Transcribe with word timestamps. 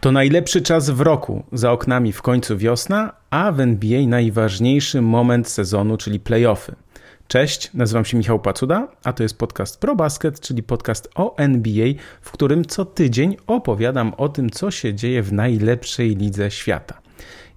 To 0.00 0.12
najlepszy 0.12 0.62
czas 0.62 0.90
w 0.90 1.00
roku. 1.00 1.42
Za 1.52 1.72
oknami 1.72 2.12
w 2.12 2.22
końcu 2.22 2.58
wiosna, 2.58 3.12
a 3.30 3.52
w 3.52 3.60
NBA 3.60 4.06
najważniejszy 4.06 5.02
moment 5.02 5.48
sezonu, 5.48 5.96
czyli 5.96 6.20
playoffy. 6.20 6.74
Cześć, 7.28 7.70
nazywam 7.74 8.04
się 8.04 8.16
Michał 8.16 8.38
Pacuda, 8.38 8.88
a 9.04 9.12
to 9.12 9.22
jest 9.22 9.38
podcast 9.38 9.80
ProBasket, 9.80 10.40
czyli 10.40 10.62
podcast 10.62 11.08
o 11.14 11.36
NBA, 11.36 11.86
w 12.20 12.30
którym 12.30 12.64
co 12.64 12.84
tydzień 12.84 13.36
opowiadam 13.46 14.14
o 14.16 14.28
tym, 14.28 14.50
co 14.50 14.70
się 14.70 14.94
dzieje 14.94 15.22
w 15.22 15.32
najlepszej 15.32 16.16
lidze 16.16 16.50
świata. 16.50 17.00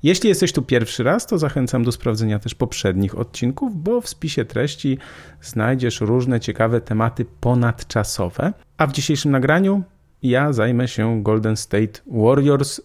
Jeśli 0.03 0.29
jesteś 0.29 0.53
tu 0.53 0.61
pierwszy 0.61 1.03
raz, 1.03 1.27
to 1.27 1.37
zachęcam 1.37 1.83
do 1.83 1.91
sprawdzenia 1.91 2.39
też 2.39 2.55
poprzednich 2.55 3.17
odcinków, 3.17 3.83
bo 3.83 4.01
w 4.01 4.09
spisie 4.09 4.45
treści 4.45 4.97
znajdziesz 5.41 6.01
różne 6.01 6.39
ciekawe 6.39 6.81
tematy 6.81 7.25
ponadczasowe. 7.39 8.53
A 8.77 8.87
w 8.87 8.91
dzisiejszym 8.91 9.31
nagraniu 9.31 9.83
ja 10.23 10.53
zajmę 10.53 10.87
się 10.87 11.23
Golden 11.23 11.57
State 11.57 12.01
Warriors, 12.07 12.81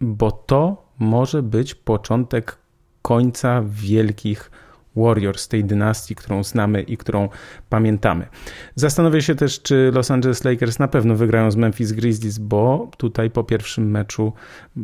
bo 0.00 0.32
to 0.32 0.88
może 0.98 1.42
być 1.42 1.74
początek 1.74 2.58
końca 3.02 3.62
wielkich 3.66 4.50
Warriors, 4.96 5.48
tej 5.48 5.64
dynastii, 5.64 6.14
którą 6.14 6.44
znamy 6.44 6.82
i 6.82 6.96
którą 6.96 7.28
pamiętamy. 7.68 8.26
Zastanowię 8.74 9.22
się 9.22 9.34
też, 9.34 9.62
czy 9.62 9.90
Los 9.94 10.10
Angeles 10.10 10.44
Lakers 10.44 10.78
na 10.78 10.88
pewno 10.88 11.14
wygrają 11.14 11.50
z 11.50 11.56
Memphis 11.56 11.92
Grizzlies, 11.92 12.38
bo 12.38 12.90
tutaj 12.96 13.30
po 13.30 13.44
pierwszym 13.44 13.90
meczu 13.90 14.32
yy, 14.76 14.82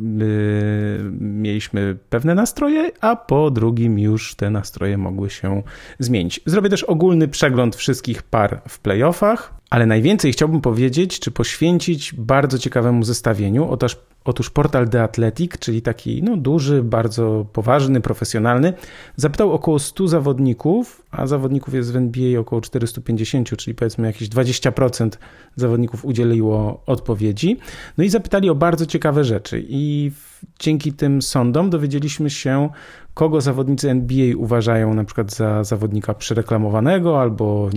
mieliśmy 1.20 1.96
pewne 2.10 2.34
nastroje, 2.34 2.90
a 3.00 3.16
po 3.16 3.50
drugim 3.50 3.98
już 3.98 4.34
te 4.34 4.50
nastroje 4.50 4.98
mogły 4.98 5.30
się 5.30 5.62
zmienić. 5.98 6.40
Zrobię 6.46 6.68
też 6.68 6.84
ogólny 6.84 7.28
przegląd 7.28 7.76
wszystkich 7.76 8.22
par 8.22 8.62
w 8.68 8.78
playoffach, 8.78 9.54
ale 9.74 9.86
najwięcej 9.86 10.32
chciałbym 10.32 10.60
powiedzieć, 10.60 11.20
czy 11.20 11.30
poświęcić 11.30 12.14
bardzo 12.14 12.58
ciekawemu 12.58 13.04
zestawieniu. 13.04 13.68
Otóż 13.70 13.96
Otóż 14.24 14.50
portal 14.50 14.88
The 14.88 15.02
Athletic, 15.02 15.58
czyli 15.58 15.82
taki 15.82 16.22
no, 16.22 16.36
duży, 16.36 16.82
bardzo 16.82 17.46
poważny, 17.52 18.00
profesjonalny, 18.00 18.72
zapytał 19.16 19.52
około 19.52 19.78
100 19.78 20.08
zawodników, 20.08 21.02
a 21.10 21.26
zawodników 21.26 21.74
jest 21.74 21.92
w 21.92 21.96
NBA 21.96 22.40
około 22.40 22.60
450, 22.60 23.56
czyli 23.56 23.74
powiedzmy 23.74 24.06
jakieś 24.06 24.28
20% 24.28 25.10
zawodników 25.56 26.04
udzieliło 26.04 26.82
odpowiedzi. 26.86 27.58
No 27.98 28.04
i 28.04 28.08
zapytali 28.08 28.50
o 28.50 28.54
bardzo 28.54 28.86
ciekawe 28.86 29.24
rzeczy. 29.24 29.64
I 29.68 30.12
dzięki 30.58 30.92
tym 30.92 31.22
sądom 31.22 31.70
dowiedzieliśmy 31.70 32.30
się, 32.30 32.68
kogo 33.14 33.40
zawodnicy 33.40 33.90
NBA 33.90 34.36
uważają 34.36 34.94
na 34.94 35.04
przykład 35.04 35.34
za 35.34 35.64
zawodnika 35.64 36.14
przereklamowanego 36.14 37.20
albo 37.20 37.70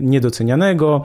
niedocenianego 0.00 1.04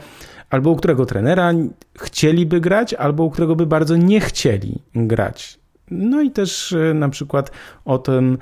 albo 0.53 0.69
u 0.69 0.75
którego 0.75 1.05
trenera 1.05 1.53
chcieliby 1.99 2.61
grać, 2.61 2.93
albo 2.93 3.23
u 3.23 3.29
którego 3.29 3.55
by 3.55 3.65
bardzo 3.65 3.95
nie 3.97 4.19
chcieli 4.19 4.81
grać. 4.95 5.59
No 5.91 6.21
i 6.21 6.31
też 6.31 6.73
e, 6.73 6.93
na 6.93 7.09
przykład 7.09 7.51
o 7.85 7.97
tym, 7.97 8.37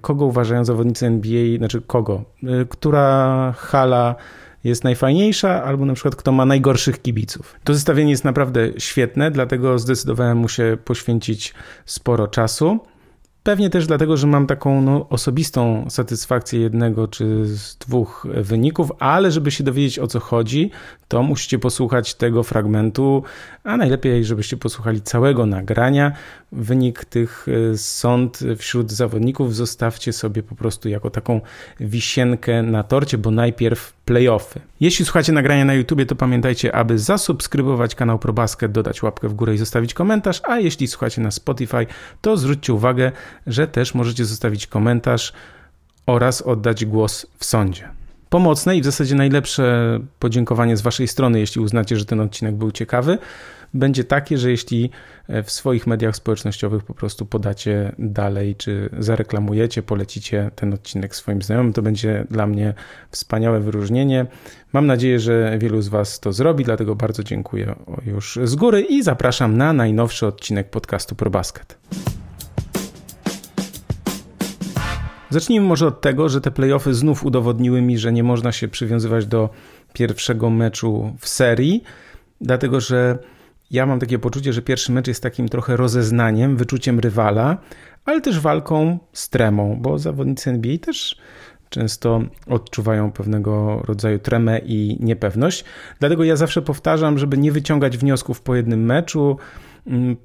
kogo 0.00 0.26
uważają 0.26 0.64
zawodnicy 0.64 1.06
NBA, 1.06 1.58
znaczy 1.58 1.82
kogo, 1.82 2.24
e, 2.42 2.64
która 2.64 3.52
hala 3.56 4.14
jest 4.64 4.84
najfajniejsza, 4.84 5.64
albo 5.64 5.84
na 5.84 5.94
przykład 5.94 6.16
kto 6.16 6.32
ma 6.32 6.44
najgorszych 6.44 7.02
kibiców. 7.02 7.56
To 7.64 7.74
zestawienie 7.74 8.10
jest 8.10 8.24
naprawdę 8.24 8.68
świetne, 8.78 9.30
dlatego 9.30 9.78
zdecydowałem 9.78 10.38
mu 10.38 10.48
się 10.48 10.76
poświęcić 10.84 11.54
sporo 11.86 12.28
czasu. 12.28 12.80
Pewnie 13.42 13.70
też 13.70 13.86
dlatego, 13.86 14.16
że 14.16 14.26
mam 14.26 14.46
taką 14.46 14.82
no, 14.82 15.08
osobistą 15.08 15.86
satysfakcję 15.90 16.60
jednego 16.60 17.08
czy 17.08 17.46
z 17.46 17.76
dwóch 17.76 18.26
wyników, 18.34 18.92
ale 18.98 19.30
żeby 19.30 19.50
się 19.50 19.64
dowiedzieć 19.64 19.98
o 19.98 20.06
co 20.06 20.20
chodzi, 20.20 20.70
to 21.08 21.22
musicie 21.22 21.58
posłuchać 21.58 22.14
tego 22.14 22.42
fragmentu, 22.42 23.22
a 23.64 23.76
najlepiej, 23.76 24.24
żebyście 24.24 24.56
posłuchali 24.56 25.02
całego 25.02 25.46
nagrania. 25.46 26.12
Wynik 26.52 27.04
tych 27.04 27.46
e, 27.72 27.76
sąd 27.78 28.40
wśród 28.58 28.92
zawodników. 28.92 29.54
Zostawcie 29.54 30.12
sobie 30.12 30.42
po 30.42 30.54
prostu 30.54 30.88
jako 30.88 31.10
taką 31.10 31.40
wisienkę 31.80 32.62
na 32.62 32.82
torcie, 32.82 33.18
bo 33.18 33.30
najpierw 33.30 33.92
playoffy. 34.04 34.60
Jeśli 34.80 35.04
słuchacie 35.04 35.32
nagrania 35.32 35.64
na 35.64 35.74
YouTube, 35.74 36.06
to 36.06 36.16
pamiętajcie, 36.16 36.74
aby 36.74 36.98
zasubskrybować 36.98 37.94
kanał 37.94 38.18
ProBasket, 38.18 38.72
dodać 38.72 39.02
łapkę 39.02 39.28
w 39.28 39.34
górę 39.34 39.54
i 39.54 39.58
zostawić 39.58 39.94
komentarz, 39.94 40.40
a 40.44 40.58
jeśli 40.58 40.86
słuchacie 40.86 41.22
na 41.22 41.30
Spotify, 41.30 41.86
to 42.20 42.36
zwróćcie 42.36 42.72
uwagę, 42.72 43.12
że 43.46 43.66
też 43.66 43.94
możecie 43.94 44.24
zostawić 44.24 44.66
komentarz 44.66 45.32
oraz 46.06 46.42
oddać 46.42 46.84
głos 46.84 47.26
w 47.38 47.44
sądzie. 47.44 47.88
Pomocne 48.30 48.76
i 48.76 48.80
w 48.80 48.84
zasadzie 48.84 49.14
najlepsze 49.14 49.98
podziękowanie 50.18 50.76
z 50.76 50.80
Waszej 50.80 51.08
strony, 51.08 51.40
jeśli 51.40 51.60
uznacie, 51.60 51.96
że 51.96 52.04
ten 52.04 52.20
odcinek 52.20 52.54
był 52.54 52.70
ciekawy, 52.70 53.18
będzie 53.74 54.04
takie, 54.04 54.38
że 54.38 54.50
jeśli 54.50 54.90
e, 55.28 55.42
w 55.42 55.50
swoich 55.50 55.86
mediach 55.86 56.16
społecznościowych 56.16 56.84
po 56.84 56.94
prostu 56.94 57.26
podacie 57.26 57.92
dalej, 57.98 58.56
czy 58.56 58.90
zareklamujecie, 58.98 59.82
polecicie 59.82 60.50
ten 60.54 60.74
odcinek 60.74 61.16
swoim 61.16 61.42
znajomym, 61.42 61.72
to 61.72 61.82
będzie 61.82 62.24
dla 62.30 62.46
mnie 62.46 62.74
wspaniałe 63.10 63.60
wyróżnienie. 63.60 64.26
Mam 64.72 64.86
nadzieję, 64.86 65.18
że 65.18 65.58
wielu 65.58 65.82
z 65.82 65.88
Was 65.88 66.20
to 66.20 66.32
zrobi, 66.32 66.64
dlatego 66.64 66.94
bardzo 66.94 67.22
dziękuję 67.22 67.74
już 68.06 68.38
z 68.44 68.54
góry 68.54 68.80
i 68.80 69.02
zapraszam 69.02 69.56
na 69.56 69.72
najnowszy 69.72 70.26
odcinek 70.26 70.70
podcastu 70.70 71.14
ProBasket. 71.14 71.78
Zacznijmy 75.30 75.66
może 75.66 75.86
od 75.86 76.00
tego, 76.00 76.28
że 76.28 76.40
te 76.40 76.50
playoffy 76.50 76.94
znów 76.94 77.24
udowodniły 77.24 77.82
mi, 77.82 77.98
że 77.98 78.12
nie 78.12 78.22
można 78.22 78.52
się 78.52 78.68
przywiązywać 78.68 79.26
do 79.26 79.50
pierwszego 79.92 80.50
meczu 80.50 81.16
w 81.18 81.28
serii, 81.28 81.82
dlatego 82.40 82.80
że 82.80 83.18
ja 83.72 83.86
mam 83.86 84.00
takie 84.00 84.18
poczucie, 84.18 84.52
że 84.52 84.62
pierwszy 84.62 84.92
mecz 84.92 85.08
jest 85.08 85.22
takim 85.22 85.48
trochę 85.48 85.76
rozeznaniem, 85.76 86.56
wyczuciem 86.56 87.00
rywala, 87.00 87.56
ale 88.04 88.20
też 88.20 88.40
walką 88.40 88.98
z 89.12 89.28
tremą, 89.28 89.78
bo 89.80 89.98
zawodnicy 89.98 90.50
NBA 90.50 90.78
też 90.78 91.16
często 91.72 92.22
odczuwają 92.46 93.12
pewnego 93.12 93.82
rodzaju 93.84 94.18
tremę 94.18 94.58
i 94.58 94.96
niepewność. 95.00 95.64
Dlatego 96.00 96.24
ja 96.24 96.36
zawsze 96.36 96.62
powtarzam, 96.62 97.18
żeby 97.18 97.38
nie 97.38 97.52
wyciągać 97.52 97.98
wniosków 97.98 98.40
po 98.40 98.54
jednym 98.54 98.84
meczu, 98.84 99.36
mm, 99.86 100.16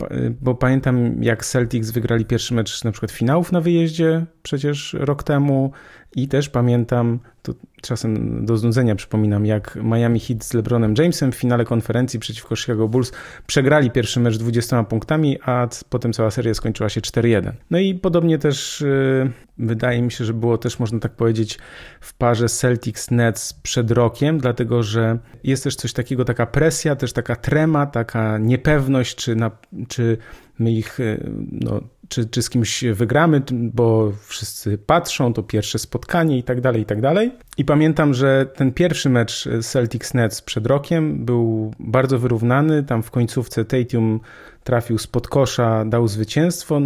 bo 0.41 0.55
pamiętam 0.55 1.23
jak 1.23 1.45
Celtics 1.45 1.91
wygrali 1.91 2.25
pierwszy 2.25 2.53
mecz 2.53 2.83
na 2.83 2.91
przykład 2.91 3.11
finałów 3.11 3.51
na 3.51 3.61
wyjeździe 3.61 4.25
przecież 4.43 4.93
rok 4.99 5.23
temu 5.23 5.71
i 6.15 6.27
też 6.27 6.49
pamiętam 6.49 7.19
to 7.47 7.53
czasem 7.81 8.45
do 8.45 8.57
znudzenia 8.57 8.95
przypominam, 8.95 9.45
jak 9.45 9.79
Miami 9.83 10.19
Heat 10.19 10.43
z 10.43 10.53
LeBronem 10.53 10.93
Jamesem 10.97 11.31
w 11.31 11.35
finale 11.35 11.65
konferencji 11.65 12.19
przeciwko 12.19 12.55
Chicago 12.55 12.87
Bulls 12.87 13.11
przegrali 13.47 13.91
pierwszy 13.91 14.19
mecz 14.19 14.37
20 14.37 14.83
punktami, 14.83 15.37
a 15.45 15.67
potem 15.89 16.13
cała 16.13 16.31
seria 16.31 16.53
skończyła 16.53 16.89
się 16.89 17.01
4-1. 17.01 17.51
No 17.71 17.79
i 17.79 17.95
podobnie 17.95 18.37
też 18.37 18.81
yy, 18.81 19.31
wydaje 19.57 20.01
mi 20.01 20.11
się, 20.11 20.25
że 20.25 20.33
było 20.33 20.57
też 20.57 20.79
można 20.79 20.99
tak 20.99 21.11
powiedzieć 21.11 21.59
w 22.01 22.13
parze 22.13 22.45
Celtics-Nets 22.45 23.55
przed 23.63 23.91
rokiem, 23.91 24.37
dlatego 24.37 24.83
że 24.83 25.17
jest 25.43 25.63
też 25.63 25.75
coś 25.75 25.93
takiego, 25.93 26.25
taka 26.25 26.45
presja, 26.45 26.95
też 26.95 27.13
taka 27.13 27.35
trema, 27.35 27.85
taka 27.85 28.37
niepewność, 28.37 29.15
czy, 29.15 29.35
na, 29.35 29.51
czy 29.87 30.17
my 30.59 30.72
ich 30.72 31.00
y, 31.00 31.31
no, 31.51 31.81
czy, 32.09 32.25
czy 32.25 32.41
z 32.41 32.50
kimś 32.50 32.84
wygramy, 32.84 33.41
bo 33.51 34.12
wszyscy 34.28 34.78
patrzą, 34.78 35.34
to 35.34 35.44
pierwsze 35.44 35.79
spotkanie 35.79 36.38
i 36.38 36.44
tak 36.44 36.62
dalej, 36.62 36.81
i 36.81 36.85
tak 36.85 37.01
dalej. 37.01 37.31
I 37.57 37.66
pamiętam, 37.66 38.13
że 38.13 38.45
ten 38.56 38.73
pierwszy 38.73 39.09
mecz 39.09 39.47
Celtics 39.62 40.13
Nets 40.13 40.41
przed 40.41 40.66
rokiem 40.66 41.25
był 41.25 41.73
bardzo 41.79 42.19
wyrównany. 42.19 42.84
Tam 42.84 43.03
w 43.03 43.12
końcówce 43.12 43.66
Tatum 43.66 44.19
trafił 44.63 44.97
spod 44.97 45.28
kosza, 45.28 45.85
dał 45.85 46.07
zwycięstwo 46.07 46.81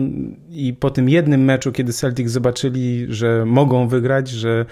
i 0.50 0.74
po 0.74 0.90
tym 0.90 1.10
jednym 1.10 1.44
meczu, 1.44 1.72
kiedy 1.72 1.94
Celtics 1.94 2.32
zobaczyli, 2.32 3.06
że 3.10 3.46
mogą 3.46 3.88
wygrać, 3.88 4.30
że 4.30 4.66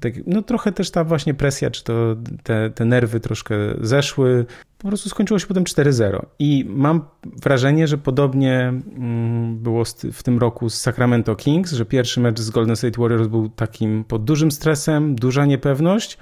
tak, 0.00 0.12
no 0.26 0.42
trochę 0.42 0.72
też 0.72 0.90
ta 0.90 1.04
właśnie 1.04 1.34
presja, 1.34 1.70
czy 1.70 1.84
to 1.84 2.16
te, 2.42 2.70
te 2.70 2.84
nerwy 2.84 3.20
troszkę 3.20 3.56
zeszły. 3.80 4.46
Po 4.78 4.88
prostu 4.88 5.08
skończyło 5.08 5.38
się 5.38 5.46
potem 5.46 5.64
4-0. 5.64 6.26
I 6.38 6.64
mam 6.68 7.00
wrażenie, 7.42 7.86
że 7.86 7.98
podobnie 7.98 8.60
mm, 8.68 9.58
było 9.58 9.84
w 10.12 10.22
tym 10.22 10.38
roku 10.38 10.70
z 10.70 10.80
Sacramento 10.80 11.36
Kings, 11.36 11.72
że 11.72 11.84
pierwszy 11.84 12.20
mecz 12.20 12.40
z 12.40 12.50
Golden 12.50 12.76
State 12.76 13.00
Warriors 13.00 13.28
był 13.28 13.48
takim 13.48 14.04
pod 14.04 14.24
dużym 14.24 14.50
stresem, 14.50 15.14
duża 15.14 15.46
niepewność. 15.46 16.18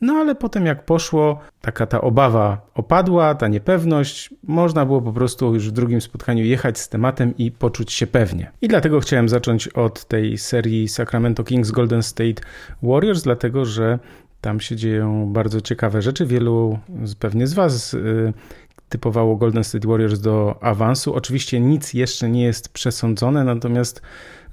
No 0.00 0.14
ale 0.14 0.34
potem 0.34 0.66
jak 0.66 0.84
poszło, 0.84 1.40
taka 1.60 1.86
ta 1.86 2.00
obawa 2.00 2.60
opadła, 2.74 3.34
ta 3.34 3.48
niepewność, 3.48 4.34
można 4.42 4.86
było 4.86 5.02
po 5.02 5.12
prostu 5.12 5.54
już 5.54 5.68
w 5.68 5.72
drugim 5.72 6.00
spotkaniu 6.00 6.44
jechać 6.44 6.78
z 6.78 6.88
tematem 6.88 7.36
i 7.38 7.50
poczuć 7.50 7.92
się 7.92 8.06
pewnie. 8.06 8.50
I 8.62 8.68
dlatego 8.68 9.00
chciałem 9.00 9.28
zacząć 9.28 9.68
od 9.68 10.04
tej 10.04 10.38
serii 10.38 10.88
Sacramento 10.88 11.44
Kings 11.44 11.70
Golden 11.70 12.02
State 12.02 12.42
Warriors, 12.82 13.22
dlatego 13.22 13.64
że 13.64 13.98
tam 14.40 14.60
się 14.60 14.76
dzieją 14.76 15.32
bardzo 15.32 15.60
ciekawe 15.60 16.02
rzeczy. 16.02 16.26
Wielu 16.26 16.78
pewnie 17.18 17.46
z 17.46 17.54
Was 17.54 17.94
y, 17.94 18.32
typowało 18.90 19.36
Golden 19.36 19.64
State 19.64 19.88
Warriors 19.88 20.20
do 20.20 20.62
awansu. 20.62 21.14
Oczywiście 21.14 21.60
nic 21.60 21.94
jeszcze 21.94 22.28
nie 22.28 22.42
jest 22.42 22.68
przesądzone, 22.68 23.44
natomiast 23.44 24.02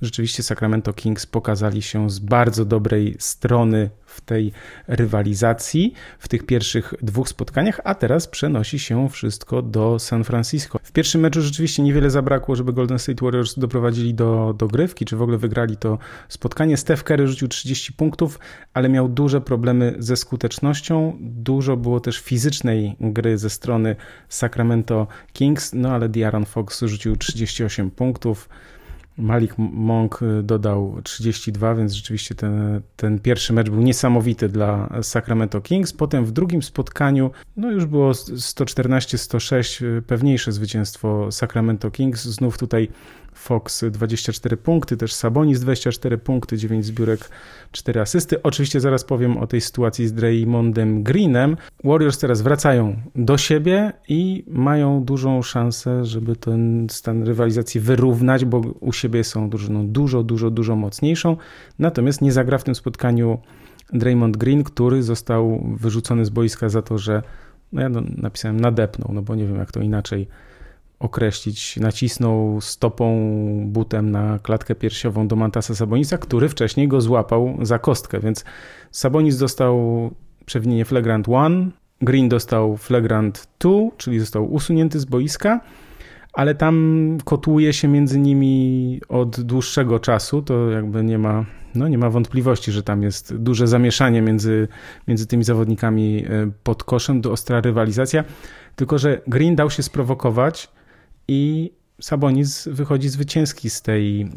rzeczywiście 0.02 0.44
Sacramento 0.44 0.94
Kings 0.94 1.26
pokazali 1.26 1.82
się 1.82 2.10
z 2.10 2.20
bardzo 2.20 2.66
dobrej 2.66 3.16
strony 3.20 3.90
w 4.06 4.22
tej 4.22 4.52
rywalizacji 4.88 5.94
w 6.20 6.28
tych 6.28 6.46
pierwszych 6.46 6.94
dwóch 7.02 7.30
spotkaniach, 7.30 7.80
a 7.84 7.96
teraz 7.96 8.28
przenosi 8.28 8.80
się 8.80 9.10
wszystko 9.10 9.62
do 9.62 10.00
San 10.00 10.24
Francisco. 10.24 10.80
W 10.84 10.92
pierwszym 10.92 11.22
meczu 11.22 11.42
rzeczywiście 11.42 11.84
niewiele 11.84 12.10
zabrakło, 12.10 12.56
żeby 12.56 12.74
Golden 12.74 13.00
State 13.00 13.26
Warriors 13.26 13.60
doprowadzili 13.60 14.14
do 14.14 14.56
dogrywki, 14.58 15.06
czy 15.06 15.18
w 15.18 15.22
ogóle 15.22 15.38
wygrali 15.38 15.78
to 15.78 15.98
spotkanie. 16.30 16.78
Steph 16.78 17.04
Curry 17.04 17.28
rzucił 17.28 17.48
30 17.48 17.94
punktów, 17.94 18.40
ale 18.74 18.90
miał 18.90 19.10
duże 19.10 19.42
problemy 19.42 19.96
ze 20.00 20.18
skutecznością. 20.18 21.18
Dużo 21.22 21.78
było 21.78 22.00
też 22.00 22.20
fizycznej 22.20 22.96
gry 23.00 23.38
ze 23.38 23.50
strony 23.50 23.96
Sacramento 24.30 25.08
Kings, 25.34 25.74
no 25.74 25.90
ale 25.90 26.10
De'Aaron 26.10 26.46
Fox 26.46 26.82
rzucił 26.82 27.16
38 27.16 27.92
punktów. 27.92 28.50
Malik 29.18 29.54
Monk 29.58 30.22
y, 30.22 30.44
dodał 30.44 31.02
32, 31.04 31.76
więc 31.76 31.94
rzeczywiście 31.94 32.36
ten, 32.36 32.82
ten 32.96 33.20
pierwszy 33.20 33.54
mecz 33.54 33.70
był 33.70 33.82
niesamowity 33.82 34.50
dla 34.50 34.90
Sacramento 35.02 35.62
Kings. 35.62 35.94
Potem 35.94 36.26
w 36.26 36.32
drugim 36.32 36.64
spotkaniu 36.64 37.32
no 37.58 37.72
już 37.72 37.86
było 37.86 38.12
114-106, 38.12 39.86
y, 39.86 40.02
pewniejsze 40.02 40.52
zwycięstwo 40.52 41.32
Sacramento 41.32 41.92
Kings. 41.92 42.24
Znów 42.24 42.58
tutaj 42.58 42.90
Fox 43.38 43.86
24 43.92 44.58
punkty, 44.58 44.98
też 44.98 45.14
Sabonis 45.14 45.60
24 45.60 46.18
punkty, 46.18 46.58
9 46.58 46.86
zbiórek, 46.86 47.30
4 47.72 48.02
asysty. 48.02 48.44
Oczywiście 48.44 48.80
zaraz 48.80 49.04
powiem 49.04 49.38
o 49.38 49.48
tej 49.48 49.62
sytuacji 49.62 50.08
z 50.08 50.14
Draymondem 50.14 51.04
Greenem. 51.04 51.58
Warriors 51.84 52.18
teraz 52.18 52.42
wracają 52.42 52.96
do 53.16 53.38
siebie 53.38 53.94
i 54.10 54.44
mają 54.48 55.04
dużą 55.04 55.42
szansę, 55.42 56.06
żeby 56.06 56.36
ten 56.36 56.88
stan 56.90 57.24
rywalizacji 57.24 57.82
wyrównać, 57.82 58.46
bo 58.46 58.58
u 58.60 58.94
siebie 58.94 59.24
są 59.24 59.50
drużyną 59.50 59.88
dużo, 59.88 60.24
dużo, 60.24 60.52
dużo 60.52 60.76
mocniejszą. 60.76 61.38
Natomiast 61.80 62.22
nie 62.22 62.32
zagra 62.32 62.58
w 62.58 62.64
tym 62.64 62.76
spotkaniu 62.76 63.38
Draymond 63.94 64.38
Green, 64.38 64.64
który 64.64 65.04
został 65.04 65.64
wyrzucony 65.76 66.26
z 66.26 66.30
boiska 66.30 66.70
za 66.70 66.82
to, 66.82 66.98
że 66.98 67.24
no 67.74 67.82
ja 67.82 67.90
no, 67.90 68.02
napisałem 68.18 68.60
nadepnął, 68.60 69.14
no 69.14 69.22
bo 69.22 69.36
nie 69.36 69.48
wiem 69.48 69.56
jak 69.56 69.72
to 69.72 69.82
inaczej 69.82 70.28
określić, 71.00 71.78
nacisnął 71.78 72.62
stopą, 72.62 73.30
butem 73.66 74.12
na 74.12 74.40
klatkę 74.40 74.76
piersiową 74.76 75.28
do 75.28 75.36
Mantasa 75.36 75.76
Sabonisa, 75.76 76.18
który 76.18 76.50
wcześniej 76.50 76.88
go 76.88 77.02
złapał 77.02 77.58
za 77.62 77.80
kostkę, 77.80 78.20
więc 78.20 78.46
Sabonis 78.92 79.38
dostał 79.38 80.12
przewinienie 80.46 80.86
flagrant 80.86 81.28
1, 81.28 81.72
Green 82.02 82.30
dostał 82.30 82.78
flagrant 82.78 83.48
2, 83.60 83.72
czyli 83.98 84.20
został 84.20 84.54
usunięty 84.54 85.00
z 85.00 85.06
boiska, 85.06 85.60
ale 86.34 86.56
tam 86.56 87.18
kotłuje 87.24 87.74
się 87.74 87.88
między 87.88 88.20
nimi 88.20 89.02
od 89.10 89.42
dłuższego 89.42 90.00
czasu, 90.00 90.42
to 90.42 90.70
jakby 90.72 91.04
nie 91.04 91.18
ma, 91.18 91.46
no 91.76 91.88
nie 91.88 91.98
ma 91.98 92.10
wątpliwości, 92.10 92.72
że 92.72 92.84
tam 92.84 93.04
jest 93.04 93.36
duże 93.36 93.68
zamieszanie 93.68 94.22
między, 94.22 94.68
między 95.08 95.28
tymi 95.28 95.44
zawodnikami 95.44 96.26
e, 96.26 96.52
pod 96.64 96.84
koszem, 96.84 97.22
do 97.22 97.32
ostra 97.32 97.62
rywalizacja, 97.62 98.24
tylko 98.76 98.98
że 98.98 99.22
Green 99.28 99.56
dał 99.56 99.70
się 99.70 99.84
sprowokować, 99.84 100.77
i 101.28 101.72
Sabonis 102.02 102.68
wychodzi 102.68 103.10
zwycięski 103.10 103.70
z 103.70 103.82
tej, 103.82 104.22
e, 104.22 104.28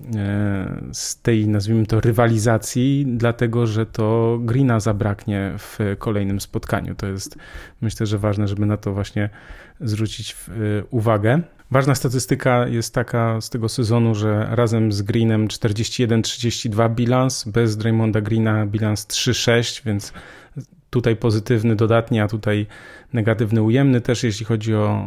z 0.92 1.22
tej, 1.22 1.48
nazwijmy 1.48 1.86
to, 1.86 2.00
rywalizacji, 2.00 3.04
dlatego 3.08 3.66
że 3.66 3.86
to 3.86 4.38
Greena 4.42 4.80
zabraknie 4.80 5.54
w 5.58 5.78
kolejnym 5.98 6.40
spotkaniu. 6.40 6.94
To 6.94 7.06
jest, 7.06 7.36
myślę, 7.80 8.06
że 8.06 8.18
ważne, 8.18 8.48
żeby 8.48 8.66
na 8.66 8.76
to 8.76 8.92
właśnie 8.92 9.30
zwrócić 9.80 10.36
e, 10.48 10.54
uwagę. 10.90 11.40
Ważna 11.70 11.94
statystyka 11.94 12.68
jest 12.68 12.94
taka 12.94 13.40
z 13.40 13.50
tego 13.50 13.68
sezonu, 13.68 14.14
że 14.14 14.46
razem 14.50 14.92
z 14.92 15.02
Greenem 15.02 15.48
41-32 15.48 16.94
bilans, 16.94 17.44
bez 17.44 17.76
Draymonda 17.76 18.20
Greena 18.20 18.66
bilans 18.66 19.06
3-6, 19.06 19.84
więc 19.84 20.12
tutaj 20.90 21.16
pozytywny 21.16 21.76
dodatnie, 21.76 22.22
a 22.22 22.28
tutaj 22.28 22.66
negatywny 23.12 23.62
ujemny 23.62 24.00
też, 24.00 24.22
jeśli 24.22 24.46
chodzi 24.46 24.74
o 24.74 25.04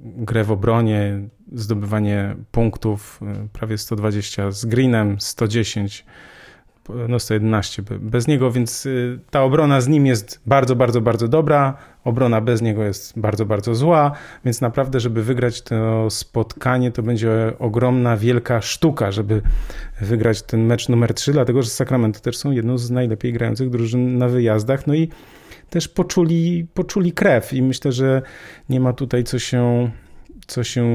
grę 0.00 0.44
w 0.44 0.50
obronie, 0.50 1.28
zdobywanie 1.52 2.36
punktów, 2.50 3.20
y, 3.44 3.48
prawie 3.48 3.78
120 3.78 4.50
z 4.50 4.64
Greenem, 4.64 5.20
110, 5.20 6.04
no 7.08 7.18
111 7.18 7.82
bez 8.00 8.26
niego, 8.26 8.52
więc 8.52 8.86
y, 8.86 9.18
ta 9.30 9.42
obrona 9.42 9.80
z 9.80 9.88
nim 9.88 10.06
jest 10.06 10.40
bardzo, 10.46 10.76
bardzo, 10.76 11.00
bardzo 11.00 11.28
dobra. 11.28 11.76
Obrona 12.04 12.40
bez 12.40 12.62
niego 12.62 12.84
jest 12.84 13.18
bardzo, 13.18 13.46
bardzo 13.46 13.74
zła, 13.74 14.12
więc 14.44 14.60
naprawdę, 14.60 15.00
żeby 15.00 15.22
wygrać 15.22 15.62
to 15.62 16.10
spotkanie, 16.10 16.92
to 16.92 17.02
będzie 17.02 17.52
ogromna, 17.58 18.16
wielka 18.16 18.60
sztuka, 18.60 19.12
żeby 19.12 19.42
wygrać 20.00 20.42
ten 20.42 20.66
mecz 20.66 20.88
numer 20.88 21.14
3, 21.14 21.32
dlatego 21.32 21.62
że 21.62 21.70
Sacramento 21.70 22.20
też 22.20 22.36
są 22.36 22.50
jedną 22.50 22.78
z 22.78 22.90
najlepiej 22.90 23.32
grających 23.32 23.70
drużyn 23.70 24.18
na 24.18 24.28
wyjazdach. 24.28 24.86
No 24.86 24.94
i 24.94 25.08
też 25.70 25.88
poczuli, 25.88 26.66
poczuli 26.74 27.12
krew 27.12 27.52
i 27.52 27.62
myślę, 27.62 27.92
że 27.92 28.22
nie 28.68 28.80
ma 28.80 28.92
tutaj 28.92 29.24
co 29.24 29.38
się 29.38 29.90
co 30.46 30.64
się 30.64 30.86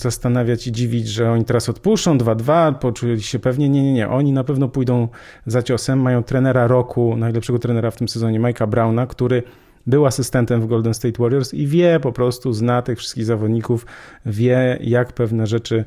zastanawiać 0.00 0.66
i 0.66 0.72
dziwić, 0.72 1.08
że 1.08 1.32
oni 1.32 1.44
teraz 1.44 1.68
odpuszczą 1.68 2.18
2-2, 2.18 2.74
poczuli 2.74 3.22
się 3.22 3.38
pewnie, 3.38 3.68
nie, 3.68 3.82
nie, 3.82 3.92
nie, 3.92 4.08
oni 4.08 4.32
na 4.32 4.44
pewno 4.44 4.68
pójdą 4.68 5.08
za 5.46 5.62
ciosem, 5.62 6.00
mają 6.00 6.22
trenera 6.22 6.66
roku, 6.66 7.16
najlepszego 7.16 7.58
trenera 7.58 7.90
w 7.90 7.96
tym 7.96 8.08
sezonie, 8.08 8.40
Mike'a 8.40 8.68
Browna, 8.68 9.06
który 9.06 9.42
był 9.86 10.06
asystentem 10.06 10.60
w 10.60 10.66
Golden 10.66 10.94
State 10.94 11.22
Warriors 11.22 11.54
i 11.54 11.66
wie 11.66 12.00
po 12.00 12.12
prostu, 12.12 12.52
zna 12.52 12.82
tych 12.82 12.98
wszystkich 12.98 13.24
zawodników, 13.24 13.86
wie 14.26 14.78
jak 14.80 15.12
pewne 15.12 15.46
rzeczy 15.46 15.84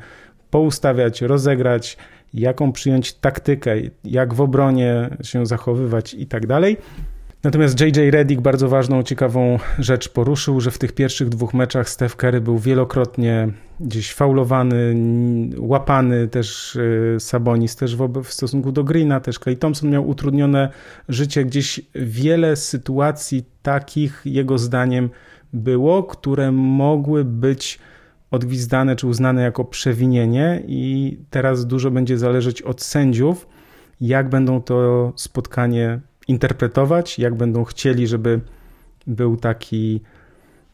poustawiać, 0.49 1.21
rozegrać, 1.21 1.97
jaką 2.33 2.71
przyjąć 2.71 3.13
taktykę, 3.13 3.75
jak 4.03 4.33
w 4.33 4.41
obronie 4.41 5.09
się 5.23 5.45
zachowywać 5.45 6.13
i 6.13 6.27
tak 6.27 6.47
dalej. 6.47 6.77
Natomiast 7.43 7.81
JJ 7.81 8.09
Redick 8.11 8.41
bardzo 8.41 8.69
ważną, 8.69 9.03
ciekawą 9.03 9.59
rzecz 9.79 10.09
poruszył, 10.09 10.61
że 10.61 10.71
w 10.71 10.77
tych 10.77 10.91
pierwszych 10.91 11.29
dwóch 11.29 11.53
meczach 11.53 11.89
Steph 11.89 12.15
Curry 12.15 12.41
był 12.41 12.59
wielokrotnie 12.59 13.47
gdzieś 13.79 14.13
faulowany, 14.13 14.95
łapany, 15.57 16.27
też 16.27 16.75
y, 16.75 17.15
Sabonis 17.19 17.75
też 17.75 17.95
w 18.23 18.33
stosunku 18.33 18.71
do 18.71 18.83
Greena, 18.83 19.19
też 19.19 19.39
Clay 19.39 19.57
Thompson 19.57 19.89
miał 19.89 20.07
utrudnione 20.07 20.69
życie. 21.09 21.45
Gdzieś 21.45 21.81
wiele 21.95 22.55
sytuacji 22.55 23.45
takich 23.61 24.21
jego 24.25 24.57
zdaniem 24.57 25.09
było, 25.53 26.03
które 26.03 26.51
mogły 26.51 27.25
być 27.25 27.79
odgwizdane 28.31 28.95
czy 28.95 29.07
uznane 29.07 29.41
jako 29.41 29.65
przewinienie 29.65 30.63
i 30.67 31.17
teraz 31.29 31.67
dużo 31.67 31.91
będzie 31.91 32.17
zależeć 32.17 32.61
od 32.61 32.81
sędziów, 32.81 33.47
jak 34.01 34.29
będą 34.29 34.61
to 34.61 35.13
spotkanie 35.15 35.99
interpretować, 36.27 37.19
jak 37.19 37.35
będą 37.35 37.63
chcieli, 37.63 38.07
żeby 38.07 38.39
był 39.07 39.37
taki 39.37 40.01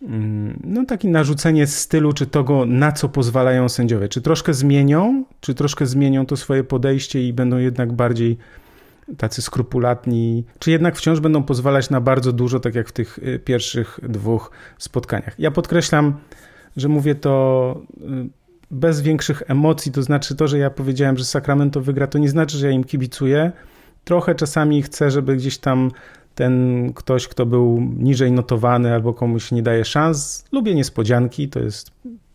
mm, 0.01 0.59
no 0.63 0.85
takie 0.85 1.09
narzucenie 1.09 1.67
stylu, 1.67 2.13
czy 2.13 2.27
tego, 2.27 2.65
na 2.65 2.91
co 2.91 3.09
pozwalają 3.09 3.69
sędziowie. 3.69 4.09
Czy 4.09 4.21
troszkę 4.21 4.53
zmienią, 4.53 5.25
czy 5.41 5.53
troszkę 5.53 5.85
zmienią 5.85 6.25
to 6.25 6.37
swoje 6.37 6.63
podejście 6.63 7.27
i 7.27 7.33
będą 7.33 7.57
jednak 7.57 7.93
bardziej 7.93 8.37
tacy 9.17 9.41
skrupulatni, 9.41 10.43
czy 10.59 10.71
jednak 10.71 10.95
wciąż 10.95 11.19
będą 11.19 11.43
pozwalać 11.43 11.89
na 11.89 12.01
bardzo 12.01 12.31
dużo, 12.31 12.59
tak 12.59 12.75
jak 12.75 12.89
w 12.89 12.91
tych 12.91 13.19
y, 13.19 13.39
pierwszych 13.39 13.99
dwóch 14.03 14.51
spotkaniach. 14.77 15.39
Ja 15.39 15.51
podkreślam, 15.51 16.17
że 16.77 16.87
mówię 16.87 17.15
to 17.15 17.81
y, 17.97 18.29
bez 18.71 19.01
większych 19.01 19.43
emocji, 19.47 19.91
to 19.91 20.03
znaczy 20.03 20.35
to, 20.35 20.47
że 20.47 20.57
ja 20.57 20.69
powiedziałem, 20.69 21.17
że 21.17 21.25
Sacramento 21.25 21.81
wygra, 21.81 22.07
to 22.07 22.17
nie 22.17 22.29
znaczy, 22.29 22.57
że 22.57 22.67
ja 22.67 22.71
im 22.71 22.83
kibicuję, 22.83 23.51
trochę 24.09 24.35
czasami 24.35 24.81
chcę, 24.81 25.11
żeby 25.11 25.35
gdzieś 25.35 25.57
tam 25.57 25.91
ten 26.35 26.53
ktoś, 26.93 27.27
kto 27.27 27.45
był 27.45 27.81
niżej 27.97 28.31
notowany 28.31 28.93
albo 28.93 29.13
komuś 29.13 29.51
nie 29.51 29.61
daje 29.61 29.85
szans. 29.85 30.45
Lubię 30.51 30.75
niespodzianki, 30.75 31.49
to 31.49 31.59
jest 31.59 31.91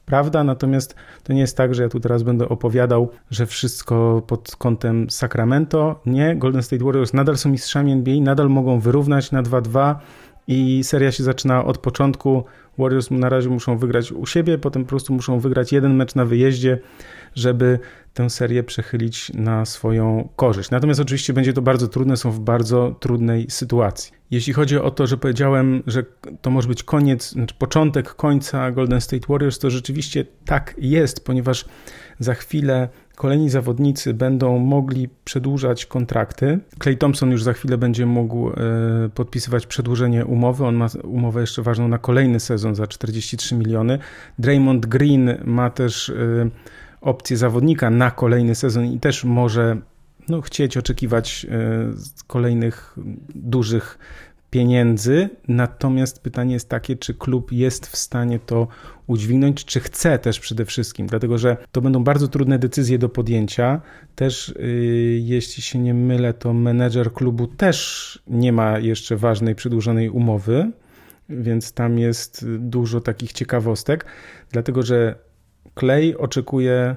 prawda, 0.07 0.45
natomiast 0.45 0.95
to 1.23 1.33
nie 1.33 1.41
jest 1.41 1.57
tak, 1.57 1.75
że 1.75 1.83
ja 1.83 1.89
tu 1.89 2.01
teraz 2.01 2.23
będę 2.23 2.49
opowiadał, 2.49 3.11
że 3.31 3.47
wszystko 3.47 4.23
pod 4.27 4.57
kątem 4.57 5.11
Sacramento. 5.11 6.01
Nie, 6.07 6.37
Golden 6.37 6.63
State 6.63 6.85
Warriors 6.85 7.13
nadal 7.13 7.37
są 7.37 7.51
mistrzami 7.51 7.93
NBA, 7.93 8.21
nadal 8.21 8.49
mogą 8.49 8.81
wyrównać 8.81 9.33
na 9.33 9.43
2-2 9.43 9.95
i 10.47 10.85
seria 10.85 11.13
się 11.13 11.23
zaczyna 11.23 11.65
od 11.65 11.79
początku. 11.79 12.45
Warriors 12.79 13.11
na 13.11 13.29
razie 13.29 13.49
muszą 13.49 13.79
wygrać 13.79 14.13
u 14.13 14.27
siebie, 14.27 14.59
potem 14.59 14.85
po 14.85 14.89
prostu 14.89 15.13
muszą 15.13 15.39
wygrać 15.41 15.73
jeden 15.73 15.95
mecz 15.95 16.15
na 16.15 16.25
wyjeździe, 16.25 16.79
żeby 17.35 17.79
tę 18.15 18.31
serię 18.31 18.63
przechylić 18.63 19.33
na 19.35 19.65
swoją 19.65 20.29
korzyść. 20.37 20.71
Natomiast 20.71 21.01
oczywiście 21.01 21.33
będzie 21.33 21.53
to 21.53 21.63
bardzo 21.63 21.89
trudne, 21.89 22.17
są 22.17 22.31
w 22.31 22.41
bardzo 22.41 22.97
trudnej 23.01 23.47
sytuacji. 23.51 24.13
Jeśli 24.31 24.53
chodzi 24.53 24.79
o 24.79 24.91
to, 24.91 25.07
że 25.07 25.17
powiedziałem, 25.17 25.83
że 25.87 26.03
to 26.43 26.51
może 26.51 26.69
być 26.69 26.83
koniec, 26.83 27.31
znaczy 27.31 27.55
początek 27.59 28.15
końca 28.15 28.71
Golden 28.71 29.01
State 29.01 29.27
Warriors, 29.29 29.59
to 29.59 29.71
rzeczywiście 29.71 30.25
tak 30.45 30.75
jest, 30.79 31.25
ponieważ 31.25 31.65
za 32.19 32.35
chwilę 32.35 32.89
kolejni 33.17 33.51
zawodnicy 33.51 34.15
będą 34.15 34.59
mogli 34.59 35.09
przedłużać 35.25 35.87
kontrakty. 35.87 36.59
Clay 36.83 36.97
Thompson 36.97 37.31
już 37.31 37.43
za 37.43 37.53
chwilę 37.53 37.79
będzie 37.79 38.07
mógł 38.07 38.51
e, 38.51 38.55
podpisywać 39.15 39.67
przedłużenie 39.67 40.25
umowy. 40.25 40.65
On 40.67 40.75
ma 40.75 40.87
umowę 41.05 41.41
jeszcze 41.41 41.63
ważną 41.63 41.89
na 41.89 41.99
kolejny 41.99 42.41
sezon 42.41 42.75
za 42.75 42.87
43 42.87 43.55
miliony. 43.55 43.99
Draymond 44.39 44.87
Green 44.87 45.31
ma 45.45 45.71
też 45.71 46.11
e, 46.11 46.15
opcję 47.05 47.37
zawodnika 47.37 47.91
na 47.91 48.11
kolejny 48.11 48.55
sezon 48.55 48.87
i 48.87 49.01
też 49.01 49.25
może 49.25 49.77
no, 50.29 50.41
chcieć 50.41 50.77
oczekiwać 50.77 51.47
kolejnych 52.27 52.97
dużych 53.35 53.99
pieniędzy. 54.51 55.29
Natomiast 55.49 56.23
pytanie 56.23 56.55
jest 56.55 56.69
takie, 56.69 56.97
czy 56.97 57.15
klub 57.15 57.53
jest 57.53 57.87
w 57.87 57.97
stanie 57.97 58.39
to 58.39 58.69
udźwignąć, 59.07 59.65
czy 59.65 59.81
chce 59.81 60.19
też 60.19 60.41
przede 60.41 60.65
wszystkim, 60.65 61.07
dlatego 61.07 61.39
że 61.39 61.57
to 61.73 61.81
będą 61.81 62.05
bardzo 62.05 62.29
trudne 62.29 62.59
decyzje 62.59 62.99
do 62.99 63.09
podjęcia. 63.09 63.81
Też, 64.15 64.55
yy, 64.59 64.65
jeśli 65.19 65.63
się 65.63 65.79
nie 65.79 65.95
mylę, 65.95 66.35
to 66.35 66.53
menedżer 66.53 67.13
klubu 67.13 67.47
też 67.47 68.19
nie 68.27 68.53
ma 68.53 68.79
jeszcze 68.79 69.17
ważnej, 69.17 69.55
przedłużonej 69.55 70.11
umowy, 70.11 70.71
więc 71.29 71.73
tam 71.73 71.99
jest 71.99 72.47
dużo 72.59 73.01
takich 73.01 73.33
ciekawostek, 73.33 74.05
dlatego 74.53 74.83
że 74.83 75.24
Clay 75.75 76.19
oczekuje 76.19 76.97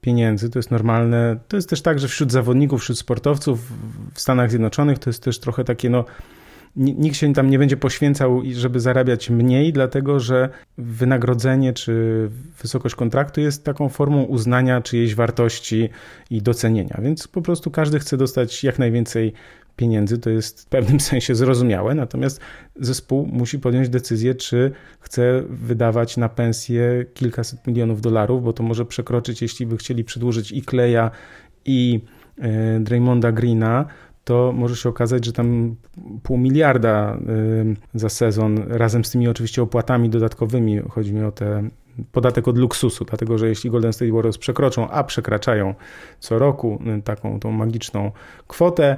pieniędzy, 0.00 0.50
to 0.50 0.58
jest 0.58 0.70
normalne. 0.70 1.36
To 1.48 1.56
jest 1.56 1.68
też 1.68 1.82
tak, 1.82 1.98
że 1.98 2.08
wśród 2.08 2.32
zawodników, 2.32 2.80
wśród 2.80 2.98
sportowców 2.98 3.72
w 4.14 4.20
Stanach 4.20 4.50
Zjednoczonych 4.50 4.98
to 4.98 5.10
jest 5.10 5.22
też 5.22 5.38
trochę 5.38 5.64
takie, 5.64 5.90
no, 5.90 6.04
nikt 6.76 7.16
się 7.16 7.32
tam 7.32 7.50
nie 7.50 7.58
będzie 7.58 7.76
poświęcał, 7.76 8.42
żeby 8.52 8.80
zarabiać 8.80 9.30
mniej, 9.30 9.72
dlatego 9.72 10.20
że 10.20 10.48
wynagrodzenie 10.78 11.72
czy 11.72 12.28
wysokość 12.62 12.94
kontraktu 12.94 13.40
jest 13.40 13.64
taką 13.64 13.88
formą 13.88 14.22
uznania 14.22 14.80
czyjejś 14.80 15.14
wartości 15.14 15.88
i 16.30 16.42
docenienia. 16.42 17.00
Więc 17.02 17.28
po 17.28 17.42
prostu 17.42 17.70
każdy 17.70 17.98
chce 17.98 18.16
dostać 18.16 18.64
jak 18.64 18.78
najwięcej 18.78 19.32
pieniędzy, 19.76 20.18
to 20.18 20.30
jest 20.30 20.62
w 20.62 20.66
pewnym 20.66 21.00
sensie 21.10 21.34
zrozumiałe, 21.34 21.94
natomiast 21.94 22.40
zespół 22.76 23.26
musi 23.26 23.58
podjąć 23.58 23.88
decyzję, 23.88 24.34
czy 24.34 24.72
chce 25.00 25.42
wydawać 25.48 26.16
na 26.16 26.28
pensję 26.28 27.04
kilkaset 27.14 27.66
milionów 27.66 28.00
dolarów, 28.00 28.44
bo 28.44 28.52
to 28.52 28.62
może 28.62 28.84
przekroczyć, 28.84 29.42
jeśli 29.42 29.66
by 29.66 29.76
chcieli 29.76 30.04
przedłużyć 30.04 30.52
i 30.52 30.62
Kleja, 30.62 31.10
i 31.64 32.00
e, 32.38 32.80
Draymonda 32.80 33.32
Greena, 33.32 33.86
to 34.24 34.52
może 34.52 34.76
się 34.76 34.88
okazać, 34.88 35.24
że 35.24 35.32
tam 35.32 35.76
pół 36.22 36.38
miliarda 36.38 37.18
za 37.94 38.08
sezon, 38.08 38.64
razem 38.68 39.04
z 39.04 39.10
tymi 39.10 39.28
oczywiście 39.28 39.62
opłatami 39.62 40.10
dodatkowymi, 40.10 40.80
chodzi 40.90 41.12
mi 41.12 41.22
o 41.24 41.32
te 41.32 41.68
podatek 42.12 42.48
od 42.48 42.58
luksusu, 42.58 43.04
dlatego 43.04 43.38
że 43.38 43.48
jeśli 43.48 43.70
Golden 43.70 43.92
State 43.92 44.12
Warriors 44.12 44.38
przekroczą, 44.38 44.90
a 44.90 45.04
przekraczają 45.04 45.74
co 46.20 46.38
roku 46.38 46.78
taką 47.04 47.40
tą 47.40 47.50
magiczną 47.50 48.12
kwotę, 48.46 48.96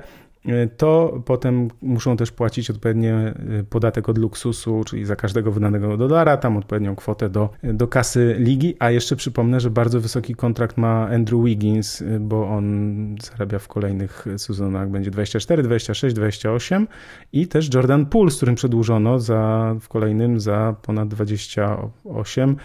to 0.77 1.23
potem 1.25 1.69
muszą 1.83 2.17
też 2.17 2.33
płacić 2.33 2.71
odpowiednie 2.71 3.35
y, 3.61 3.65
podatek 3.65 4.09
od 4.09 4.19
luksusu, 4.19 4.85
czyli 4.87 5.05
za 5.05 5.17
każdego 5.17 5.53
wydanego 5.53 5.97
dolara, 5.97 6.37
tam 6.37 6.57
odpowiednią 6.57 6.97
kwotę 6.97 7.29
do, 7.31 7.51
do 7.63 7.89
kasy 7.89 8.37
ligi, 8.39 8.77
a 8.79 8.91
jeszcze 8.91 9.17
przypomnę, 9.17 9.61
że 9.61 9.71
bardzo 9.71 10.01
wysoki 10.01 10.35
kontrakt 10.35 10.77
ma 10.77 11.09
Andrew 11.09 11.45
Wiggins, 11.45 12.01
y, 12.01 12.21
bo 12.21 12.49
on 12.49 13.17
zarabia 13.23 13.59
w 13.59 13.69
kolejnych 13.69 14.27
sezonach, 14.37 14.91
będzie 14.91 15.11
24, 15.11 15.63
26, 15.63 16.15
28 16.15 16.89
i 17.33 17.49
też 17.49 17.75
Jordan 17.75 18.07
Poole, 18.07 18.31
z 18.31 18.37
którym 18.37 18.55
przedłużono 18.55 19.19
za, 19.19 19.75
w 19.81 19.89
kolejnym 19.89 20.41
za 20.41 20.77
ponad 20.83 21.09
28, 21.09 22.57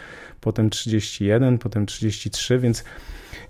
potem 0.42 0.70
31, 0.70 1.58
potem 1.58 1.86
33, 1.86 2.60
więc 2.60 2.84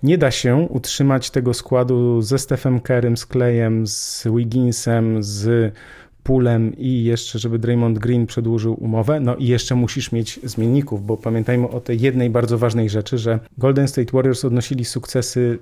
nie 0.02 0.18
da 0.18 0.30
się 0.30 0.66
utrzymać 0.70 1.30
tego 1.30 1.54
składu 1.54 2.22
ze 2.22 2.38
Stephem 2.38 2.80
Kerem, 2.80 3.16
z 3.16 3.26
Klejem, 3.26 3.86
z 3.86 4.26
Wigginsem, 4.36 5.22
z 5.22 5.74
Pulem 6.22 6.76
i 6.76 7.04
jeszcze, 7.04 7.38
żeby 7.38 7.58
Draymond 7.58 7.98
Green 7.98 8.26
przedłużył 8.26 8.84
umowę. 8.84 9.20
No 9.20 9.36
i 9.36 9.46
jeszcze 9.46 9.74
musisz 9.74 10.12
mieć 10.12 10.40
zmienników, 10.44 11.06
bo 11.06 11.16
pamiętajmy 11.16 11.68
o 11.68 11.80
tej 11.80 12.00
jednej 12.00 12.30
bardzo 12.30 12.58
ważnej 12.58 12.88
rzeczy, 12.88 13.18
że 13.18 13.40
Golden 13.58 13.88
State 13.88 14.12
Warriors 14.12 14.44
odnosili 14.44 14.84
sukcesy 14.84 15.58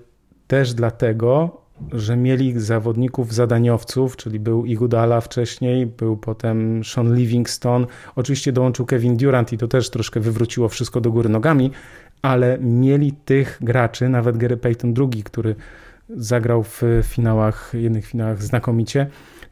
też 0.47 0.75
dlatego, 0.75 1.61
że 1.93 2.17
mieli 2.17 2.61
zawodników 2.61 3.35
zadaniowców, 3.35 4.17
czyli 4.17 4.41
był 4.41 4.67
Igudala 4.67 5.21
wcześniej, 5.21 5.87
był 5.87 6.17
potem 6.17 6.85
Sean 6.85 7.17
Livingston, 7.17 7.87
oczywiście 8.17 8.53
dołączył 8.53 8.87
Kevin 8.87 9.17
Durant 9.17 9.53
i 9.53 9.59
to 9.59 9.69
też 9.69 9.91
troszkę 9.91 10.21
wywróciło 10.21 10.69
wszystko 10.69 11.01
do 11.01 11.13
góry 11.13 11.29
nogami, 11.29 11.71
ale 12.23 12.59
mieli 12.61 13.13
tych 13.13 13.59
graczy, 13.61 14.09
nawet 14.09 14.37
Gary 14.37 14.57
Payton 14.57 14.95
II, 14.99 15.23
który 15.23 15.55
zagrał 16.09 16.63
w 16.63 16.83
finałach, 17.03 17.73
jednych 17.75 18.07
finałach 18.07 18.43
znakomicie, 18.43 19.07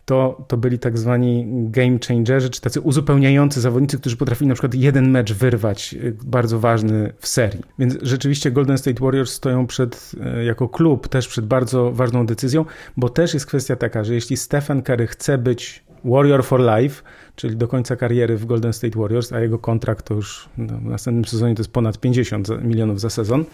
to, 0.06 0.44
to 0.49 0.56
byli 0.56 0.78
tak 0.78 0.99
zwani 0.99 1.46
game 1.49 1.99
changerzy, 2.08 2.50
czy 2.50 2.61
tacy 2.61 2.80
uzupełniający 2.80 3.61
zawodnicy, 3.61 3.99
którzy 3.99 4.16
potrafili 4.16 4.49
na 4.49 4.54
przykład 4.54 4.75
jeden 4.75 5.11
mecz 5.11 5.32
wyrwać, 5.32 5.94
y, 5.94 6.16
bardzo 6.25 6.58
ważny 6.58 7.12
w 7.18 7.28
serii. 7.28 7.62
Więc 7.78 7.96
rzeczywiście 8.02 8.50
Golden 8.50 8.78
State 8.78 9.04
Warriors 9.04 9.32
stoją 9.32 9.66
przed, 9.66 10.12
y, 10.40 10.44
jako 10.44 10.68
klub 10.68 11.08
też 11.08 11.28
przed 11.28 11.46
bardzo 11.46 11.92
ważną 11.92 12.26
decyzją, 12.26 12.64
bo 12.96 13.08
też 13.08 13.35
jest 13.35 13.46
kwestia 13.46 13.76
taka, 13.76 14.04
że 14.04 14.14
jeśli 14.14 14.37
Stephen 14.37 14.82
Curry 14.82 15.06
chce 15.06 15.38
być 15.38 15.85
Warrior 16.06 16.44
for 16.44 16.60
Life, 16.60 17.02
czyli 17.36 17.56
do 17.56 17.68
końca 17.68 17.96
kariery 17.96 18.36
w 18.36 18.46
Golden 18.46 18.72
State 18.72 18.98
Warriors, 18.98 19.32
a 19.32 19.40
jego 19.40 19.58
kontrakt 19.58 20.06
to 20.06 20.14
już 20.14 20.48
no, 20.58 20.78
w 20.78 20.84
następnym 20.84 21.25
sezonie 21.25 21.54
to 21.54 21.60
jest 21.60 21.72
ponad 21.72 21.98
50 21.98 22.48
milionów 22.62 23.00
za 23.00 23.10
sezon. 23.10 23.44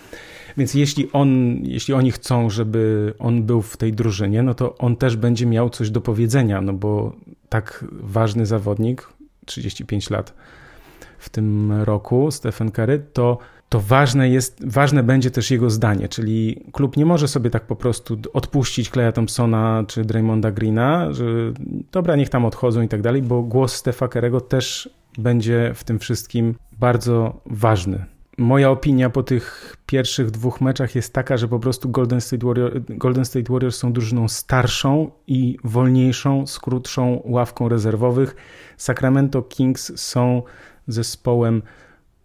Więc 0.56 0.74
jeśli, 0.74 1.12
on, 1.12 1.58
jeśli 1.62 1.94
oni 1.94 2.10
chcą, 2.10 2.50
żeby 2.50 3.14
on 3.18 3.42
był 3.42 3.62
w 3.62 3.76
tej 3.76 3.92
drużynie, 3.92 4.42
no 4.42 4.54
to 4.54 4.78
on 4.78 4.96
też 4.96 5.16
będzie 5.16 5.46
miał 5.46 5.70
coś 5.70 5.90
do 5.90 6.00
powiedzenia, 6.00 6.60
no 6.60 6.72
bo 6.72 7.12
tak 7.48 7.84
ważny 7.92 8.46
zawodnik, 8.46 9.08
35 9.46 10.10
lat 10.10 10.34
w 11.18 11.28
tym 11.28 11.72
roku, 11.72 12.30
Stephen 12.30 12.70
Curry, 12.70 13.02
to 13.12 13.38
to 13.72 13.80
ważne 13.80 14.30
jest, 14.30 14.66
ważne 14.66 15.02
będzie 15.02 15.30
też 15.30 15.50
jego 15.50 15.70
zdanie, 15.70 16.08
czyli 16.08 16.64
klub 16.72 16.96
nie 16.96 17.06
może 17.06 17.28
sobie 17.28 17.50
tak 17.50 17.66
po 17.66 17.76
prostu 17.76 18.18
odpuścić 18.32 18.90
Kleja 18.90 19.12
Thompsona 19.12 19.84
czy 19.86 20.04
Draymonda 20.04 20.50
Greena, 20.50 21.12
że 21.12 21.24
dobra, 21.92 22.16
niech 22.16 22.28
tam 22.28 22.44
odchodzą 22.44 22.82
i 22.82 22.88
tak 22.88 23.02
dalej, 23.02 23.22
bo 23.22 23.42
głos 23.42 23.74
Stefa 23.74 24.08
Kerego 24.08 24.40
też 24.40 24.90
będzie 25.18 25.72
w 25.74 25.84
tym 25.84 25.98
wszystkim 25.98 26.54
bardzo 26.78 27.40
ważny. 27.46 28.04
Moja 28.38 28.70
opinia 28.70 29.10
po 29.10 29.22
tych 29.22 29.76
pierwszych 29.86 30.30
dwóch 30.30 30.60
meczach 30.60 30.94
jest 30.94 31.12
taka, 31.12 31.36
że 31.36 31.48
po 31.48 31.58
prostu 31.58 31.90
Golden 31.90 32.20
State, 32.20 32.46
Warrior, 32.46 32.80
Golden 32.88 33.24
State 33.24 33.52
Warriors 33.52 33.76
są 33.76 33.92
drużyną 33.92 34.28
starszą 34.28 35.10
i 35.26 35.56
wolniejszą, 35.64 36.46
z 36.46 36.58
krótszą 36.58 37.22
ławką 37.24 37.68
rezerwowych. 37.68 38.36
Sacramento 38.76 39.42
Kings 39.42 39.92
są 40.00 40.42
zespołem 40.86 41.62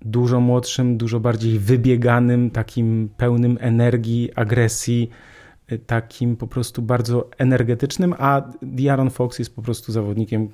dużo 0.01 0.39
młodszym, 0.39 0.97
dużo 0.97 1.19
bardziej 1.19 1.59
wybieganym, 1.59 2.49
takim 2.49 3.09
pełnym 3.17 3.57
energii, 3.61 4.29
agresji, 4.35 5.09
y, 5.71 5.79
takim 5.79 6.35
po 6.35 6.47
prostu 6.47 6.81
bardzo 6.81 7.29
energetycznym, 7.37 8.15
a 8.17 8.41
Diaron 8.61 9.09
Fox 9.09 9.39
jest 9.39 9.55
po 9.55 9.61
prostu 9.61 9.91
zawodnikiem 9.91 10.49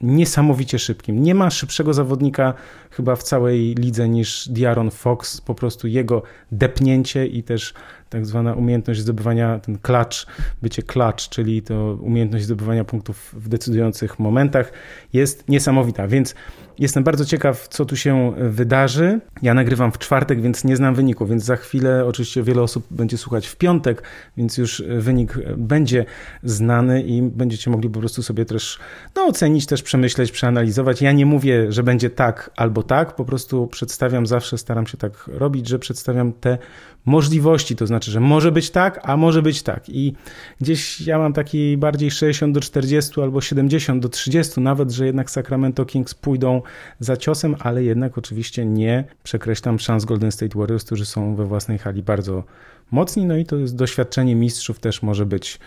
niesamowicie 0.00 0.78
szybkim. 0.78 1.22
Nie 1.22 1.34
ma 1.34 1.50
szybszego 1.50 1.94
zawodnika 1.94 2.54
chyba 2.90 3.16
w 3.16 3.22
całej 3.22 3.74
lidze 3.74 4.08
niż 4.08 4.48
Diaron 4.48 4.90
Fox. 4.90 5.40
Po 5.40 5.54
prostu 5.54 5.86
jego 5.86 6.22
depnięcie 6.52 7.26
i 7.26 7.42
też 7.42 7.74
tak 8.10 8.26
zwana 8.26 8.54
umiejętność 8.54 9.00
zdobywania, 9.00 9.58
ten 9.58 9.78
klacz, 9.78 10.26
bycie 10.62 10.82
klacz, 10.82 11.28
czyli 11.28 11.62
to 11.62 11.98
umiejętność 12.00 12.44
zdobywania 12.44 12.84
punktów 12.84 13.34
w 13.38 13.48
decydujących 13.48 14.18
momentach 14.18 14.72
jest 15.12 15.48
niesamowita. 15.48 16.08
Więc 16.08 16.34
Jestem 16.78 17.04
bardzo 17.04 17.24
ciekaw, 17.24 17.68
co 17.68 17.84
tu 17.84 17.96
się 17.96 18.32
wydarzy. 18.38 19.20
Ja 19.42 19.54
nagrywam 19.54 19.92
w 19.92 19.98
czwartek, 19.98 20.40
więc 20.40 20.64
nie 20.64 20.76
znam 20.76 20.94
wyniku, 20.94 21.26
więc 21.26 21.44
za 21.44 21.56
chwilę 21.56 22.06
oczywiście 22.06 22.42
wiele 22.42 22.62
osób 22.62 22.86
będzie 22.90 23.18
słuchać 23.18 23.46
w 23.46 23.56
piątek, 23.56 24.02
więc 24.36 24.58
już 24.58 24.82
wynik 24.98 25.34
będzie 25.56 26.04
znany 26.42 27.02
i 27.02 27.22
będziecie 27.22 27.70
mogli 27.70 27.90
po 27.90 28.00
prostu 28.00 28.22
sobie 28.22 28.44
też 28.44 28.78
no, 29.16 29.26
ocenić, 29.26 29.66
też 29.66 29.82
przemyśleć, 29.82 30.32
przeanalizować. 30.32 31.02
Ja 31.02 31.12
nie 31.12 31.26
mówię, 31.26 31.72
że 31.72 31.82
będzie 31.82 32.10
tak 32.10 32.50
albo 32.56 32.82
tak, 32.82 33.16
po 33.16 33.24
prostu 33.24 33.66
przedstawiam 33.66 34.26
zawsze, 34.26 34.58
staram 34.58 34.86
się 34.86 34.96
tak 34.96 35.12
robić, 35.26 35.68
że 35.68 35.78
przedstawiam 35.78 36.32
te 36.32 36.58
możliwości, 37.04 37.76
to 37.76 37.86
znaczy, 37.86 38.10
że 38.10 38.20
może 38.20 38.52
być 38.52 38.70
tak, 38.70 39.00
a 39.02 39.16
może 39.16 39.42
być 39.42 39.62
tak. 39.62 39.88
I 39.88 40.14
gdzieś 40.60 41.00
ja 41.00 41.18
mam 41.18 41.32
taki 41.32 41.76
bardziej 41.76 42.10
60 42.10 42.54
do 42.54 42.60
40 42.60 43.20
albo 43.20 43.40
70 43.40 44.02
do 44.02 44.08
30, 44.08 44.60
nawet, 44.60 44.90
że 44.90 45.06
jednak 45.06 45.30
Sacramento 45.30 45.84
Kings 45.84 46.14
pójdą 46.14 46.62
za 47.00 47.16
ciosem, 47.16 47.56
ale 47.58 47.84
jednak 47.84 48.18
oczywiście 48.18 48.64
nie 48.64 49.04
przekreślam 49.22 49.78
szans 49.78 50.04
Golden 50.04 50.32
State 50.32 50.58
Warriors, 50.58 50.84
którzy 50.84 51.06
są 51.06 51.34
we 51.34 51.46
własnej 51.46 51.78
hali 51.78 52.02
bardzo 52.02 52.44
mocni, 52.90 53.24
no 53.24 53.36
i 53.36 53.44
to 53.44 53.56
jest 53.56 53.76
doświadczenie 53.76 54.34
mistrzów 54.34 54.80
też 54.80 55.02
może 55.02 55.26
być 55.26 55.58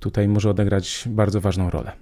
tutaj 0.00 0.28
może 0.28 0.50
odegrać 0.50 1.04
bardzo 1.06 1.40
ważną 1.40 1.70
rolę. 1.70 1.92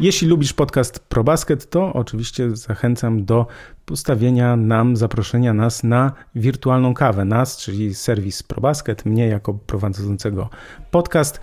Jeśli 0.00 0.28
lubisz 0.28 0.52
podcast 0.52 0.98
ProBasket, 0.98 1.70
to 1.70 1.92
oczywiście 1.92 2.56
zachęcam 2.56 3.24
do 3.24 3.46
postawienia 3.84 4.56
nam, 4.56 4.96
zaproszenia 4.96 5.54
nas 5.54 5.84
na 5.84 6.12
wirtualną 6.34 6.94
kawę. 6.94 7.24
Nas, 7.24 7.56
czyli 7.56 7.94
serwis 7.94 8.42
ProBasket, 8.42 9.04
mnie 9.04 9.26
jako 9.26 9.54
prowadzącego 9.54 10.50
podcast. 10.90 11.40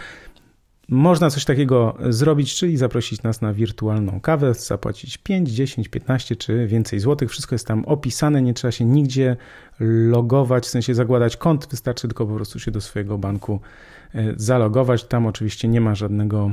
można 0.90 1.30
coś 1.30 1.46
takiego 1.46 1.98
zrobić, 2.10 2.56
czyli 2.56 2.78
zaprosić 2.78 3.24
nas 3.24 3.42
na 3.42 3.54
wirtualną 3.54 4.20
kawę, 4.20 4.54
zapłacić 4.54 5.18
5, 5.18 5.50
10, 5.50 5.88
15 5.88 6.36
czy 6.36 6.68
więcej 6.68 7.00
złotych. 7.00 7.30
Wszystko 7.30 7.56
jest 7.56 7.68
tam 7.68 7.86
opisane, 7.86 8.42
nie 8.42 8.54
trzeba 8.54 8.72
się 8.72 8.86
nigdzie 8.86 9.38
logować, 10.10 10.66
w 10.66 10.70
sensie 10.70 10.96
zakładać 10.96 11.38
kont, 11.38 11.68
wystarczy 11.72 12.08
tylko 12.08 12.26
po 12.26 12.36
prostu 12.36 12.60
się 12.60 12.72
do 12.72 12.82
swojego 12.82 13.18
banku 13.18 13.60
e, 14.14 14.34
zalogować. 14.36 15.04
Tam 15.04 15.26
oczywiście 15.26 15.68
nie 15.68 15.82
ma 15.82 15.96
żadnego, 15.96 16.52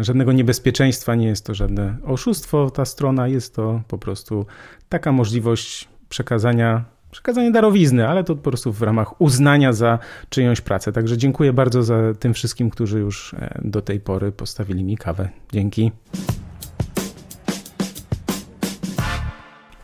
żadnego 0.00 0.32
niebezpieczeństwa, 0.32 1.14
nie 1.14 1.26
jest 1.26 1.46
to 1.46 1.54
żadne 1.54 1.96
oszustwo 2.04 2.70
ta 2.70 2.84
strona, 2.84 3.28
jest 3.28 3.54
to 3.54 3.82
po 3.88 3.98
prostu 3.98 4.46
taka 4.88 5.12
możliwość 5.12 5.88
przekazania 6.08 6.84
przekazanie 7.14 7.50
darowizny, 7.50 8.08
ale 8.08 8.24
to 8.24 8.36
po 8.36 8.42
prostu 8.42 8.72
w 8.72 8.82
ramach 8.82 9.20
uznania 9.20 9.72
za 9.72 9.98
czyjąś 10.28 10.60
pracę. 10.60 10.92
Także 10.92 11.18
dziękuję 11.18 11.52
bardzo 11.52 11.82
za 11.82 11.96
tym 12.20 12.34
wszystkim, 12.34 12.70
którzy 12.70 12.98
już 12.98 13.34
e, 13.34 13.60
do 13.64 13.82
tej 13.82 14.00
pory 14.00 14.32
postawili 14.32 14.84
mi 14.84 14.96
kawę. 14.96 15.28
Dzięki. 15.52 15.92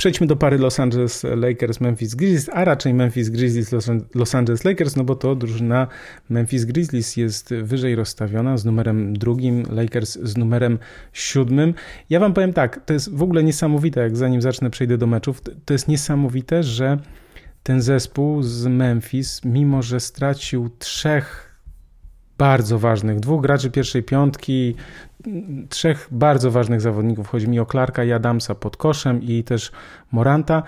Przejdźmy 0.00 0.26
do 0.26 0.36
pary 0.36 0.58
Los 0.58 0.80
Angeles 0.80 1.24
Lakers, 1.36 1.80
Memphis 1.80 2.14
Grizzlies, 2.14 2.48
a 2.52 2.64
raczej 2.64 2.94
Memphis 2.94 3.28
Grizzlies, 3.28 3.72
Los 4.14 4.34
Angeles 4.34 4.64
Lakers, 4.64 4.96
no 4.96 5.04
bo 5.04 5.14
to 5.14 5.34
drużyna 5.34 5.86
Memphis 6.28 6.64
Grizzlies 6.64 7.16
jest 7.16 7.54
wyżej 7.62 7.94
rozstawiona 7.94 8.56
z 8.56 8.64
numerem 8.64 9.18
drugim, 9.18 9.62
Lakers 9.70 10.18
z 10.22 10.36
numerem 10.36 10.78
siódmym. 11.12 11.74
Ja 12.10 12.20
wam 12.20 12.34
powiem 12.34 12.52
tak, 12.52 12.84
to 12.86 12.92
jest 12.92 13.14
w 13.14 13.22
ogóle 13.22 13.44
niesamowite, 13.44 14.00
jak 14.00 14.16
zanim 14.16 14.42
zacznę 14.42 14.70
przejdę 14.70 14.98
do 14.98 15.06
meczów, 15.06 15.42
to 15.64 15.74
jest 15.74 15.88
niesamowite, 15.88 16.62
że 16.62 16.98
ten 17.62 17.82
zespół 17.82 18.42
z 18.42 18.66
Memphis, 18.66 19.40
mimo 19.44 19.82
że 19.82 20.00
stracił 20.00 20.70
trzech 20.78 21.49
bardzo 22.40 22.78
ważnych, 22.78 23.20
dwóch 23.20 23.42
graczy 23.42 23.70
pierwszej 23.70 24.02
piątki, 24.02 24.74
trzech 25.68 26.08
bardzo 26.10 26.50
ważnych 26.50 26.80
zawodników. 26.80 27.28
Chodzi 27.28 27.48
mi 27.48 27.60
o 27.60 27.66
Clarka 27.66 28.04
i 28.04 28.12
Adamsa 28.12 28.54
pod 28.54 28.76
koszem 28.76 29.22
i 29.22 29.44
też 29.44 29.72
Moranta. 30.12 30.62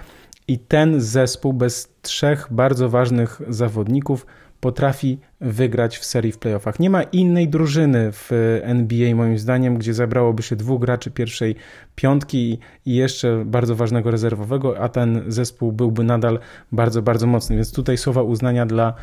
I 0.48 0.58
ten 0.58 1.00
zespół 1.00 1.52
bez 1.52 1.94
trzech 2.02 2.48
bardzo 2.50 2.88
ważnych 2.88 3.40
zawodników 3.48 4.26
potrafi 4.60 5.18
wygrać 5.40 5.98
w 5.98 6.04
serii 6.04 6.32
w 6.32 6.38
playoffach. 6.38 6.80
Nie 6.80 6.90
ma 6.90 7.02
innej 7.02 7.48
drużyny 7.48 8.12
w 8.12 8.30
NBA, 8.62 9.14
moim 9.14 9.38
zdaniem, 9.38 9.78
gdzie 9.78 9.94
zabrałoby 9.94 10.42
się 10.42 10.56
dwóch 10.56 10.80
graczy 10.80 11.10
pierwszej 11.10 11.54
piątki 11.94 12.58
i 12.86 12.94
jeszcze 12.94 13.44
bardzo 13.46 13.76
ważnego 13.76 14.10
rezerwowego, 14.10 14.78
a 14.78 14.88
ten 14.88 15.22
zespół 15.28 15.72
byłby 15.72 16.04
nadal 16.04 16.38
bardzo, 16.72 17.02
bardzo 17.02 17.26
mocny. 17.26 17.56
Więc 17.56 17.72
tutaj 17.72 17.96
słowa 17.96 18.22
uznania 18.22 18.66
dla 18.66 18.94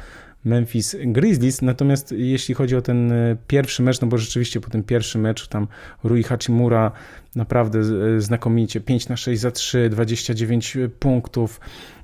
Memphis 0.45 0.95
Grizzlies. 1.05 1.61
Natomiast 1.61 2.11
jeśli 2.11 2.55
chodzi 2.55 2.75
o 2.75 2.81
ten 2.81 3.11
e, 3.11 3.37
pierwszy 3.47 3.83
mecz, 3.83 4.01
no 4.01 4.07
bo 4.07 4.17
rzeczywiście 4.17 4.61
po 4.61 4.69
tym 4.69 4.83
pierwszym 4.83 5.21
meczu 5.21 5.47
tam 5.47 5.67
Rui 6.03 6.23
Hachimura 6.23 6.91
naprawdę 7.35 7.79
e, 7.79 8.21
znakomicie 8.21 8.81
5 8.81 9.09
na 9.09 9.17
6 9.17 9.41
za 9.41 9.51
3, 9.51 9.89
29 9.89 10.77
punktów. 10.99 11.59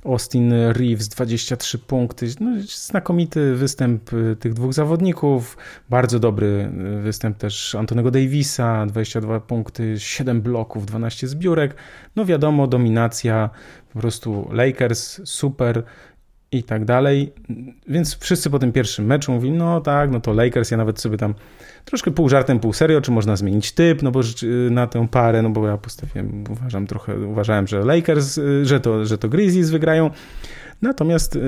Austin 0.06 0.54
Reeves 0.54 1.08
23 1.10 1.80
punkty. 1.80 2.28
No, 2.40 2.52
znakomity 2.68 3.56
występ 3.56 4.12
e, 4.14 4.36
tych 4.36 4.54
dwóch 4.54 4.74
zawodników. 4.74 5.58
Bardzo 5.90 6.20
dobry 6.20 6.72
występ 7.04 7.38
też 7.38 7.76
Antonego 7.76 8.12
Davisa 8.12 8.86
22 8.86 9.40
punkty, 9.40 10.00
7 10.00 10.42
bloków, 10.42 10.86
12 10.86 11.28
zbiórek. 11.28 11.76
No 12.16 12.26
wiadomo, 12.26 12.68
dominacja 12.68 13.50
po 13.94 14.00
prostu 14.00 14.50
Lakers 14.52 15.22
super 15.24 15.84
i 16.58 16.64
tak 16.64 16.86
dalej. 16.86 17.34
Więc 17.88 18.18
wszyscy 18.20 18.50
po 18.50 18.60
tym 18.60 18.72
pierwszym 18.72 19.06
meczu 19.06 19.32
mówili, 19.32 19.54
no 19.54 19.82
tak, 19.82 20.12
no 20.12 20.20
to 20.20 20.34
Lakers, 20.34 20.72
ja 20.72 20.78
nawet 20.78 21.00
sobie 21.00 21.18
tam 21.18 21.34
troszkę 21.86 22.12
pół 22.12 22.30
żartem, 22.30 22.60
pół 22.60 22.74
serio, 22.74 23.02
czy 23.02 23.12
można 23.12 23.36
zmienić 23.36 23.72
typ, 23.72 24.04
no 24.04 24.12
bo 24.12 24.22
na 24.72 24.88
tę 24.88 25.08
parę, 25.08 25.42
no 25.42 25.50
bo 25.50 25.68
ja 25.68 25.78
postawiłem, 25.78 26.44
uważam 26.50 26.88
trochę, 26.88 27.20
uważałem, 27.20 27.68
że 27.68 27.86
Lakers, 27.86 28.38
y, 28.38 28.66
że 28.66 28.80
to, 28.80 29.06
że 29.06 29.18
to 29.18 29.30
Grizzlies 29.30 29.70
wygrają. 29.70 30.10
Natomiast 30.82 31.36
yy, 31.36 31.42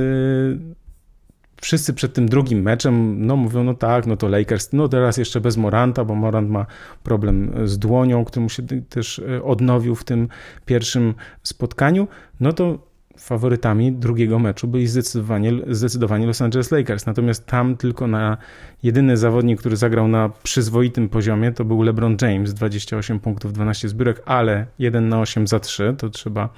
wszyscy 1.61 1.93
przed 1.93 2.13
tym 2.13 2.29
drugim 2.29 2.61
meczem, 2.61 3.25
no 3.25 3.35
mówią, 3.35 3.63
no 3.63 3.73
tak, 3.73 4.05
no 4.05 4.17
to 4.17 4.27
Lakers, 4.27 4.73
no 4.73 4.87
teraz 4.87 5.17
jeszcze 5.17 5.41
bez 5.41 5.57
Moranta, 5.57 6.05
bo 6.05 6.15
Morant 6.15 6.49
ma 6.49 6.65
problem 7.03 7.51
z 7.65 7.79
dłonią, 7.79 8.25
który 8.25 8.41
mu 8.41 8.49
się 8.49 8.63
też 8.89 9.19
y, 9.19 9.43
odnowił 9.43 9.95
w 9.95 10.03
tym 10.03 10.27
pierwszym 10.65 11.13
spotkaniu, 11.43 12.07
no 12.39 12.53
to 12.53 12.86
faworytami 13.17 13.91
drugiego 13.91 14.39
meczu 14.39 14.67
byli 14.67 14.87
zdecydowanie, 14.87 15.53
zdecydowanie 15.67 16.27
Los 16.27 16.41
Angeles 16.41 16.71
Lakers. 16.71 17.05
Natomiast 17.05 17.45
tam 17.45 17.77
tylko 17.77 18.07
na 18.07 18.37
jedyny 18.83 19.17
zawodnik, 19.17 19.59
który 19.59 19.75
zagrał 19.77 20.07
na 20.07 20.29
przyzwoitym 20.43 21.09
poziomie, 21.09 21.51
to 21.51 21.65
był 21.65 21.81
LeBron 21.81 22.17
James, 22.21 22.53
28 22.53 23.19
punktów, 23.19 23.53
12 23.53 23.89
zbiórek, 23.89 24.21
ale 24.25 24.65
1 24.79 25.09
na 25.09 25.21
8 25.21 25.47
za 25.47 25.59
3, 25.59 25.95
to 25.97 26.09
trzeba 26.09 26.49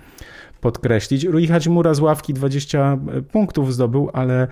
podkreślić. 0.61 1.23
Rui 1.23 1.47
Hachimura 1.47 1.93
z 1.93 1.99
ławki 1.99 2.33
20 2.33 2.97
punktów 3.31 3.73
zdobył, 3.73 4.09
ale 4.13 4.47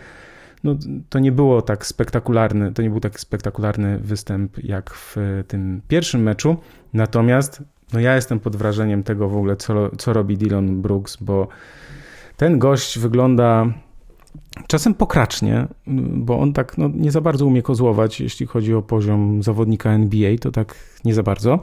no, 0.64 0.76
to 1.10 1.20
nie 1.20 1.32
było 1.32 1.62
tak 1.62 1.86
spektakularny, 1.86 2.74
to 2.74 2.82
nie 2.82 2.90
był 2.90 3.00
tak 3.00 3.20
spektakularny 3.20 4.00
występ 4.00 4.64
jak 4.64 4.94
w 4.94 5.16
tym 5.48 5.82
pierwszym 5.88 6.22
meczu. 6.22 6.58
Natomiast 6.94 7.64
no 7.94 8.00
ja 8.00 8.16
jestem 8.16 8.40
pod 8.40 8.56
wrażeniem 8.56 9.04
tego 9.04 9.30
w 9.30 9.38
ogóle, 9.38 9.56
co, 9.56 9.96
co 9.98 10.14
robi 10.14 10.38
Dylan 10.38 10.82
Brooks, 10.82 11.18
bo 11.18 11.48
ten 12.38 12.60
gość 12.60 13.00
wygląda 13.00 13.66
czasem 14.68 14.94
pokracznie, 14.94 15.68
bo 16.14 16.40
on 16.40 16.54
tak 16.54 16.78
no, 16.78 16.90
nie 16.94 17.12
za 17.12 17.22
bardzo 17.22 17.46
umie 17.46 17.62
kozłować, 17.62 18.22
jeśli 18.22 18.46
chodzi 18.46 18.74
o 18.74 18.82
poziom 18.82 19.44
zawodnika 19.44 19.92
NBA, 19.92 20.38
to 20.38 20.52
tak 20.52 20.76
nie 21.06 21.14
za 21.14 21.24
bardzo. 21.24 21.60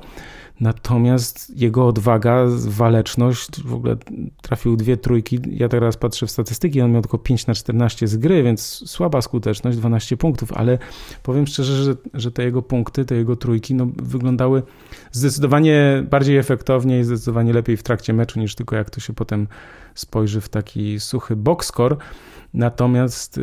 Natomiast 0.60 1.52
jego 1.56 1.86
odwaga, 1.86 2.44
waleczność, 2.66 3.62
w 3.62 3.74
ogóle 3.74 3.96
trafił 4.42 4.76
dwie 4.76 4.96
trójki. 4.96 5.40
Ja 5.50 5.68
teraz 5.68 5.96
patrzę 5.96 6.26
w 6.26 6.30
statystyki, 6.30 6.80
on 6.80 6.92
miał 6.92 7.02
tylko 7.02 7.18
5 7.18 7.46
na 7.46 7.54
14 7.54 8.08
z 8.08 8.16
gry, 8.16 8.42
więc 8.42 8.90
słaba 8.90 9.22
skuteczność, 9.22 9.78
12 9.78 10.16
punktów, 10.16 10.52
ale 10.52 10.78
powiem 11.22 11.46
szczerze, 11.46 11.84
że, 11.84 11.94
że 12.14 12.32
te 12.32 12.44
jego 12.44 12.62
punkty, 12.62 13.04
te 13.04 13.14
jego 13.14 13.36
trójki 13.36 13.74
no, 13.74 13.86
wyglądały 13.96 14.62
zdecydowanie 15.12 16.06
bardziej 16.10 16.36
efektownie 16.36 17.00
i 17.00 17.04
zdecydowanie 17.04 17.52
lepiej 17.52 17.76
w 17.76 17.82
trakcie 17.82 18.12
meczu 18.12 18.40
niż 18.40 18.54
tylko 18.54 18.76
jak 18.76 18.90
to 18.90 19.00
się 19.00 19.12
potem 19.12 19.48
spojrzy 19.94 20.40
w 20.40 20.48
taki 20.48 21.00
suchy 21.00 21.36
box 21.36 21.66
score. 21.66 21.96
Natomiast 22.54 23.40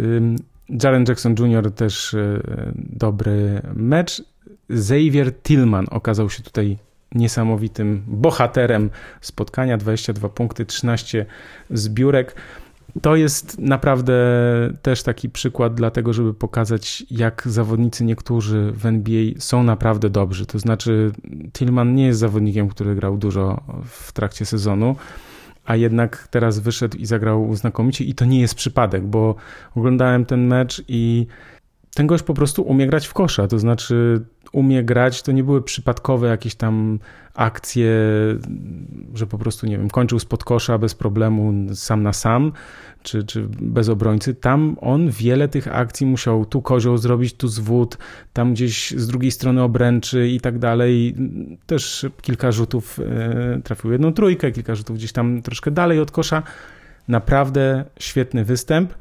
Jaren 0.83 1.05
Jackson 1.07 1.35
Jr. 1.39 1.71
też 1.71 2.13
y, 2.13 2.41
dobry 2.75 3.61
mecz. 3.73 4.23
Xavier 4.69 5.33
Tillman 5.43 5.85
okazał 5.91 6.29
się 6.29 6.43
tutaj 6.43 6.77
niesamowitym 7.15 8.03
bohaterem 8.07 8.89
spotkania. 9.21 9.77
22 9.77 10.29
punkty, 10.29 10.65
13 10.65 11.25
zbiórek. 11.69 12.35
To 13.01 13.15
jest 13.15 13.59
naprawdę 13.59 14.13
też 14.81 15.03
taki 15.03 15.29
przykład 15.29 15.73
dlatego, 15.73 16.13
żeby 16.13 16.33
pokazać, 16.33 17.03
jak 17.11 17.43
zawodnicy 17.45 18.03
niektórzy 18.03 18.71
w 18.75 18.85
NBA 18.85 19.23
są 19.37 19.63
naprawdę 19.63 20.09
dobrzy. 20.09 20.45
To 20.45 20.59
znaczy, 20.59 21.11
Tillman 21.53 21.95
nie 21.95 22.05
jest 22.05 22.19
zawodnikiem, 22.19 22.67
który 22.67 22.95
grał 22.95 23.17
dużo 23.17 23.63
w 23.83 24.11
trakcie 24.11 24.45
sezonu, 24.45 24.95
a 25.65 25.75
jednak 25.75 26.27
teraz 26.27 26.59
wyszedł 26.59 26.97
i 26.97 27.05
zagrał 27.05 27.55
znakomicie. 27.55 28.03
I 28.03 28.13
to 28.13 28.25
nie 28.25 28.41
jest 28.41 28.55
przypadek, 28.55 29.03
bo 29.03 29.35
oglądałem 29.75 30.25
ten 30.25 30.47
mecz 30.47 30.83
i 30.87 31.27
ten 31.93 32.07
gość 32.07 32.23
po 32.23 32.33
prostu 32.33 32.61
umie 32.61 32.87
grać 32.87 33.07
w 33.07 33.13
kosza. 33.13 33.47
To 33.47 33.59
znaczy, 33.59 34.21
umie 34.51 34.83
grać, 34.83 35.21
to 35.21 35.31
nie 35.31 35.43
były 35.43 35.61
przypadkowe 35.61 36.27
jakieś 36.27 36.55
tam 36.55 36.99
akcje, 37.33 37.91
że 39.13 39.27
po 39.27 39.37
prostu, 39.37 39.65
nie 39.67 39.77
wiem, 39.77 39.89
kończył 39.89 40.19
spod 40.19 40.43
kosza 40.43 40.77
bez 40.77 40.95
problemu 40.95 41.53
sam 41.75 42.03
na 42.03 42.13
sam, 42.13 42.51
czy, 43.03 43.23
czy 43.23 43.47
bez 43.61 43.89
obrońcy. 43.89 44.35
Tam 44.35 44.77
on 44.81 45.09
wiele 45.09 45.47
tych 45.47 45.75
akcji 45.75 46.05
musiał 46.05 46.45
tu 46.45 46.61
kozioł 46.61 46.97
zrobić, 46.97 47.33
tu 47.33 47.47
zwód, 47.47 47.97
tam 48.33 48.53
gdzieś 48.53 48.91
z 48.91 49.07
drugiej 49.07 49.31
strony 49.31 49.63
obręczy 49.63 50.27
i 50.27 50.39
tak 50.39 50.59
dalej. 50.59 51.15
Też 51.65 52.05
kilka 52.21 52.51
rzutów 52.51 52.99
e, 52.99 53.61
trafił 53.63 53.91
jedną 53.91 54.13
trójkę, 54.13 54.51
kilka 54.51 54.75
rzutów 54.75 54.97
gdzieś 54.97 55.11
tam 55.11 55.41
troszkę 55.41 55.71
dalej 55.71 55.99
od 55.99 56.11
kosza. 56.11 56.43
Naprawdę 57.07 57.85
świetny 57.99 58.45
występ. 58.45 58.93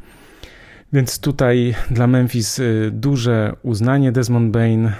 Więc 0.92 1.20
tutaj 1.20 1.74
dla 1.90 2.06
Memphis 2.06 2.58
e, 2.58 2.62
duże 2.90 3.56
uznanie. 3.62 4.12
Desmond 4.12 4.50
Bain 4.50 4.90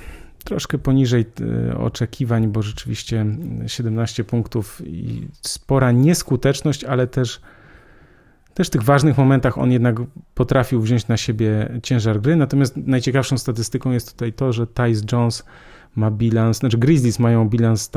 troszkę 0.44 0.78
poniżej 0.78 1.26
e, 1.70 1.78
oczekiwań, 1.78 2.48
bo 2.48 2.62
rzeczywiście 2.62 3.26
17 3.66 4.24
punktów 4.24 4.82
i 4.86 5.28
spora 5.42 5.92
nieskuteczność, 5.92 6.84
ale 6.84 7.06
też, 7.06 7.40
też 8.54 8.68
w 8.68 8.70
tych 8.70 8.82
ważnych 8.82 9.18
momentach 9.18 9.58
on 9.58 9.72
jednak 9.72 9.96
potrafił 10.34 10.80
wziąć 10.80 11.08
na 11.08 11.16
siebie 11.16 11.68
ciężar 11.82 12.20
gry. 12.20 12.36
Natomiast 12.36 12.76
najciekawszą 12.76 13.38
statystyką 13.38 13.90
jest 13.90 14.12
tutaj 14.12 14.32
to, 14.32 14.52
że 14.52 14.66
Tyce 14.66 15.04
Jones 15.12 15.44
ma 15.96 16.10
bilans, 16.10 16.58
znaczy 16.58 16.78
Grizzlies 16.78 17.18
mają 17.18 17.48
bilans 17.48 17.82
z 17.82 17.90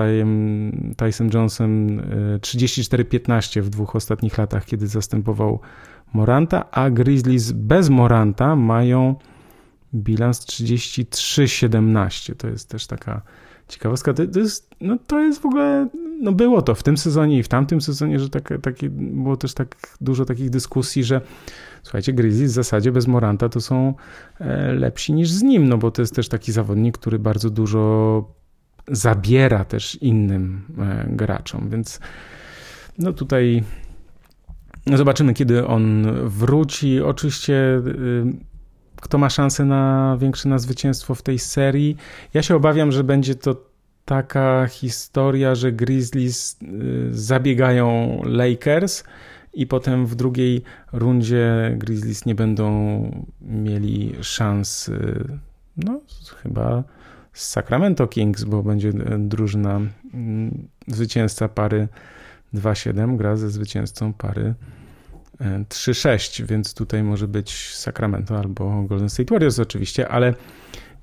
Tyson 0.97 1.29
Jonesem 1.33 2.01
34-15 2.39 3.61
w 3.61 3.69
dwóch 3.69 3.95
ostatnich 3.95 4.37
latach, 4.37 4.65
kiedy 4.65 4.87
zastępował 4.87 5.59
Moranta, 6.13 6.71
a 6.71 6.89
Grizzlies 6.89 7.51
bez 7.51 7.89
Moranta 7.89 8.55
mają 8.55 9.15
bilans 9.93 10.39
33-17. 10.39 12.35
To 12.35 12.47
jest 12.47 12.69
też 12.69 12.87
taka 12.87 13.21
ciekawostka. 13.67 14.13
To, 14.13 14.27
to, 14.27 14.39
jest, 14.39 14.69
no 14.81 14.97
to 15.07 15.19
jest 15.19 15.41
w 15.41 15.45
ogóle, 15.45 15.89
no 16.21 16.31
było 16.31 16.61
to 16.61 16.75
w 16.75 16.83
tym 16.83 16.97
sezonie 16.97 17.37
i 17.37 17.43
w 17.43 17.47
tamtym 17.47 17.81
sezonie, 17.81 18.19
że 18.19 18.29
tak, 18.29 18.53
takie, 18.61 18.89
było 18.89 19.37
też 19.37 19.53
tak 19.53 19.75
dużo 20.01 20.25
takich 20.25 20.49
dyskusji, 20.49 21.03
że 21.03 21.21
słuchajcie, 21.83 22.13
Grizzlies 22.13 22.51
w 22.51 22.55
zasadzie 22.55 22.91
bez 22.91 23.07
Moranta 23.07 23.49
to 23.49 23.61
są 23.61 23.93
e, 24.39 24.73
lepsi 24.73 25.13
niż 25.13 25.29
z 25.29 25.41
nim, 25.41 25.69
no 25.69 25.77
bo 25.77 25.91
to 25.91 26.01
jest 26.01 26.15
też 26.15 26.29
taki 26.29 26.51
zawodnik, 26.51 26.97
który 26.97 27.19
bardzo 27.19 27.49
dużo 27.49 28.33
zabiera 28.87 29.65
też 29.65 29.95
innym 29.95 30.61
e, 30.79 31.05
graczom, 31.09 31.69
więc 31.69 31.99
no 32.97 33.13
tutaj 33.13 33.63
zobaczymy, 34.87 35.33
kiedy 35.33 35.67
on 35.67 36.07
wróci. 36.29 37.01
Oczywiście 37.01 37.53
y, 37.53 38.23
kto 38.95 39.17
ma 39.17 39.29
szansę 39.29 39.65
na 39.65 40.17
większe 40.19 40.49
na 40.49 40.59
zwycięstwo 40.59 41.15
w 41.15 41.21
tej 41.21 41.39
serii? 41.39 41.97
Ja 42.33 42.41
się 42.41 42.55
obawiam, 42.55 42.91
że 42.91 43.03
będzie 43.03 43.35
to 43.35 43.55
taka 44.05 44.67
historia, 44.67 45.55
że 45.55 45.71
Grizzlies 45.71 46.57
y, 46.61 47.07
zabiegają 47.11 48.21
Lakers 48.25 49.03
i 49.53 49.67
potem 49.67 50.05
w 50.05 50.15
drugiej 50.15 50.63
rundzie 50.93 51.75
Grizzlies 51.77 52.25
nie 52.25 52.35
będą 52.35 52.71
mieli 53.41 54.15
szans, 54.21 54.91
no 55.77 56.01
chyba 56.43 56.83
z 57.33 57.47
Sacramento 57.47 58.07
Kings, 58.07 58.43
bo 58.43 58.63
będzie 58.63 58.93
drużyna 59.17 59.81
mm, 60.13 60.67
zwycięzca 60.87 61.49
pary 61.49 61.87
2-7 62.53 63.17
gra 63.17 63.35
ze 63.35 63.49
zwycięzcą 63.49 64.13
pary 64.13 64.53
3-6, 65.69 66.45
więc 66.45 66.73
tutaj 66.73 67.03
może 67.03 67.27
być 67.27 67.75
Sacramento 67.75 68.39
albo 68.39 68.83
Golden 68.83 69.09
State 69.09 69.33
Warriors 69.33 69.59
oczywiście, 69.59 70.07
ale 70.07 70.33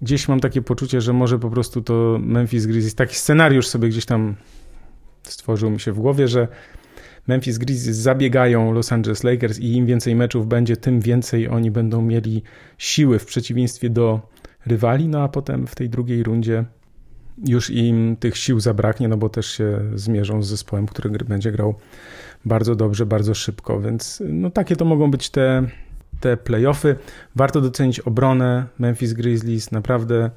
gdzieś 0.03 0.29
mam 0.29 0.41
takie 0.41 0.63
poczucie, 0.63 1.01
że 1.01 1.13
może 1.13 1.39
po 1.39 1.51
prostu 1.51 1.83
to 1.83 2.19
Memphis 2.21 2.67
Grizzlies, 2.67 2.95
taki 2.95 3.17
scenariusz 3.17 3.67
sobie 3.67 3.89
gdzieś 3.89 4.05
tam 4.05 4.37
stworzył 5.23 5.71
mi 5.71 5.81
się 5.81 5.93
w 5.93 5.99
głowie, 5.99 6.29
że 6.29 6.49
Memphis 7.27 7.59
Grizzlies 7.59 7.97
zabiegają 7.97 8.73
Los 8.73 8.93
Angeles 8.93 9.25
Lakers 9.25 9.59
i 9.59 9.73
im 9.73 9.87
więcej 9.87 10.17
meczów 10.17 10.47
będzie, 10.47 10.77
tym 10.77 11.01
więcej 11.01 11.49
oni 11.49 11.71
będą 11.71 12.03
mieli 12.03 12.43
siły 12.79 13.19
w 13.19 13.27
przeciwieństwie 13.27 13.91
do 13.91 14.21
rywali, 14.67 15.09
no 15.09 15.23
a 15.23 15.29
potem 15.29 15.67
w 15.67 15.75
tej 15.75 15.91
drugiej 15.91 16.23
rundzie 16.23 16.65
już 17.47 17.71
im 17.71 18.17
tych 18.17 18.37
sił 18.37 18.61
zabraknie, 18.61 19.09
no 19.09 19.17
bo 19.17 19.29
też 19.29 19.47
się 19.47 19.81
zmierzą 19.95 20.43
z 20.43 20.49
zespołem, 20.49 20.87
który 20.87 21.11
będzie 21.11 21.53
grał 21.53 21.75
bardzo 22.45 22.75
dobrze, 22.75 23.07
bardzo 23.07 23.35
szybko, 23.35 23.81
więc 23.81 24.23
no 24.29 24.51
takie 24.51 24.77
to 24.77 24.85
mogą 24.85 25.11
być 25.11 25.31
te, 25.31 25.69
te 26.21 26.37
playoffy. 26.37 26.97
Warto 27.37 27.61
docenić 27.61 28.01
obronę 28.01 28.67
Memphis 28.79 29.13
Grizzlies, 29.13 29.73
naprawdę 29.73 30.31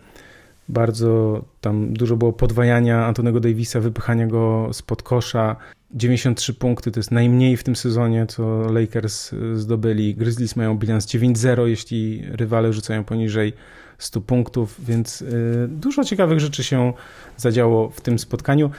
bardzo 0.70 1.44
tam 1.62 1.94
dużo 1.94 2.18
było 2.18 2.34
podwajania 2.34 3.06
Antonego 3.06 3.40
Davisa, 3.40 3.80
wypychania 3.80 4.28
go 4.28 4.70
spod 4.72 5.04
kosza. 5.04 5.56
93 5.92 6.54
punkty 6.54 6.92
to 6.92 7.00
jest 7.00 7.12
najmniej 7.12 7.58
w 7.58 7.64
tym 7.64 7.76
sezonie, 7.76 8.26
co 8.26 8.72
Lakers 8.72 9.32
zdobyli. 9.54 10.16
Grizzlies 10.16 10.56
mają 10.56 10.78
bilans 10.78 11.06
9-0, 11.06 11.66
jeśli 11.66 12.24
rywale 12.32 12.74
rzucają 12.74 13.04
poniżej 13.04 13.54
100 13.98 14.22
punktów, 14.22 14.86
więc 14.86 15.22
y, 15.22 15.68
dużo 15.70 16.04
ciekawych 16.04 16.40
rzeczy 16.40 16.64
się 16.64 16.94
zadziało 17.38 17.90
w 17.90 18.02
tym 18.02 18.20
spotkaniu. 18.20 18.70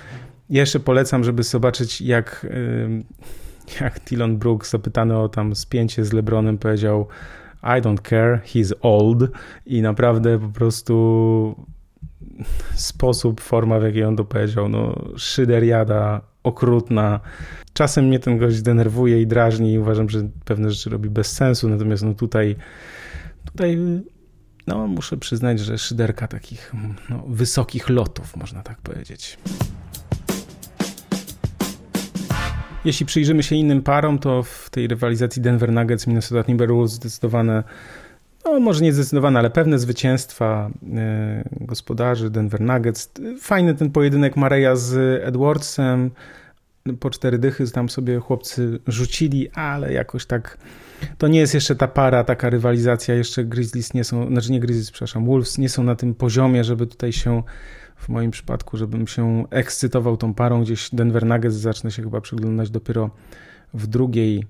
Jeszcze 0.50 0.80
polecam, 0.80 1.24
żeby 1.24 1.42
zobaczyć, 1.42 2.00
jak, 2.00 2.44
y, 2.44 3.04
jak 3.80 3.98
Tylon 3.98 4.36
Brooks, 4.36 4.70
zapytany 4.70 5.18
o 5.18 5.28
tam 5.28 5.54
spięcie 5.54 6.04
z 6.04 6.12
LeBronem, 6.12 6.58
powiedział 6.58 7.06
I 7.62 7.82
don't 7.82 8.02
care, 8.08 8.40
he's 8.46 8.72
old 8.82 9.30
i 9.66 9.82
naprawdę 9.82 10.38
po 10.38 10.48
prostu 10.48 11.54
sposób, 12.74 13.40
forma, 13.40 13.80
w 13.80 13.82
jakiej 13.82 14.04
on 14.04 14.16
to 14.16 14.24
powiedział, 14.24 14.68
no 14.68 15.04
szyderiada, 15.16 16.20
okrutna. 16.42 17.20
Czasem 17.72 18.04
mnie 18.04 18.18
ten 18.18 18.38
gość 18.38 18.62
denerwuje 18.62 19.22
i 19.22 19.26
drażni 19.26 19.72
i 19.72 19.78
uważam, 19.78 20.08
że 20.08 20.28
pewne 20.44 20.70
rzeczy 20.70 20.90
robi 20.90 21.10
bez 21.10 21.32
sensu, 21.32 21.68
natomiast 21.68 22.02
no 22.02 22.14
tutaj, 22.14 22.56
tutaj 23.44 23.78
no 24.66 24.86
muszę 24.86 25.16
przyznać, 25.16 25.60
że 25.60 25.78
szyderka 25.78 26.28
takich 26.28 26.72
no, 27.10 27.24
wysokich 27.28 27.88
lotów, 27.88 28.36
można 28.36 28.62
tak 28.62 28.78
powiedzieć. 28.78 29.38
Jeśli 32.84 33.06
przyjrzymy 33.06 33.42
się 33.42 33.56
innym 33.56 33.82
parom, 33.82 34.18
to 34.18 34.42
w 34.42 34.70
tej 34.70 34.86
rywalizacji 34.86 35.42
Denver 35.42 35.72
Nuggets, 35.72 36.06
Minnesota 36.06 36.44
Timberwolves 36.44 36.92
zdecydowane, 36.92 37.64
no 38.44 38.60
może 38.60 38.84
nie 38.84 38.92
zdecydowane, 38.92 39.38
ale 39.38 39.50
pewne 39.50 39.78
zwycięstwa 39.78 40.70
e, 40.94 41.44
gospodarzy 41.60 42.30
Denver 42.30 42.60
Nuggets. 42.60 43.10
Fajny 43.40 43.74
ten 43.74 43.90
pojedynek 43.90 44.36
Mareja 44.36 44.76
z 44.76 45.22
Edwardsem. 45.24 46.10
Po 47.00 47.10
cztery 47.10 47.38
dychy 47.38 47.70
tam 47.70 47.88
sobie 47.88 48.18
chłopcy 48.18 48.78
rzucili, 48.86 49.50
ale 49.50 49.92
jakoś 49.92 50.26
tak 50.26 50.58
to 51.18 51.28
nie 51.28 51.38
jest 51.38 51.54
jeszcze 51.54 51.76
ta 51.76 51.88
para, 51.88 52.24
taka 52.24 52.50
rywalizacja. 52.50 53.14
Jeszcze 53.14 53.44
Grizzlies 53.44 53.94
nie 53.94 54.04
są, 54.04 54.28
znaczy 54.28 54.52
nie 54.52 54.60
Grizzlies, 54.60 54.90
przepraszam, 54.90 55.26
Wolves 55.26 55.58
nie 55.58 55.68
są 55.68 55.82
na 55.82 55.96
tym 55.96 56.14
poziomie, 56.14 56.64
żeby 56.64 56.86
tutaj 56.86 57.12
się 57.12 57.42
w 57.96 58.08
moim 58.08 58.30
przypadku, 58.30 58.76
żebym 58.76 59.06
się 59.06 59.44
ekscytował 59.50 60.16
tą 60.16 60.34
parą. 60.34 60.62
Gdzieś 60.62 60.90
Denver 60.90 61.26
Nuggets 61.26 61.54
zacznę 61.54 61.90
się 61.90 62.02
chyba 62.02 62.20
przyglądać 62.20 62.70
dopiero 62.70 63.10
w 63.74 63.86
drugiej, 63.86 64.46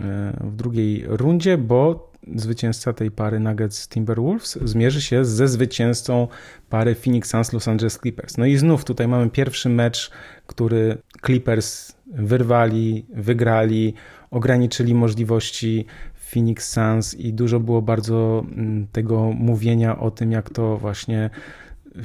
e, 0.00 0.36
w 0.40 0.56
drugiej 0.56 1.04
rundzie, 1.06 1.58
bo 1.58 2.12
zwycięzca 2.36 2.92
tej 2.92 3.10
pary 3.10 3.40
Nuggets 3.40 3.88
Timberwolves 3.88 4.58
zmierzy 4.64 5.02
się 5.02 5.24
ze 5.24 5.48
zwycięzcą 5.48 6.28
pary 6.70 6.94
Phoenix 6.94 7.30
Suns 7.30 7.52
Los 7.52 7.68
Angeles 7.68 7.98
Clippers. 7.98 8.38
No 8.38 8.46
i 8.46 8.56
znów 8.56 8.84
tutaj 8.84 9.08
mamy 9.08 9.30
pierwszy 9.30 9.68
mecz, 9.68 10.10
który 10.46 10.98
Clippers 11.26 11.92
wyrwali, 12.06 13.06
wygrali, 13.14 13.94
ograniczyli 14.30 14.94
możliwości 14.94 15.86
Phoenix 16.30 16.72
Suns 16.72 17.14
i 17.14 17.32
dużo 17.32 17.60
było 17.60 17.82
bardzo 17.82 18.44
mm, 18.52 18.86
tego 18.92 19.32
mówienia 19.32 19.98
o 19.98 20.10
tym, 20.10 20.32
jak 20.32 20.50
to 20.50 20.76
właśnie 20.78 21.30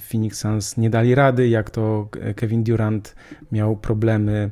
Phoenix 0.10 0.40
Suns 0.40 0.78
nie 0.78 0.90
dali 0.90 1.16
rady, 1.16 1.50
jak 1.50 1.70
to 1.70 2.10
Kevin 2.36 2.64
Durant 2.64 3.16
miał 3.52 3.78
problemy 3.78 4.52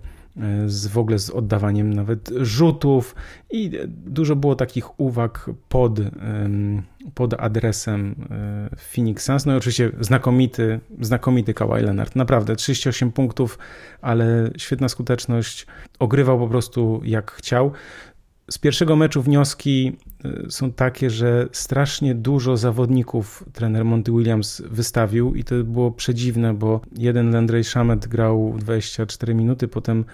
z, 0.68 0.88
w 0.88 0.98
ogóle 0.98 1.20
z 1.20 1.30
oddawaniem 1.30 1.94
nawet 1.94 2.30
rzutów 2.42 3.16
i 3.50 3.72
dużo 3.88 4.36
było 4.36 4.56
takich 4.56 5.00
uwag 5.00 5.50
pod, 5.70 6.00
pod 7.14 7.34
adresem 7.34 8.16
e, 8.30 8.76
Phoenix 8.94 9.26
Suns. 9.26 9.46
No 9.46 9.54
i 9.54 9.58
oczywiście 9.58 9.92
znakomity, 10.00 10.80
znakomity 11.02 11.54
Kawhi 11.54 11.84
Leonard. 11.84 12.16
Naprawdę 12.16 12.56
38 12.56 13.12
punktów, 13.12 13.60
ale 14.02 14.50
świetna 14.58 14.90
skuteczność. 14.90 15.68
Ogrywał 16.00 16.40
po 16.40 16.48
prostu 16.48 17.02
jak 17.04 17.32
chciał. 17.32 17.72
Z 18.52 18.58
pierwszego 18.58 18.96
meczu 18.96 19.22
wnioski 19.22 19.98
y, 20.26 20.52
są 20.52 20.72
takie, 20.72 21.10
że 21.10 21.48
strasznie 21.52 22.16
dużo 22.16 22.58
zawodników 22.58 23.44
trener 23.54 23.86
Monty 23.86 24.12
Williams 24.12 24.62
wystawił 24.62 25.36
i 25.36 25.44
to 25.44 25.56
było 25.64 25.92
przedziwne, 25.92 26.54
bo 26.54 26.82
jeden 26.98 27.32
Landry 27.32 27.64
Shamet 27.64 28.08
grał 28.08 28.56
24 28.58 29.36
minuty, 29.36 29.68
potem 29.68 30.06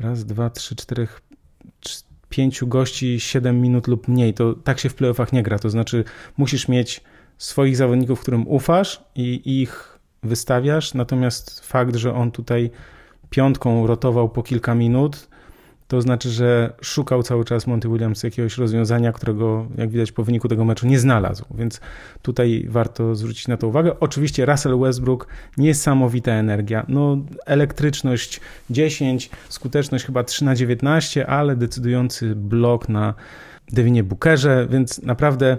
raz, 0.00 0.24
dwa, 0.24 0.50
trzy, 0.50 0.76
czterech, 0.76 1.22
pięciu 2.28 2.66
gości 2.66 3.20
7 3.20 3.60
minut 3.60 3.86
lub 3.86 4.08
mniej. 4.08 4.34
To 4.34 4.54
tak 4.54 4.78
się 4.78 4.88
w 4.88 4.94
playoffach 4.94 5.32
nie 5.32 5.42
gra. 5.42 5.58
To 5.58 5.70
znaczy 5.70 6.04
musisz 6.36 6.68
mieć 6.68 7.00
swoich 7.38 7.76
zawodników, 7.76 8.20
którym 8.20 8.48
ufasz 8.48 9.04
i 9.14 9.60
ich 9.62 9.98
wystawiasz, 10.22 10.94
natomiast 10.94 11.60
fakt, 11.60 11.96
że 11.96 12.14
on 12.14 12.30
tutaj 12.30 12.70
piątką 13.30 13.86
rotował 13.86 14.28
po 14.28 14.42
kilka 14.42 14.74
minut, 14.74 15.28
to 15.88 16.00
znaczy, 16.00 16.30
że 16.30 16.72
szukał 16.80 17.22
cały 17.22 17.44
czas 17.44 17.66
Monty 17.66 17.88
Williams 17.88 18.22
jakiegoś 18.22 18.58
rozwiązania, 18.58 19.12
którego, 19.12 19.66
jak 19.78 19.90
widać 19.90 20.12
po 20.12 20.24
wyniku 20.24 20.48
tego 20.48 20.64
meczu, 20.64 20.86
nie 20.86 20.98
znalazł. 20.98 21.44
Więc 21.54 21.80
tutaj 22.22 22.66
warto 22.68 23.14
zwrócić 23.14 23.48
na 23.48 23.56
to 23.56 23.68
uwagę. 23.68 24.00
Oczywiście 24.00 24.46
Russell 24.46 24.78
Westbrook, 24.78 25.26
niesamowita 25.56 26.32
energia. 26.32 26.84
No, 26.88 27.16
elektryczność 27.46 28.40
10, 28.70 29.30
skuteczność 29.48 30.04
chyba 30.04 30.24
3 30.24 30.44
na 30.44 30.54
19, 30.54 31.26
ale 31.26 31.56
decydujący 31.56 32.34
blok 32.34 32.88
na 32.88 33.14
Devinie 33.72 34.04
Bookerze, 34.04 34.66
więc 34.70 35.02
naprawdę 35.02 35.58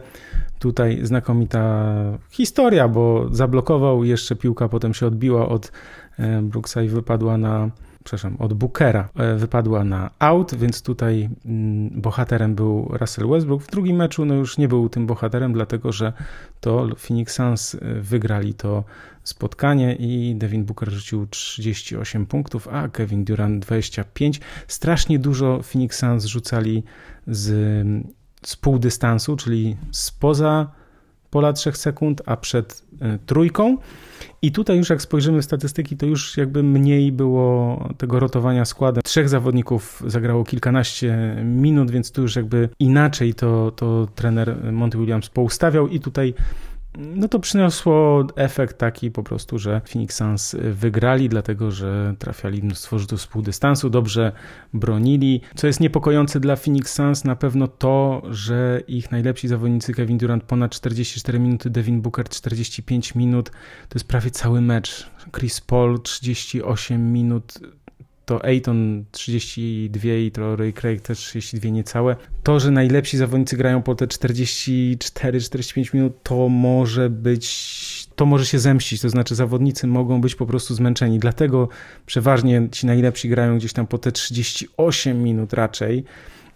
tutaj 0.60 1.00
znakomita 1.04 1.94
historia, 2.30 2.88
bo 2.88 3.28
zablokował 3.32 4.04
jeszcze 4.04 4.36
piłka, 4.36 4.70
potem 4.70 4.94
się 4.94 5.08
odbiła 5.08 5.50
od 5.50 5.72
e, 6.20 6.42
Brooksa 6.42 6.82
i 6.82 6.88
wypadła 6.88 7.38
na 7.38 7.70
przepraszam, 8.10 8.38
od 8.40 8.54
Bookera 8.54 9.10
e, 9.16 9.36
wypadła 9.36 9.84
na 9.84 10.10
out, 10.20 10.56
więc 10.56 10.82
tutaj 10.82 11.30
mm, 11.46 12.02
bohaterem 12.02 12.56
był 12.56 12.88
Russell 12.92 13.28
Westbrook. 13.28 13.64
W 13.64 13.72
drugim 13.72 13.96
meczu 13.96 14.26
no 14.26 14.34
już 14.34 14.58
nie 14.58 14.68
był 14.68 14.90
tym 14.90 15.08
bohaterem, 15.08 15.54
dlatego 15.54 15.92
że 15.92 16.14
to 16.62 16.88
Phoenix 16.98 17.34
Suns 17.34 17.76
e, 17.76 17.80
wygrali 18.02 18.54
to 18.54 18.84
spotkanie 19.24 19.96
i 19.96 20.36
Devin 20.36 20.66
Booker 20.66 20.90
rzucił 20.90 21.28
38 21.28 22.26
punktów, 22.26 22.68
a 22.68 22.88
Kevin 22.88 23.26
Durant 23.26 23.66
25. 23.66 24.40
Strasznie 24.68 25.20
dużo 25.20 25.64
Phoenix 25.64 26.00
Suns 26.00 26.26
rzucali 26.26 26.84
z, 27.28 27.48
z 28.46 28.56
pół 28.56 28.80
dystansu, 28.80 29.36
czyli 29.36 29.78
spoza 29.92 30.72
pola 31.30 31.54
3 31.54 31.72
sekund, 31.72 32.22
a 32.26 32.38
przed 32.38 32.84
trójką. 33.26 33.78
I 34.42 34.52
tutaj 34.52 34.78
już 34.78 34.90
jak 34.90 35.02
spojrzymy 35.02 35.42
w 35.42 35.46
statystyki, 35.46 35.98
to 35.98 36.06
już 36.06 36.38
jakby 36.38 36.64
mniej 36.64 37.12
było 37.12 37.90
tego 37.98 38.20
rotowania 38.20 38.66
składem. 38.66 39.04
Trzech 39.04 39.30
zawodników 39.30 40.04
zagrało 40.08 40.44
kilkanaście 40.44 41.36
minut, 41.44 41.92
więc 41.92 42.12
tu 42.12 42.22
już 42.22 42.36
jakby 42.36 42.70
inaczej 42.80 43.34
to, 43.34 43.72
to 43.72 44.08
trener 44.16 44.74
Monty 44.74 44.98
Williams 44.98 45.30
poustawiał 45.30 45.88
i 45.88 46.00
tutaj 46.00 46.34
no 46.98 47.28
to 47.28 47.40
przyniosło 47.40 48.28
efekt 48.36 48.78
taki 48.78 49.12
po 49.12 49.24
prostu, 49.24 49.60
że 49.60 49.82
Phoenix 49.92 50.16
Suns 50.16 50.56
wygrali, 50.62 51.30
dlatego 51.30 51.72
że 51.72 52.16
trafiali 52.20 52.64
mnóstwo 52.64 53.00
rzutów 53.00 53.22
z 53.22 53.28
półdystansu, 53.28 53.90
dobrze 53.90 54.32
bronili. 54.74 55.42
Co 55.56 55.68
jest 55.68 55.80
niepokojące 55.80 56.40
dla 56.40 56.56
Phoenix 56.56 56.94
Suns, 56.94 57.24
na 57.24 57.36
pewno 57.36 57.68
to, 57.68 58.22
że 58.30 58.82
ich 58.88 59.12
najlepsi 59.12 59.48
zawodnicy 59.48 59.94
Kevin 59.94 60.18
Durant 60.18 60.44
ponad 60.44 60.72
44 60.72 61.40
minuty, 61.40 61.70
Devin 61.70 62.02
Booker 62.02 62.30
45 62.30 63.16
minut, 63.16 63.50
to 63.90 63.96
jest 63.96 64.08
prawie 64.08 64.32
cały 64.32 64.62
mecz. 64.62 65.12
Chris 65.32 65.62
Paul 65.62 66.02
38 66.02 67.14
minut, 67.14 67.60
to 68.30 68.46
Ayton 68.46 69.06
32 69.12 70.14
i 70.14 70.32
to 70.32 70.56
Ray 70.56 70.74
Craig 70.74 71.02
też 71.02 71.20
32 71.20 71.70
niecałe. 71.70 72.16
To, 72.44 72.60
że 72.60 72.72
najlepsi 72.72 73.18
zawodnicy 73.18 73.58
grają 73.58 73.82
po 73.82 73.96
te 73.96 74.08
44-45 74.08 75.94
minut, 75.94 76.24
to 76.24 76.50
może 76.50 77.10
być, 77.10 78.08
to 78.16 78.26
może 78.26 78.46
się 78.46 78.60
zemścić, 78.60 79.02
to 79.02 79.10
znaczy 79.10 79.36
zawodnicy 79.36 79.88
mogą 79.88 80.22
być 80.22 80.36
po 80.36 80.46
prostu 80.46 80.76
zmęczeni, 80.76 81.20
dlatego 81.20 81.70
przeważnie 82.06 82.68
ci 82.72 82.86
najlepsi 82.86 83.30
grają 83.30 83.58
gdzieś 83.58 83.74
tam 83.74 83.88
po 83.88 83.98
te 83.98 84.12
38 84.12 85.24
minut 85.24 85.54
raczej, 85.54 86.04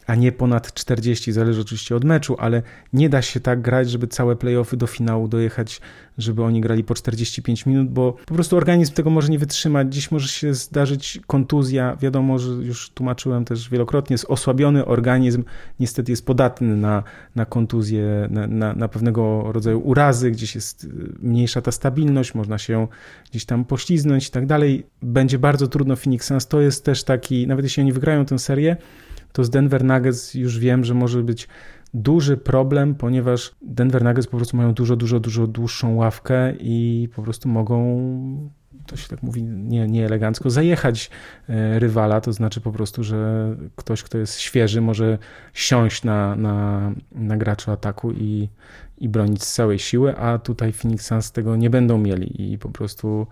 a 0.07 0.15
nie 0.15 0.31
ponad 0.31 0.73
40, 0.73 1.31
zależy 1.31 1.61
oczywiście 1.61 1.95
od 1.95 2.03
meczu, 2.03 2.35
ale 2.39 2.61
nie 2.93 3.09
da 3.09 3.21
się 3.21 3.39
tak 3.39 3.61
grać, 3.61 3.89
żeby 3.89 4.07
całe 4.07 4.35
playoffy 4.35 4.77
do 4.77 4.87
finału 4.87 5.27
dojechać, 5.27 5.81
żeby 6.17 6.43
oni 6.43 6.61
grali 6.61 6.83
po 6.83 6.95
45 6.95 7.65
minut, 7.65 7.89
bo 7.89 8.13
po 8.25 8.33
prostu 8.33 8.57
organizm 8.57 8.93
tego 8.93 9.09
może 9.09 9.29
nie 9.29 9.39
wytrzymać. 9.39 9.93
Dziś 9.93 10.11
może 10.11 10.27
się 10.27 10.53
zdarzyć 10.53 11.19
kontuzja. 11.27 11.97
Wiadomo, 12.01 12.39
że 12.39 12.51
już 12.51 12.89
tłumaczyłem 12.89 13.45
też 13.45 13.69
wielokrotnie, 13.69 14.13
jest 14.13 14.25
osłabiony 14.29 14.85
organizm, 14.85 15.43
niestety 15.79 16.11
jest 16.11 16.25
podatny 16.25 16.75
na, 16.75 17.03
na 17.35 17.45
kontuzję, 17.45 18.27
na, 18.29 18.47
na, 18.47 18.73
na 18.73 18.87
pewnego 18.87 19.51
rodzaju 19.51 19.79
urazy, 19.79 20.31
gdzieś 20.31 20.55
jest 20.55 20.83
y, 20.83 20.87
mniejsza 21.21 21.61
ta 21.61 21.71
stabilność, 21.71 22.35
można 22.35 22.57
się 22.57 22.87
gdzieś 23.31 23.45
tam 23.45 23.65
pośliznąć 23.65 24.27
i 24.27 24.31
tak 24.31 24.45
dalej. 24.45 24.85
Będzie 25.01 25.39
bardzo 25.39 25.67
trudno 25.67 25.95
Phoenix 25.95 26.27
Suns. 26.27 26.47
To 26.47 26.61
jest 26.61 26.85
też 26.85 27.03
taki, 27.03 27.47
nawet 27.47 27.65
jeśli 27.65 27.83
oni 27.83 27.93
wygrają 27.93 28.25
tę 28.25 28.39
serię, 28.39 28.77
to 29.33 29.43
z 29.43 29.49
Denver 29.49 29.83
Nuggets 29.83 30.33
już 30.33 30.59
wiem, 30.59 30.83
że 30.83 30.93
może 30.93 31.23
być 31.23 31.47
duży 31.93 32.37
problem, 32.37 32.95
ponieważ 32.95 33.55
Denver 33.61 34.03
Nuggets 34.03 34.27
po 34.27 34.37
prostu 34.37 34.57
mają 34.57 34.73
dużo, 34.73 34.95
dużo, 34.95 35.19
dużo 35.19 35.47
dłuższą 35.47 35.95
ławkę 35.95 36.53
i 36.59 37.09
po 37.15 37.23
prostu 37.23 37.49
mogą 37.49 38.51
to 38.87 38.97
się 38.97 39.07
tak 39.07 39.23
mówi 39.23 39.43
nie, 39.43 39.87
nie 39.87 40.05
elegancko, 40.05 40.49
zajechać 40.49 41.09
e, 41.49 41.79
rywala, 41.79 42.21
to 42.21 42.33
znaczy 42.33 42.61
po 42.61 42.71
prostu, 42.71 43.03
że 43.03 43.47
ktoś, 43.75 44.03
kto 44.03 44.17
jest 44.17 44.39
świeży, 44.39 44.81
może 44.81 45.17
siąść 45.53 46.03
na, 46.03 46.35
na, 46.35 46.91
na 47.11 47.37
graczu 47.37 47.71
ataku 47.71 48.11
i, 48.11 48.49
i 48.97 49.09
bronić 49.09 49.43
z 49.43 49.53
całej 49.53 49.79
siły, 49.79 50.17
a 50.17 50.37
tutaj 50.37 50.73
Phoenix 50.73 51.05
Suns 51.05 51.31
tego 51.31 51.55
nie 51.55 51.69
będą 51.69 51.97
mieli 51.97 52.53
i 52.53 52.57
po 52.57 52.69
prostu 52.69 53.27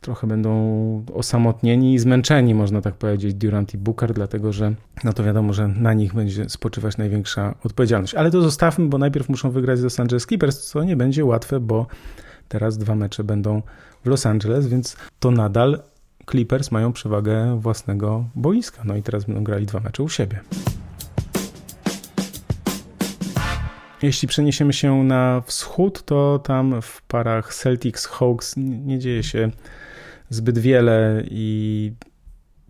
trochę 0.00 0.26
będą 0.26 1.04
osamotnieni 1.14 1.94
i 1.94 1.98
zmęczeni, 1.98 2.54
można 2.54 2.80
tak 2.80 2.94
powiedzieć, 2.94 3.34
Durant 3.34 3.74
i 3.74 3.78
Booker, 3.78 4.12
dlatego 4.14 4.52
że 4.52 4.74
no 5.04 5.12
to 5.12 5.24
wiadomo, 5.24 5.52
że 5.52 5.68
na 5.68 5.92
nich 5.92 6.14
będzie 6.14 6.48
spoczywać 6.48 6.96
największa 6.96 7.54
odpowiedzialność. 7.64 8.14
Ale 8.14 8.30
to 8.30 8.42
zostawmy, 8.42 8.88
bo 8.88 8.98
najpierw 8.98 9.28
muszą 9.28 9.50
wygrać 9.50 9.78
z 9.78 9.82
Los 9.82 10.00
Angeles 10.00 10.26
Clippers, 10.26 10.66
co 10.66 10.84
nie 10.84 10.96
będzie 10.96 11.24
łatwe, 11.24 11.60
bo 11.60 11.86
teraz 12.48 12.78
dwa 12.78 12.94
mecze 12.94 13.24
będą 13.24 13.62
w 14.04 14.08
Los 14.08 14.26
Angeles, 14.26 14.66
więc 14.66 14.96
to 15.18 15.30
nadal 15.30 15.82
Clippers 16.30 16.70
mają 16.70 16.92
przewagę 16.92 17.60
własnego 17.60 18.24
boiska. 18.34 18.82
No 18.84 18.96
i 18.96 19.02
teraz 19.02 19.24
będą 19.24 19.44
grali 19.44 19.66
dwa 19.66 19.80
mecze 19.80 20.02
u 20.02 20.08
siebie. 20.08 20.40
Jeśli 24.02 24.28
przeniesiemy 24.28 24.72
się 24.72 25.04
na 25.04 25.42
wschód, 25.46 26.02
to 26.04 26.38
tam 26.38 26.82
w 26.82 27.02
parach 27.02 27.54
Celtics 27.54 28.06
Hawks 28.06 28.54
nie 28.56 28.98
dzieje 28.98 29.22
się 29.22 29.50
zbyt 30.30 30.58
wiele 30.64 31.24
i 31.30 31.92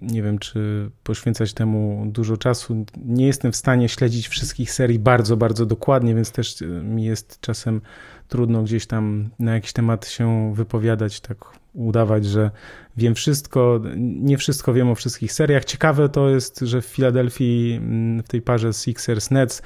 nie 0.02 0.22
wiem, 0.22 0.38
czy 0.38 0.90
poświęcać 1.02 1.54
temu 1.54 2.02
dużo 2.06 2.36
czasu. 2.36 2.84
Nie 3.04 3.26
jestem 3.26 3.52
w 3.52 3.56
stanie 3.56 3.88
śledzić 3.88 4.28
wszystkich 4.28 4.72
serii 4.72 4.98
bardzo, 4.98 5.36
bardzo 5.36 5.66
dokładnie, 5.66 6.14
więc 6.14 6.32
też 6.32 6.56
mi 6.82 7.04
jest 7.04 7.40
czasem 7.40 7.80
trudno 8.28 8.62
gdzieś 8.62 8.86
tam 8.86 9.30
na 9.38 9.54
jakiś 9.54 9.72
temat 9.72 10.08
się 10.08 10.54
wypowiadać, 10.54 11.20
tak 11.20 11.38
udawać, 11.74 12.24
że 12.24 12.50
wiem 12.96 13.14
wszystko. 13.14 13.80
Nie 13.96 14.38
wszystko 14.38 14.72
wiem 14.72 14.88
o 14.88 14.94
wszystkich 14.94 15.32
seriach. 15.32 15.64
Ciekawe 15.64 16.08
to 16.08 16.28
jest, 16.28 16.60
że 16.60 16.80
w 16.80 16.84
Filadelfii 16.84 17.74
mm, 17.76 18.22
w 18.22 18.28
tej 18.28 18.42
parze 18.42 18.68
Sixers-Nets 18.68 19.62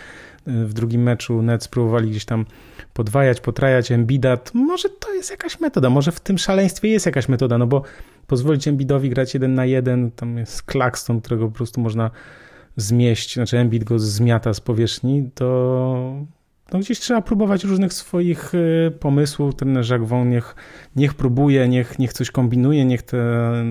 w 0.46 0.72
drugim 0.72 1.02
meczu 1.02 1.42
Nets 1.42 1.68
próbowali 1.68 2.10
gdzieś 2.10 2.24
tam 2.24 2.46
podwajać, 2.92 3.40
potrajać 3.40 3.92
Embidat. 3.92 4.50
Może 4.54 4.88
to 4.88 5.14
jest 5.14 5.30
jakaś 5.30 5.60
metoda, 5.60 5.90
może 5.90 6.12
w 6.12 6.20
tym 6.20 6.38
szaleństwie 6.38 6.88
jest 6.88 7.06
jakaś 7.06 7.28
metoda, 7.28 7.58
no 7.58 7.66
bo 7.66 7.82
pozwolić 8.26 8.68
Embidowi 8.68 9.10
grać 9.10 9.34
jeden 9.34 9.54
na 9.54 9.66
jeden, 9.66 10.10
tam 10.10 10.38
jest 10.38 10.62
Claxton, 10.72 11.20
którego 11.20 11.48
po 11.48 11.54
prostu 11.54 11.80
można 11.80 12.10
zmieść, 12.76 13.34
znaczy 13.34 13.58
Embiid 13.58 13.84
go 13.84 13.98
zmiata 13.98 14.54
z 14.54 14.60
powierzchni, 14.60 15.30
to 15.34 16.26
no 16.72 16.78
gdzieś 16.78 17.00
trzeba 17.00 17.22
próbować 17.22 17.64
różnych 17.64 17.92
swoich 17.92 18.54
y, 18.54 18.92
pomysłów. 19.00 19.54
Ten 19.54 19.74
Jacques 19.74 20.26
niech, 20.26 20.54
niech 20.96 21.14
próbuje, 21.14 21.68
niech, 21.68 21.98
niech 21.98 22.12
coś 22.12 22.30
kombinuje, 22.30 22.84
niech 22.84 23.02
te 23.02 23.18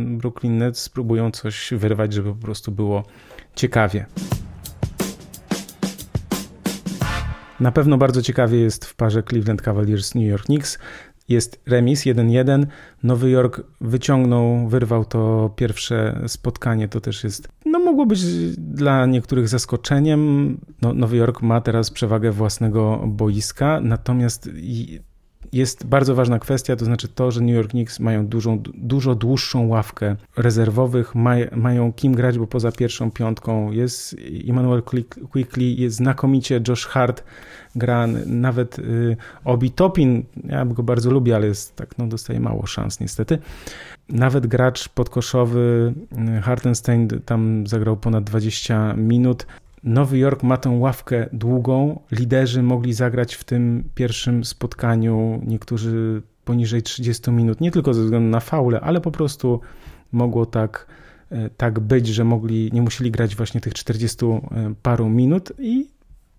Brooklyn 0.05 0.57
Nets 0.57 0.79
spróbują 0.81 1.31
coś 1.31 1.73
wyrwać, 1.77 2.13
żeby 2.13 2.33
po 2.33 2.41
prostu 2.41 2.71
było 2.71 3.03
ciekawie. 3.55 4.05
Na 7.59 7.71
pewno 7.71 7.97
bardzo 7.97 8.21
ciekawie 8.21 8.59
jest 8.59 8.85
w 8.85 8.95
parze 8.95 9.23
Cleveland 9.23 9.61
Cavaliers 9.61 10.15
New 10.15 10.25
York 10.25 10.45
Knicks. 10.45 10.79
Jest 11.29 11.61
remis 11.65 12.05
1-1. 12.05 12.65
Nowy 13.03 13.29
Jork 13.29 13.61
wyciągnął, 13.81 14.67
wyrwał 14.67 15.05
to 15.05 15.53
pierwsze 15.55 16.23
spotkanie. 16.27 16.87
To 16.87 17.01
też 17.01 17.23
jest, 17.23 17.47
no 17.65 17.79
mogło 17.79 18.05
być 18.05 18.21
dla 18.57 19.05
niektórych 19.05 19.47
zaskoczeniem. 19.47 20.57
No, 20.81 20.93
Nowy 20.93 21.17
Jork 21.17 21.41
ma 21.41 21.61
teraz 21.61 21.91
przewagę 21.91 22.31
własnego 22.31 23.03
boiska, 23.07 23.79
natomiast 23.83 24.49
jest 25.53 25.85
bardzo 25.85 26.15
ważna 26.15 26.39
kwestia, 26.39 26.75
to 26.75 26.85
znaczy 26.85 27.07
to, 27.07 27.31
że 27.31 27.41
New 27.41 27.55
York 27.55 27.69
Knicks 27.69 27.99
mają 27.99 28.27
dużą, 28.27 28.59
dużo 28.73 29.15
dłuższą 29.15 29.67
ławkę 29.67 30.15
rezerwowych, 30.37 31.15
maj, 31.15 31.47
mają 31.55 31.93
kim 31.93 32.15
grać, 32.15 32.39
bo 32.39 32.47
poza 32.47 32.71
pierwszą 32.71 33.11
piątką 33.11 33.71
jest 33.71 34.15
Emmanuel 34.49 34.83
Quickly, 35.31 35.65
jest 35.65 35.95
znakomicie 35.95 36.61
Josh 36.67 36.85
Hart, 36.85 37.23
gra 37.75 38.07
nawet 38.25 38.79
y, 38.79 39.17
Obi 39.43 39.71
Topin, 39.71 40.23
ja 40.43 40.65
go 40.65 40.83
bardzo 40.83 41.11
lubię, 41.11 41.35
ale 41.35 41.47
jest 41.47 41.75
tak, 41.75 41.97
no 41.97 42.07
dostaje 42.07 42.39
mało 42.39 42.65
szans 42.65 42.99
niestety. 42.99 43.37
Nawet 44.09 44.47
gracz 44.47 44.89
podkoszowy 44.89 45.93
y, 46.37 46.41
Hartenstein 46.41 47.07
tam 47.25 47.67
zagrał 47.67 47.97
ponad 47.97 48.23
20 48.23 48.93
minut. 48.93 49.45
Nowy 49.83 50.17
Jork 50.17 50.43
ma 50.43 50.57
tę 50.57 50.69
ławkę 50.69 51.29
długą. 51.33 51.99
Liderzy 52.11 52.63
mogli 52.63 52.93
zagrać 52.93 53.35
w 53.35 53.43
tym 53.43 53.89
pierwszym 53.95 54.45
spotkaniu, 54.45 55.41
niektórzy 55.45 56.21
poniżej 56.45 56.81
30 56.81 57.31
minut, 57.31 57.61
nie 57.61 57.71
tylko 57.71 57.93
ze 57.93 58.03
względu 58.03 58.29
na 58.29 58.39
faule, 58.39 58.81
ale 58.81 59.01
po 59.01 59.11
prostu 59.11 59.61
mogło 60.11 60.45
tak, 60.45 60.87
e, 61.29 61.49
tak 61.49 61.79
być, 61.79 62.07
że 62.07 62.23
mogli, 62.23 62.69
nie 62.73 62.81
musieli 62.81 63.11
grać 63.11 63.35
właśnie 63.35 63.61
tych 63.61 63.73
40 63.73 64.25
e, 64.25 64.39
paru 64.81 65.09
minut 65.09 65.51
i 65.59 65.87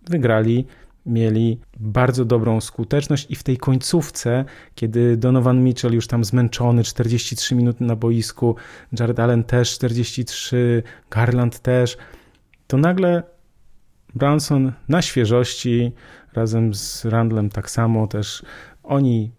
wygrali 0.07 0.66
mieli 1.07 1.61
bardzo 1.80 2.24
dobrą 2.24 2.61
skuteczność 2.61 3.26
i 3.30 3.37
w 3.37 3.42
tej 3.42 3.57
końcówce, 3.57 4.44
kiedy 4.74 5.16
Donovan 5.16 5.64
Mitchell 5.64 5.94
już 5.94 6.07
tam 6.07 6.24
zmęczony, 6.24 6.85
43 6.85 7.54
minuty 7.54 7.85
na 7.85 7.96
boisku, 7.96 8.57
Jared 9.00 9.20
Allen 9.20 9.44
też 9.44 9.70
43, 9.70 10.83
Garland 11.11 11.59
też, 11.59 11.96
to 12.66 12.76
nagle 12.76 13.34
Branson 14.14 14.72
na 14.88 15.03
świeżości, 15.03 15.92
razem 16.33 16.74
z 16.74 17.05
Randlem 17.05 17.50
tak 17.50 17.70
samo 17.70 18.07
też. 18.07 18.42
Oni 18.83 19.31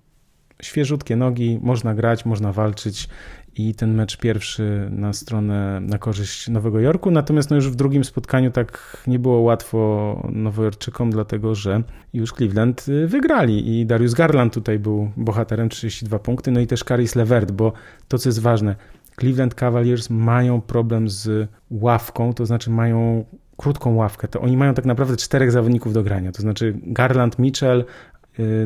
świeżutkie 0.61 1.15
nogi, 1.15 1.59
można 1.61 1.95
grać, 1.95 2.25
można 2.25 2.51
walczyć 2.51 3.09
i 3.57 3.75
ten 3.75 3.93
mecz 3.93 4.17
pierwszy 4.17 4.87
na 4.91 5.13
stronę, 5.13 5.79
na 5.81 5.97
korzyść 5.97 6.49
Nowego 6.49 6.79
Jorku. 6.79 7.11
Natomiast 7.11 7.49
no 7.49 7.55
już 7.55 7.69
w 7.69 7.75
drugim 7.75 8.03
spotkaniu 8.03 8.51
tak 8.51 8.97
nie 9.07 9.19
było 9.19 9.39
łatwo 9.39 10.29
Nowojorczykom, 10.31 11.11
dlatego 11.11 11.55
że 11.55 11.83
już 12.13 12.33
Cleveland 12.33 12.87
y, 12.87 13.07
wygrali 13.07 13.79
i 13.79 13.85
Darius 13.85 14.13
Garland 14.13 14.53
tutaj 14.53 14.79
był 14.79 15.11
bohaterem 15.17 15.69
32 15.69 16.19
punkty, 16.19 16.51
no 16.51 16.59
i 16.59 16.67
też 16.67 16.83
Caris 16.83 17.15
Levert, 17.15 17.51
bo 17.51 17.73
to 18.07 18.17
co 18.17 18.29
jest 18.29 18.41
ważne, 18.41 18.75
Cleveland 19.19 19.55
Cavaliers 19.55 20.09
mają 20.09 20.61
problem 20.61 21.09
z 21.09 21.49
ławką, 21.71 22.33
to 22.33 22.45
znaczy 22.45 22.69
mają 22.69 23.25
krótką 23.57 23.95
ławkę, 23.95 24.27
to 24.27 24.41
oni 24.41 24.57
mają 24.57 24.73
tak 24.73 24.85
naprawdę 24.85 25.17
czterech 25.17 25.51
zawodników 25.51 25.93
do 25.93 26.03
grania. 26.03 26.31
To 26.31 26.41
znaczy 26.41 26.79
Garland, 26.83 27.39
Mitchell, 27.39 27.85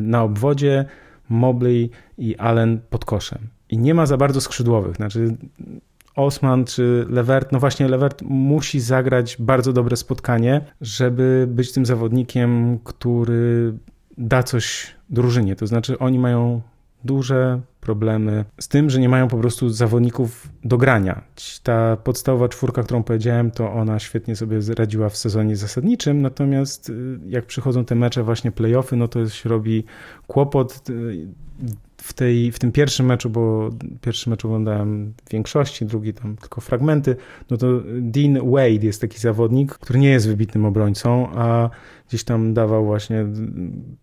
na 0.02 0.22
obwodzie 0.22 0.84
Mobley 1.28 1.90
i 2.18 2.36
Allen 2.36 2.80
pod 2.90 3.04
koszem. 3.04 3.38
I 3.68 3.78
nie 3.78 3.94
ma 3.94 4.06
za 4.06 4.16
bardzo 4.16 4.40
skrzydłowych. 4.40 4.96
Znaczy 4.96 5.36
Osman 6.16 6.64
czy 6.64 7.06
Levert, 7.08 7.52
no 7.52 7.60
właśnie 7.60 7.88
Levert 7.88 8.22
musi 8.22 8.80
zagrać 8.80 9.36
bardzo 9.38 9.72
dobre 9.72 9.96
spotkanie, 9.96 10.60
żeby 10.80 11.46
być 11.50 11.72
tym 11.72 11.86
zawodnikiem, 11.86 12.78
który 12.84 13.74
da 14.18 14.42
coś 14.42 14.94
drużynie. 15.10 15.56
To 15.56 15.66
znaczy 15.66 15.98
oni 15.98 16.18
mają 16.18 16.60
duże 17.04 17.60
problemy 17.80 18.44
z 18.60 18.68
tym, 18.68 18.90
że 18.90 19.00
nie 19.00 19.08
mają 19.08 19.28
po 19.28 19.36
prostu 19.36 19.70
zawodników 19.70 20.48
do 20.64 20.78
grania. 20.78 21.22
Ta 21.62 21.96
podstawowa 21.96 22.48
czwórka, 22.48 22.82
którą 22.82 23.02
powiedziałem, 23.02 23.50
to 23.50 23.72
ona 23.72 23.98
świetnie 23.98 24.36
sobie 24.36 24.58
radziła 24.78 25.08
w 25.08 25.16
sezonie 25.16 25.56
zasadniczym, 25.56 26.22
natomiast 26.22 26.90
y, 26.90 27.18
jak 27.26 27.46
przychodzą 27.46 27.84
te 27.84 27.94
mecze, 27.94 28.22
właśnie 28.22 28.52
playoffy, 28.52 28.96
no 28.96 29.08
to 29.08 29.28
się 29.28 29.48
robi 29.48 29.84
kłopot 30.26 30.90
y, 30.90 31.28
w, 32.02 32.12
tej, 32.12 32.52
w 32.52 32.58
tym 32.58 32.72
pierwszym 32.72 33.06
meczu, 33.06 33.30
bo 33.30 33.70
pierwszy 34.00 34.30
mecz 34.30 34.44
oglądałem 34.44 35.14
w 35.24 35.30
większości, 35.30 35.86
drugi 35.86 36.14
tam 36.14 36.36
tylko 36.36 36.60
fragmenty, 36.60 37.16
no 37.50 37.56
to 37.56 37.66
Dean 38.00 38.50
Wade 38.50 38.86
jest 38.86 39.00
taki 39.00 39.18
zawodnik, 39.18 39.72
który 39.72 39.98
nie 39.98 40.10
jest 40.10 40.26
wybitnym 40.26 40.64
obrońcą, 40.64 41.28
a 41.34 41.70
gdzieś 42.08 42.24
tam 42.24 42.54
dawał 42.54 42.84
właśnie, 42.84 43.26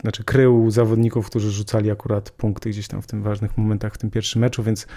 znaczy 0.01 0.23
krył 0.23 0.71
zawodników, 0.71 1.25
którzy 1.29 1.51
rzucali 1.51 1.91
akurat 1.91 2.31
punkty 2.31 2.69
gdzieś 2.69 2.87
tam 2.87 3.01
w 3.01 3.07
tym 3.07 3.23
ważnych 3.23 3.57
momentach 3.57 3.93
w 3.93 3.97
tym 3.97 4.11
pierwszym 4.11 4.41
meczu, 4.41 4.63
więc 4.63 4.87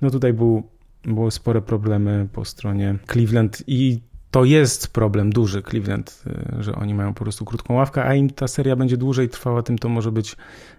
no 0.00 0.10
tutaj 0.10 0.32
był, 0.32 0.62
były 1.04 1.30
spore 1.30 1.62
problemy 1.62 2.28
po 2.32 2.44
stronie 2.44 2.98
Cleveland 3.12 3.62
i 3.66 4.00
to 4.36 4.44
jest 4.44 4.88
problem 4.88 5.32
duży 5.32 5.62
Cleveland, 5.62 6.24
y, 6.58 6.62
że 6.62 6.74
oni 6.74 6.94
mają 6.94 7.14
po 7.14 7.24
prostu 7.24 7.44
krótką 7.44 7.74
ławkę, 7.74 8.04
a 8.04 8.14
im 8.14 8.30
ta 8.30 8.48
seria 8.48 8.76
będzie 8.76 8.96
dłużej 8.96 9.28
trwała, 9.28 9.62
tym 9.62 9.78
to 9.78 9.88
może 9.88 10.12
być 10.12 10.36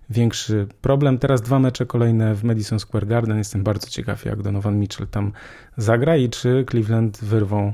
większy 0.09 0.67
problem. 0.81 1.17
Teraz 1.17 1.41
dwa 1.41 1.59
mecze 1.59 1.85
kolejne 1.85 2.35
w 2.35 2.43
Madison 2.43 2.79
Square 2.79 3.07
Garden. 3.07 3.37
Jestem 3.37 3.63
bardzo 3.63 3.87
ciekaw, 3.87 4.25
jak 4.25 4.41
Donovan 4.41 4.79
Mitchell 4.79 5.07
tam 5.07 5.31
zagra 5.77 6.17
i 6.17 6.29
czy 6.29 6.65
Cleveland 6.69 7.17
wyrwą 7.17 7.73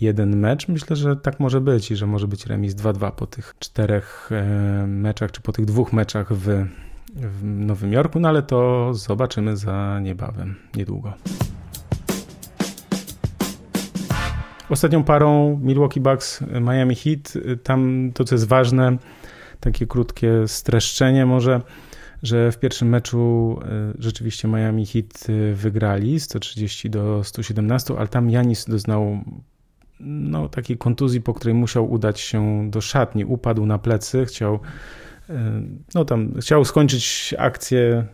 jeden 0.00 0.36
mecz. 0.36 0.68
Myślę, 0.68 0.96
że 0.96 1.16
tak 1.16 1.40
może 1.40 1.60
być 1.60 1.90
i 1.90 1.96
że 1.96 2.06
może 2.06 2.28
być 2.28 2.46
remis 2.46 2.74
2-2 2.74 3.12
po 3.12 3.26
tych 3.26 3.54
czterech 3.58 4.30
e, 4.32 4.86
meczach, 4.86 5.32
czy 5.32 5.40
po 5.40 5.52
tych 5.52 5.64
dwóch 5.64 5.92
meczach 5.92 6.32
w, 6.32 6.66
w 7.14 7.44
Nowym 7.44 7.92
Jorku, 7.92 8.20
no 8.20 8.28
ale 8.28 8.42
to 8.42 8.90
zobaczymy 8.94 9.56
za 9.56 10.00
niebawem, 10.02 10.54
niedługo. 10.76 11.12
Ostatnią 14.70 15.04
parą 15.04 15.60
Milwaukee 15.62 16.00
Bucks, 16.00 16.44
Miami 16.60 16.94
Heat, 16.94 17.32
tam 17.62 18.10
to 18.14 18.24
co 18.24 18.34
jest 18.34 18.48
ważne, 18.48 18.96
takie 19.60 19.86
krótkie 19.86 20.48
streszczenie 20.48 21.26
może, 21.26 21.60
że 22.22 22.52
w 22.52 22.58
pierwszym 22.58 22.88
meczu 22.88 23.58
e, 23.62 23.92
rzeczywiście 23.98 24.48
Miami 24.48 24.86
Heat 24.86 25.26
e, 25.28 25.54
wygrali 25.54 26.20
130 26.20 26.90
do 26.90 27.24
117, 27.24 27.94
ale 27.98 28.08
tam 28.08 28.30
Janis 28.30 28.64
doznał 28.64 29.24
no, 30.00 30.48
takiej 30.48 30.78
kontuzji, 30.78 31.20
po 31.20 31.34
której 31.34 31.54
musiał 31.54 31.92
udać 31.92 32.20
się 32.20 32.70
do 32.70 32.80
szatni. 32.80 33.24
Upadł 33.24 33.66
na 33.66 33.78
plecy, 33.78 34.26
chciał 34.26 34.60
e, 35.30 35.62
no 35.94 36.04
tam, 36.04 36.34
chciał 36.40 36.64
skończyć 36.64 37.34
akcję 37.38 38.06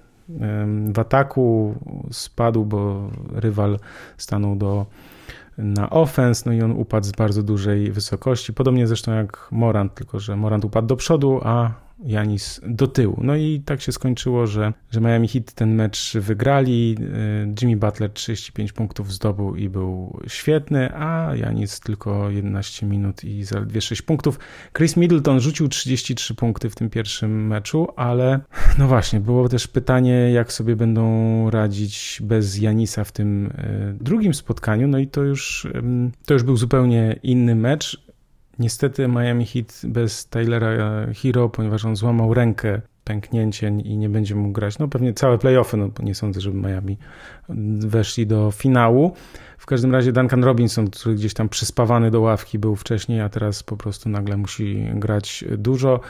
w 0.92 0.98
ataku, 0.98 1.74
spadł, 2.10 2.64
bo 2.64 3.10
rywal 3.32 3.78
stanął 4.16 4.56
do 4.56 4.86
na 5.58 5.90
offense, 5.90 6.42
no 6.46 6.52
i 6.52 6.62
on 6.62 6.72
upadł 6.72 7.06
z 7.06 7.12
bardzo 7.12 7.42
dużej 7.42 7.92
wysokości, 7.92 8.52
podobnie 8.52 8.86
zresztą 8.86 9.12
jak 9.12 9.48
Morant, 9.50 9.94
tylko 9.94 10.20
że 10.20 10.36
Morant 10.36 10.64
upadł 10.64 10.88
do 10.88 10.96
przodu, 10.96 11.40
a 11.44 11.85
Janis 12.06 12.60
do 12.66 12.86
tyłu. 12.86 13.20
No 13.22 13.36
i 13.36 13.62
tak 13.64 13.80
się 13.80 13.92
skończyło, 13.92 14.46
że, 14.46 14.72
że 14.90 15.00
Miami 15.00 15.28
Heat 15.28 15.52
ten 15.52 15.74
mecz 15.74 16.16
wygrali. 16.16 16.96
Y, 17.00 17.54
Jimmy 17.62 17.76
Butler 17.76 18.12
35 18.12 18.72
punktów 18.72 19.12
zdobył 19.12 19.56
i 19.56 19.68
był 19.68 20.20
świetny, 20.26 20.94
a 20.94 21.36
Janis 21.36 21.80
tylko 21.80 22.30
11 22.30 22.86
minut 22.86 23.24
i 23.24 23.44
zaledwie 23.44 23.80
6 23.80 24.02
punktów. 24.02 24.38
Chris 24.76 24.96
Middleton 24.96 25.40
rzucił 25.40 25.68
33 25.68 26.34
punkty 26.34 26.70
w 26.70 26.74
tym 26.74 26.90
pierwszym 26.90 27.46
meczu, 27.46 27.88
ale 27.96 28.40
no 28.78 28.88
właśnie, 28.88 29.20
było 29.20 29.48
też 29.48 29.66
pytanie, 29.66 30.30
jak 30.32 30.52
sobie 30.52 30.76
będą 30.76 31.06
radzić 31.50 32.18
bez 32.24 32.58
Janisa 32.58 33.04
w 33.04 33.12
tym 33.12 33.46
y, 33.46 33.50
drugim 34.00 34.34
spotkaniu. 34.34 34.88
No 34.88 34.98
i 34.98 35.06
to 35.06 35.22
już, 35.22 35.66
to 36.26 36.34
już 36.34 36.42
był 36.42 36.56
zupełnie 36.56 37.18
inny 37.22 37.54
mecz. 37.54 38.05
Niestety 38.58 39.08
Miami 39.08 39.46
Heat 39.46 39.82
bez 39.84 40.28
Taylora 40.28 41.06
Hero, 41.22 41.48
ponieważ 41.48 41.84
on 41.84 41.96
złamał 41.96 42.34
rękę 42.34 42.80
pęknięcie 43.04 43.68
i 43.84 43.96
nie 43.96 44.08
będzie 44.08 44.34
mógł 44.34 44.52
grać. 44.52 44.78
No 44.78 44.88
pewnie 44.88 45.14
całe 45.14 45.38
playoffy, 45.38 45.76
no 45.76 45.88
bo 45.88 46.02
nie 46.02 46.14
sądzę, 46.14 46.40
żeby 46.40 46.68
Miami 46.68 46.98
weszli 47.78 48.26
do 48.26 48.50
finału. 48.50 49.12
W 49.58 49.66
każdym 49.66 49.92
razie 49.92 50.12
Duncan 50.12 50.44
Robinson, 50.44 50.90
który 50.90 51.14
gdzieś 51.14 51.34
tam 51.34 51.48
przyspawany 51.48 52.10
do 52.10 52.20
ławki 52.20 52.58
był 52.58 52.76
wcześniej, 52.76 53.20
a 53.20 53.28
teraz 53.28 53.62
po 53.62 53.76
prostu 53.76 54.08
nagle 54.08 54.36
musi 54.36 54.86
grać 54.94 55.44
dużo. 55.58 56.00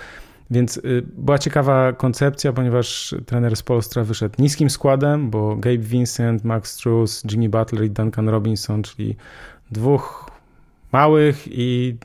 Więc 0.51 0.77
y, 0.77 1.03
była 1.17 1.39
ciekawa 1.39 1.93
koncepcja, 1.93 2.53
ponieważ 2.53 3.15
trener 3.27 3.57
z 3.57 3.63
Polstra 3.63 4.05
wyszedł 4.05 4.35
niskim 4.39 4.71
składem, 4.71 5.31
bo 5.31 5.57
Gabe 5.57 5.79
Vincent, 5.79 6.45
Max 6.45 6.73
Struz, 6.73 7.25
Jimmy 7.33 7.49
Butler 7.49 7.85
i 7.85 7.91
Duncan 7.91 8.29
Robinson, 8.29 8.83
czyli 8.83 9.17
dwóch 9.71 10.31
małych 10.93 11.45
i 11.47 11.97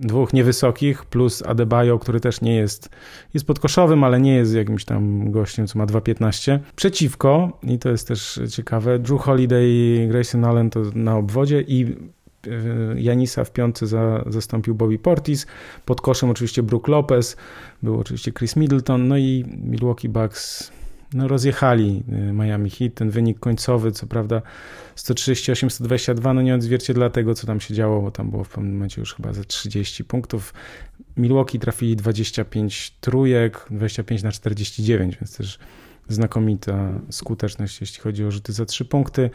dwóch 0.00 0.32
niewysokich, 0.32 1.04
plus 1.04 1.42
Adebayo, 1.42 1.98
który 1.98 2.20
też 2.20 2.40
nie 2.40 2.56
jest, 2.56 2.88
jest 3.34 3.46
podkoszowym, 3.46 4.04
ale 4.04 4.20
nie 4.20 4.34
jest 4.34 4.54
jakimś 4.54 4.84
tam 4.84 5.30
gościem, 5.30 5.66
co 5.66 5.78
ma 5.78 5.86
2,15. 5.86 6.58
Przeciwko, 6.76 7.58
i 7.62 7.78
to 7.78 7.88
jest 7.88 8.08
też 8.08 8.40
ciekawe, 8.50 8.98
Drew 8.98 9.20
Holiday 9.20 9.64
i 9.68 10.06
Grayson 10.08 10.44
Allen 10.44 10.70
to 10.70 10.80
na 10.94 11.16
obwodzie 11.16 11.60
i 11.60 11.96
e, 12.46 12.50
Janisa 13.00 13.44
w 13.44 13.52
piątce 13.52 13.86
za, 13.86 14.24
zastąpił 14.26 14.74
Bobby 14.74 14.98
Portis, 14.98 15.46
pod 15.84 16.00
koszem 16.00 16.30
oczywiście 16.30 16.62
Brook 16.62 16.88
Lopez, 16.88 17.36
był 17.82 18.00
oczywiście 18.00 18.32
Chris 18.32 18.56
Middleton, 18.56 19.08
no 19.08 19.16
i 19.16 19.44
Milwaukee 19.64 20.08
Bucks 20.08 20.72
no, 21.14 21.28
rozjechali 21.28 22.02
y, 22.30 22.32
Miami 22.32 22.70
Heat. 22.70 22.94
Ten 22.94 23.10
wynik 23.10 23.38
końcowy, 23.38 23.92
co 23.92 24.06
prawda 24.06 24.42
138-122, 24.96 26.34
no 26.34 26.42
nie 26.42 26.54
odzwierciedla 26.54 27.10
tego, 27.10 27.34
co 27.34 27.46
tam 27.46 27.60
się 27.60 27.74
działo, 27.74 28.02
bo 28.02 28.10
tam 28.10 28.30
było 28.30 28.44
w 28.44 28.48
pewnym 28.48 28.72
momencie 28.72 29.00
już 29.00 29.14
chyba 29.14 29.32
za 29.32 29.44
30 29.44 30.04
punktów. 30.04 30.54
Milwaukee 31.16 31.58
trafili 31.58 31.96
25 31.96 32.94
trójek, 33.00 33.66
25 33.70 34.22
na 34.22 34.32
49, 34.32 35.16
więc 35.16 35.36
też 35.36 35.58
znakomita 36.08 36.92
skuteczność, 37.10 37.80
jeśli 37.80 38.00
chodzi 38.00 38.24
o 38.24 38.30
rzuty 38.30 38.52
za 38.52 38.66
3 38.66 38.84
punkty 38.84 39.30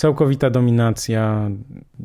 całkowita 0.00 0.50
dominacja. 0.50 1.50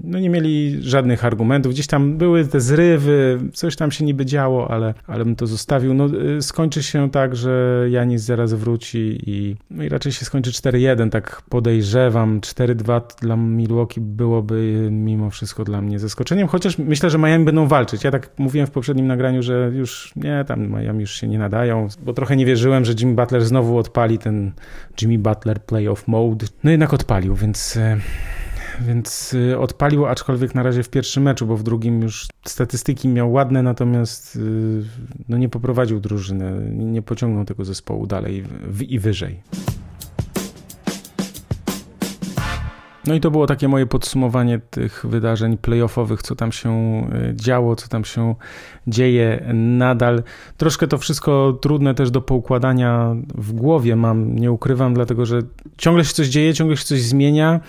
No 0.03 0.19
nie 0.19 0.29
mieli 0.29 0.77
żadnych 0.81 1.25
argumentów. 1.25 1.73
Gdzieś 1.73 1.87
tam 1.87 2.17
były 2.17 2.45
te 2.45 2.61
zrywy, 2.61 3.39
coś 3.53 3.75
tam 3.75 3.91
się 3.91 4.05
niby 4.05 4.25
działo, 4.25 4.71
ale, 4.71 4.93
ale 5.07 5.25
bym 5.25 5.35
to 5.35 5.47
zostawił. 5.47 5.93
No, 5.93 6.07
y, 6.37 6.41
skończy 6.41 6.83
się 6.83 7.09
tak, 7.11 7.35
że 7.35 7.85
Janis 7.89 8.21
zaraz 8.21 8.53
wróci 8.53 9.19
i, 9.25 9.55
no 9.69 9.83
i 9.83 9.89
raczej 9.89 10.11
się 10.11 10.25
skończy 10.25 10.51
4-1, 10.51 11.09
tak 11.09 11.41
podejrzewam. 11.49 12.39
4-2 12.41 13.01
dla 13.21 13.35
Milwaukee 13.35 14.01
byłoby 14.01 14.87
mimo 14.91 15.29
wszystko 15.29 15.63
dla 15.63 15.81
mnie 15.81 15.99
zaskoczeniem, 15.99 16.47
chociaż 16.47 16.77
myślę, 16.77 17.09
że 17.09 17.17
Miami 17.17 17.45
będą 17.45 17.67
walczyć. 17.67 18.03
Ja 18.03 18.11
tak 18.11 18.29
mówiłem 18.37 18.67
w 18.67 18.71
poprzednim 18.71 19.07
nagraniu, 19.07 19.43
że 19.43 19.71
już 19.73 20.13
nie, 20.15 20.45
tam 20.47 20.67
Miami 20.67 21.01
już 21.01 21.11
się 21.11 21.27
nie 21.27 21.39
nadają, 21.39 21.87
bo 22.05 22.13
trochę 22.13 22.35
nie 22.35 22.45
wierzyłem, 22.45 22.85
że 22.85 22.93
Jimmy 22.99 23.15
Butler 23.15 23.45
znowu 23.45 23.77
odpali 23.77 24.17
ten 24.17 24.51
Jimmy 25.01 25.17
Butler 25.17 25.61
playoff 25.61 26.07
mode. 26.07 26.45
No 26.63 26.71
jednak 26.71 26.93
odpalił, 26.93 27.35
więc 27.35 27.77
więc 28.81 29.33
y, 29.33 29.59
odpalił, 29.59 30.05
aczkolwiek 30.05 30.55
na 30.55 30.63
razie 30.63 30.83
w 30.83 30.89
pierwszym 30.89 31.23
meczu, 31.23 31.45
bo 31.45 31.57
w 31.57 31.63
drugim 31.63 32.01
już 32.01 32.27
statystyki 32.45 33.07
miał 33.07 33.31
ładne, 33.31 33.63
natomiast 33.63 34.35
y, 34.35 34.39
no 35.29 35.37
nie 35.37 35.49
poprowadził 35.49 35.99
drużyny, 35.99 36.71
nie 36.71 37.01
pociągnął 37.01 37.45
tego 37.45 37.65
zespołu 37.65 38.07
dalej 38.07 38.43
i 38.89 38.99
wyżej. 38.99 39.41
No 43.07 43.13
i 43.13 43.19
to 43.19 43.31
było 43.31 43.47
takie 43.47 43.67
moje 43.67 43.85
podsumowanie 43.85 44.59
tych 44.59 45.05
wydarzeń 45.09 45.57
playoffowych, 45.57 46.21
co 46.21 46.35
tam 46.35 46.51
się 46.51 46.71
y, 47.31 47.35
działo, 47.35 47.75
co 47.75 47.87
tam 47.87 48.05
się 48.05 48.35
dzieje 48.87 49.45
nadal. 49.53 50.23
Troszkę 50.57 50.87
to 50.87 50.97
wszystko 50.97 51.57
trudne 51.61 51.95
też 51.95 52.11
do 52.11 52.21
poukładania 52.21 53.15
w 53.35 53.53
głowie 53.53 53.95
mam, 53.95 54.35
nie 54.35 54.51
ukrywam, 54.51 54.93
dlatego 54.93 55.25
że 55.25 55.39
ciągle 55.77 56.05
się 56.05 56.13
coś 56.13 56.27
dzieje, 56.27 56.53
ciągle 56.53 56.77
się 56.77 56.83
coś 56.83 57.01
zmienia. 57.01 57.59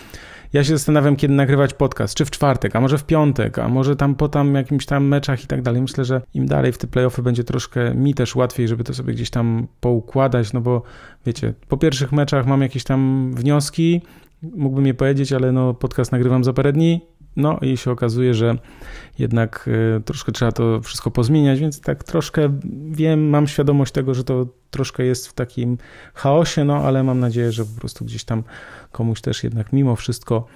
Ja 0.52 0.64
się 0.64 0.72
zastanawiam, 0.72 1.16
kiedy 1.16 1.34
nagrywać 1.34 1.74
podcast, 1.74 2.14
czy 2.14 2.24
w 2.24 2.30
czwartek, 2.30 2.76
a 2.76 2.80
może 2.80 2.98
w 2.98 3.04
piątek, 3.04 3.58
a 3.58 3.68
może 3.68 3.96
tam 3.96 4.14
po 4.14 4.28
tam 4.28 4.54
jakimś 4.54 4.86
tam 4.86 5.06
meczach 5.06 5.44
i 5.44 5.46
tak 5.46 5.62
dalej. 5.62 5.82
Myślę, 5.82 6.04
że 6.04 6.22
im 6.34 6.46
dalej 6.46 6.72
w 6.72 6.78
te 6.78 6.86
playoffy 6.86 7.22
będzie 7.22 7.44
troszkę 7.44 7.94
mi 7.94 8.14
też 8.14 8.36
łatwiej, 8.36 8.68
żeby 8.68 8.84
to 8.84 8.94
sobie 8.94 9.14
gdzieś 9.14 9.30
tam 9.30 9.66
poukładać, 9.80 10.52
no 10.52 10.60
bo 10.60 10.82
wiecie, 11.26 11.54
po 11.68 11.76
pierwszych 11.76 12.12
meczach 12.12 12.46
mam 12.46 12.62
jakieś 12.62 12.84
tam 12.84 13.30
wnioski, 13.34 14.02
mógłbym 14.42 14.86
je 14.86 14.94
powiedzieć, 14.94 15.32
ale 15.32 15.52
no 15.52 15.74
podcast 15.74 16.12
nagrywam 16.12 16.44
za 16.44 16.52
parę 16.52 16.72
dni, 16.72 17.00
No 17.36 17.58
i 17.62 17.76
się 17.76 17.90
okazuje, 17.90 18.34
że 18.34 18.58
jednak 19.18 19.70
e, 19.96 20.00
troszkę 20.00 20.32
trzeba 20.32 20.52
to 20.52 20.80
wszystko 20.80 21.10
pozmieniać, 21.10 21.60
więc 21.60 21.80
tak 21.80 22.04
troszkę 22.04 22.58
wiem, 22.90 23.28
mam 23.28 23.46
świadomość 23.46 23.92
tego, 23.92 24.14
że 24.14 24.24
to 24.24 24.46
troszkę 24.70 25.04
jest 25.04 25.28
w 25.28 25.32
takim 25.32 25.78
chaosie, 26.14 26.64
no 26.64 26.76
ale 26.76 27.02
mam 27.02 27.20
nadzieję, 27.20 27.52
że 27.52 27.64
po 27.64 27.80
prostu 27.80 28.04
gdzieś 28.04 28.24
tam 28.24 28.42
komuś 28.92 29.20
też 29.20 29.44
jednak 29.44 29.72
mimo 29.72 29.96
wszystko 29.96 30.46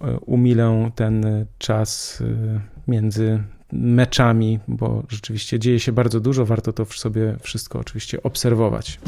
e, 0.00 0.18
umilę 0.18 0.90
ten 0.94 1.46
czas 1.58 2.20
e, 2.20 2.60
między 2.88 3.42
meczami, 3.72 4.58
bo 4.68 5.02
rzeczywiście 5.08 5.58
dzieje 5.58 5.80
się 5.80 5.92
bardzo 5.92 6.20
dużo, 6.20 6.46
warto 6.46 6.72
to 6.72 6.84
w 6.84 6.94
sobie 6.94 7.36
wszystko 7.40 7.78
oczywiście 7.78 8.22
obserwować. 8.22 9.00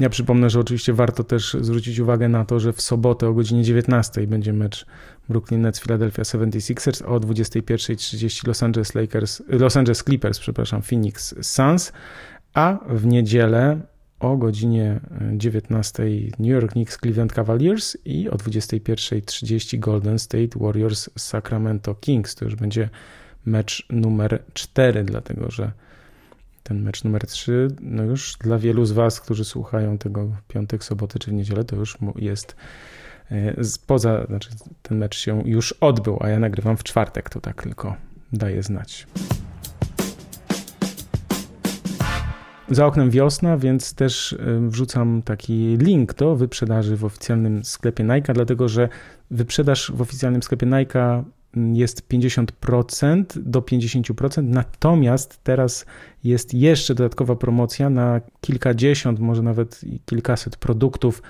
Ja 0.00 0.08
przypomnę, 0.08 0.50
że 0.50 0.60
oczywiście 0.60 0.92
warto 0.92 1.24
też 1.24 1.56
zwrócić 1.60 1.98
uwagę 1.98 2.28
na 2.28 2.44
to, 2.44 2.60
że 2.60 2.72
w 2.72 2.80
sobotę 2.80 3.28
o 3.28 3.34
godzinie 3.34 3.64
19 3.64 4.26
będzie 4.26 4.52
mecz 4.52 4.86
Brooklyn 5.28 5.60
Nets 5.60 5.80
Philadelphia 5.80 6.22
76ers, 6.22 7.04
o 7.04 7.20
21.30 7.20 8.46
Los 8.46 8.62
Angeles 8.62 8.94
Lakers, 8.94 9.42
Los 9.48 9.76
Angeles 9.76 10.04
Clippers, 10.04 10.38
przepraszam, 10.38 10.82
Phoenix 10.82 11.34
Suns, 11.42 11.92
a 12.54 12.78
w 12.88 13.06
niedzielę 13.06 13.80
o 14.20 14.36
godzinie 14.36 15.00
19 15.32 16.02
New 16.38 16.48
York 16.48 16.72
Knicks 16.72 16.98
Cleveland 16.98 17.32
Cavaliers 17.32 17.96
i 18.04 18.28
o 18.28 18.36
21.30 18.36 19.78
Golden 19.78 20.18
State 20.18 20.58
Warriors 20.60 21.10
Sacramento 21.18 21.94
Kings. 21.94 22.34
To 22.34 22.44
już 22.44 22.54
będzie 22.54 22.88
mecz 23.46 23.86
numer 23.90 24.42
4, 24.52 25.04
dlatego 25.04 25.50
że 25.50 25.72
ten 26.62 26.82
mecz 26.82 27.04
numer 27.04 27.26
3, 27.26 27.68
no 27.80 28.02
już 28.02 28.36
dla 28.40 28.58
wielu 28.58 28.84
z 28.84 28.92
Was, 28.92 29.20
którzy 29.20 29.44
słuchają 29.44 29.98
tego 29.98 30.30
piątek, 30.48 30.84
soboty 30.84 31.18
czy 31.18 31.30
w 31.30 31.34
niedzielę, 31.34 31.64
to 31.64 31.76
już 31.76 31.98
jest 32.16 32.56
e, 33.30 33.54
poza, 33.86 34.26
znaczy 34.26 34.50
ten 34.82 34.98
mecz 34.98 35.18
się 35.18 35.42
już 35.44 35.72
odbył, 35.72 36.18
a 36.20 36.28
ja 36.28 36.38
nagrywam 36.38 36.76
w 36.76 36.84
czwartek, 36.84 37.30
to 37.30 37.40
tak 37.40 37.62
tylko 37.62 37.96
daję 38.32 38.62
znać. 38.62 39.06
Za 42.70 42.86
oknem 42.86 43.10
wiosna, 43.10 43.58
więc 43.58 43.94
też 43.94 44.32
e, 44.32 44.36
wrzucam 44.68 45.22
taki 45.22 45.76
link 45.76 46.14
do 46.14 46.36
wyprzedaży 46.36 46.96
w 46.96 47.04
oficjalnym 47.04 47.64
sklepie 47.64 48.04
Nike, 48.04 48.32
dlatego 48.32 48.68
że 48.68 48.88
wyprzedaż 49.30 49.92
w 49.94 50.00
oficjalnym 50.00 50.42
sklepie 50.42 50.66
Nike 50.66 51.24
jest 51.54 52.08
50% 52.08 53.24
do 53.36 53.60
50%, 53.60 54.42
natomiast 54.42 55.40
teraz 55.44 55.86
jest 56.24 56.54
jeszcze 56.54 56.94
dodatkowa 56.94 57.36
promocja 57.36 57.90
na 57.90 58.20
kilkadziesiąt, 58.40 59.20
może 59.20 59.42
nawet 59.42 59.80
kilkaset 60.06 60.56
produktów. 60.56 61.22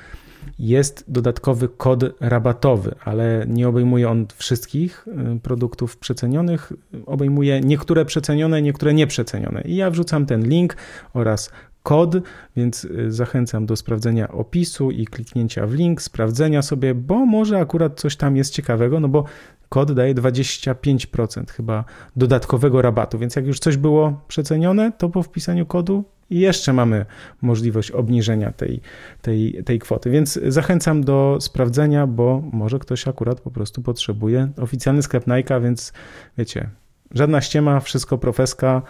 Jest 0.58 1.04
dodatkowy 1.08 1.68
kod 1.68 2.04
rabatowy, 2.20 2.94
ale 3.04 3.44
nie 3.48 3.68
obejmuje 3.68 4.08
on 4.08 4.26
wszystkich 4.36 5.08
y, 5.36 5.40
produktów 5.40 5.96
przecenionych. 5.96 6.72
Obejmuje 7.06 7.60
niektóre 7.60 8.04
przecenione, 8.04 8.62
niektóre 8.62 8.94
nieprzecenione. 8.94 9.62
I 9.62 9.76
ja 9.76 9.90
wrzucam 9.90 10.26
ten 10.26 10.48
link 10.48 10.76
oraz 11.14 11.50
kod, 11.82 12.16
więc 12.56 12.84
y, 12.84 13.12
zachęcam 13.12 13.66
do 13.66 13.76
sprawdzenia 13.76 14.28
opisu 14.28 14.90
i 14.90 15.06
kliknięcia 15.06 15.66
w 15.66 15.74
link, 15.74 16.02
sprawdzenia 16.02 16.62
sobie, 16.62 16.94
bo 16.94 17.26
może 17.26 17.58
akurat 17.58 18.00
coś 18.00 18.16
tam 18.16 18.36
jest 18.36 18.54
ciekawego, 18.54 19.00
no 19.00 19.08
bo 19.08 19.24
kod 19.70 19.92
daje 19.92 20.14
25% 20.14 21.50
chyba 21.50 21.84
dodatkowego 22.16 22.82
rabatu, 22.82 23.18
więc 23.18 23.36
jak 23.36 23.46
już 23.46 23.58
coś 23.58 23.76
było 23.76 24.20
przecenione, 24.28 24.92
to 24.92 25.08
po 25.08 25.22
wpisaniu 25.22 25.66
kodu 25.66 26.04
jeszcze 26.30 26.72
mamy 26.72 27.06
możliwość 27.42 27.90
obniżenia 27.90 28.52
tej, 28.52 28.80
tej, 29.22 29.64
tej 29.64 29.78
kwoty. 29.78 30.10
Więc 30.10 30.40
zachęcam 30.48 31.04
do 31.04 31.38
sprawdzenia, 31.40 32.06
bo 32.06 32.42
może 32.52 32.78
ktoś 32.78 33.08
akurat 33.08 33.40
po 33.40 33.50
prostu 33.50 33.82
potrzebuje 33.82 34.48
oficjalny 34.56 35.02
sklep 35.02 35.26
Nike, 35.26 35.60
więc 35.60 35.92
wiecie, 36.38 36.70
żadna 37.10 37.40
ściema, 37.40 37.80
wszystko 37.80 38.18
profeska, 38.18 38.82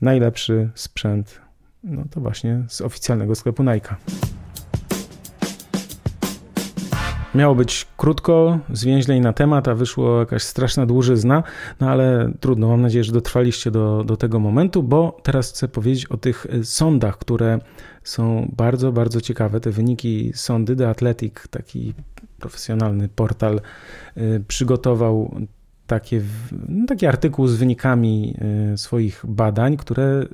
najlepszy 0.00 0.70
sprzęt, 0.74 1.40
no 1.84 2.04
to 2.10 2.20
właśnie 2.20 2.64
z 2.68 2.80
oficjalnego 2.80 3.34
sklepu 3.34 3.62
Nike. 3.62 3.96
Miało 7.36 7.54
być 7.54 7.86
krótko, 7.96 8.58
zwięźlej 8.72 9.20
na 9.20 9.32
temat, 9.32 9.68
a 9.68 9.74
wyszło 9.74 10.20
jakaś 10.20 10.42
straszna 10.42 10.86
dłużyzna, 10.86 11.42
no 11.80 11.90
ale 11.90 12.32
trudno, 12.40 12.68
mam 12.68 12.82
nadzieję, 12.82 13.04
że 13.04 13.12
dotrwaliście 13.12 13.70
do, 13.70 14.04
do 14.04 14.16
tego 14.16 14.40
momentu, 14.40 14.82
bo 14.82 15.20
teraz 15.22 15.50
chcę 15.50 15.68
powiedzieć 15.68 16.06
o 16.06 16.16
tych 16.16 16.46
e, 16.50 16.64
sądach, 16.64 17.18
które 17.18 17.58
są 18.04 18.52
bardzo, 18.56 18.92
bardzo 18.92 19.20
ciekawe. 19.20 19.60
Te 19.60 19.70
wyniki 19.70 20.32
sądy, 20.34 20.76
The 20.76 20.88
Athletic, 20.88 21.34
taki 21.50 21.94
profesjonalny 22.38 23.08
portal, 23.08 23.60
e, 24.16 24.40
przygotował 24.40 25.34
takie, 25.86 26.22
no, 26.68 26.86
taki 26.86 27.06
artykuł 27.06 27.46
z 27.46 27.56
wynikami 27.56 28.34
e, 28.72 28.78
swoich 28.78 29.22
badań, 29.28 29.76
które 29.76 30.26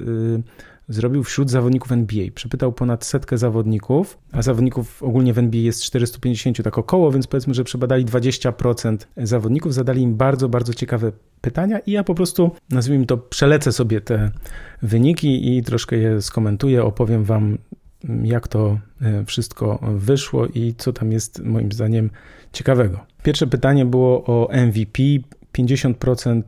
zrobił 0.94 1.24
wśród 1.24 1.50
zawodników 1.50 1.92
NBA. 1.92 2.26
Przepytał 2.34 2.72
ponad 2.72 3.04
setkę 3.04 3.38
zawodników, 3.38 4.18
a 4.32 4.42
zawodników 4.42 5.02
ogólnie 5.02 5.32
w 5.32 5.38
NBA 5.38 5.60
jest 5.60 5.82
450 5.82 6.62
tak 6.62 6.78
około, 6.78 7.12
więc 7.12 7.26
powiedzmy, 7.26 7.54
że 7.54 7.64
przebadali 7.64 8.04
20% 8.04 8.96
zawodników, 9.16 9.74
zadali 9.74 10.02
im 10.02 10.14
bardzo, 10.14 10.48
bardzo 10.48 10.74
ciekawe 10.74 11.12
pytania 11.40 11.78
i 11.78 11.92
ja 11.92 12.04
po 12.04 12.14
prostu, 12.14 12.50
nazwijmy 12.70 13.06
to, 13.06 13.16
przelecę 13.16 13.72
sobie 13.72 14.00
te 14.00 14.30
wyniki 14.82 15.56
i 15.56 15.62
troszkę 15.62 15.96
je 15.96 16.22
skomentuję, 16.22 16.84
opowiem 16.84 17.24
wam 17.24 17.58
jak 18.22 18.48
to 18.48 18.78
e, 19.02 19.24
wszystko 19.24 19.78
wyszło 19.94 20.46
i 20.46 20.74
co 20.78 20.92
tam 20.92 21.12
jest 21.12 21.44
moim 21.44 21.72
zdaniem 21.72 22.10
ciekawego. 22.52 23.06
Pierwsze 23.22 23.46
pytanie 23.46 23.86
było 23.86 24.24
o 24.24 24.48
MVP 24.66 25.02
50% 25.52 26.42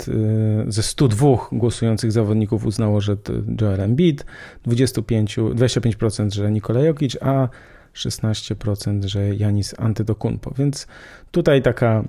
y, 0.68 0.72
ze 0.72 0.82
102 0.82 1.26
głosujących 1.52 2.12
zawodników 2.12 2.66
uznało, 2.66 3.00
że 3.00 3.16
to 3.16 3.32
Joel 3.60 3.80
Embiid, 3.80 4.26
25, 4.62 5.38
25% 5.38 6.34
że 6.34 6.50
Nikola 6.50 6.80
Jokic, 6.80 7.16
a 7.20 7.48
16% 7.94 9.06
że 9.06 9.34
Janis 9.34 9.74
Antetokounmpo. 9.78 10.54
Więc 10.58 10.86
tutaj 11.30 11.62
taka 11.62 12.00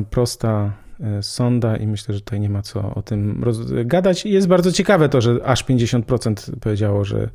y, 0.00 0.04
prosta 0.10 0.72
y, 1.18 1.22
sonda 1.22 1.76
i 1.76 1.86
myślę, 1.86 2.14
że 2.14 2.20
tutaj 2.20 2.40
nie 2.40 2.50
ma 2.50 2.62
co 2.62 2.94
o 2.94 3.02
tym 3.02 3.44
gadać. 3.84 4.26
I 4.26 4.30
jest 4.30 4.46
bardzo 4.46 4.72
ciekawe 4.72 5.08
to, 5.08 5.20
że 5.20 5.44
aż 5.44 5.64
50% 5.64 6.56
powiedziało, 6.60 7.04
że 7.04 7.28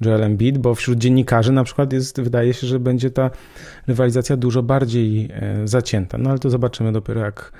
Joel 0.00 0.22
Embiid, 0.22 0.58
bo 0.58 0.74
wśród 0.74 0.98
dziennikarzy 0.98 1.52
na 1.52 1.64
przykład 1.64 1.92
jest, 1.92 2.20
wydaje 2.20 2.54
się, 2.54 2.66
że 2.66 2.80
będzie 2.80 3.10
ta 3.10 3.30
rywalizacja 3.86 4.36
dużo 4.36 4.62
bardziej 4.62 5.28
zacięta. 5.64 6.18
No 6.18 6.30
ale 6.30 6.38
to 6.38 6.50
zobaczymy 6.50 6.92
dopiero 6.92 7.20
jak 7.20 7.52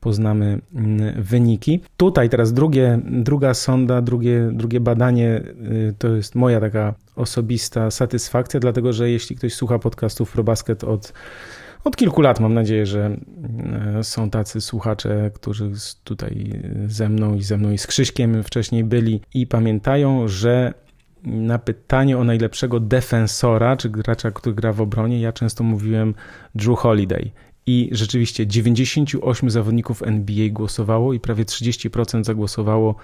poznamy 0.00 0.60
mm, 0.74 1.22
wyniki. 1.22 1.80
Tutaj 1.96 2.28
teraz 2.28 2.52
drugie, 2.52 3.00
druga 3.04 3.54
sonda, 3.54 4.02
drugie, 4.02 4.50
drugie 4.52 4.80
badanie 4.80 5.42
y, 5.70 5.94
to 5.98 6.08
jest 6.08 6.34
moja 6.34 6.60
taka 6.60 6.94
osobista 7.16 7.90
satysfakcja, 7.90 8.60
dlatego 8.60 8.92
że 8.92 9.10
jeśli 9.10 9.36
ktoś 9.36 9.54
słucha 9.54 9.78
podcastów 9.78 10.32
ProBasket 10.32 10.84
od 10.84 11.12
od 11.84 11.96
kilku 11.96 12.20
lat 12.20 12.40
mam 12.40 12.54
nadzieję, 12.54 12.86
że 12.86 13.16
y, 14.00 14.04
są 14.04 14.30
tacy 14.30 14.60
słuchacze, 14.60 15.30
którzy 15.34 15.70
tutaj 16.04 16.62
ze 16.86 17.08
mną 17.08 17.34
i 17.34 17.42
ze 17.42 17.56
mną 17.56 17.70
i 17.70 17.78
z 17.78 17.86
Krzyśkiem 17.86 18.42
wcześniej 18.42 18.84
byli 18.84 19.20
i 19.34 19.46
pamiętają, 19.46 20.28
że 20.28 20.74
na 21.24 21.58
pytanie 21.58 22.18
o 22.18 22.24
najlepszego 22.24 22.80
defensora, 22.80 23.76
czy 23.76 23.90
gracza, 23.90 24.30
który 24.30 24.54
gra 24.54 24.72
w 24.72 24.80
obronie, 24.80 25.20
ja 25.20 25.32
często 25.32 25.64
mówiłem 25.64 26.14
Drew 26.54 26.78
Holiday. 26.78 27.30
I 27.70 27.88
rzeczywiście 27.92 28.46
98 28.46 29.50
zawodników 29.50 30.02
NBA 30.02 30.48
głosowało 30.50 31.12
i 31.12 31.20
prawie 31.20 31.44
30% 31.44 32.24
zagłosowało 32.24 32.94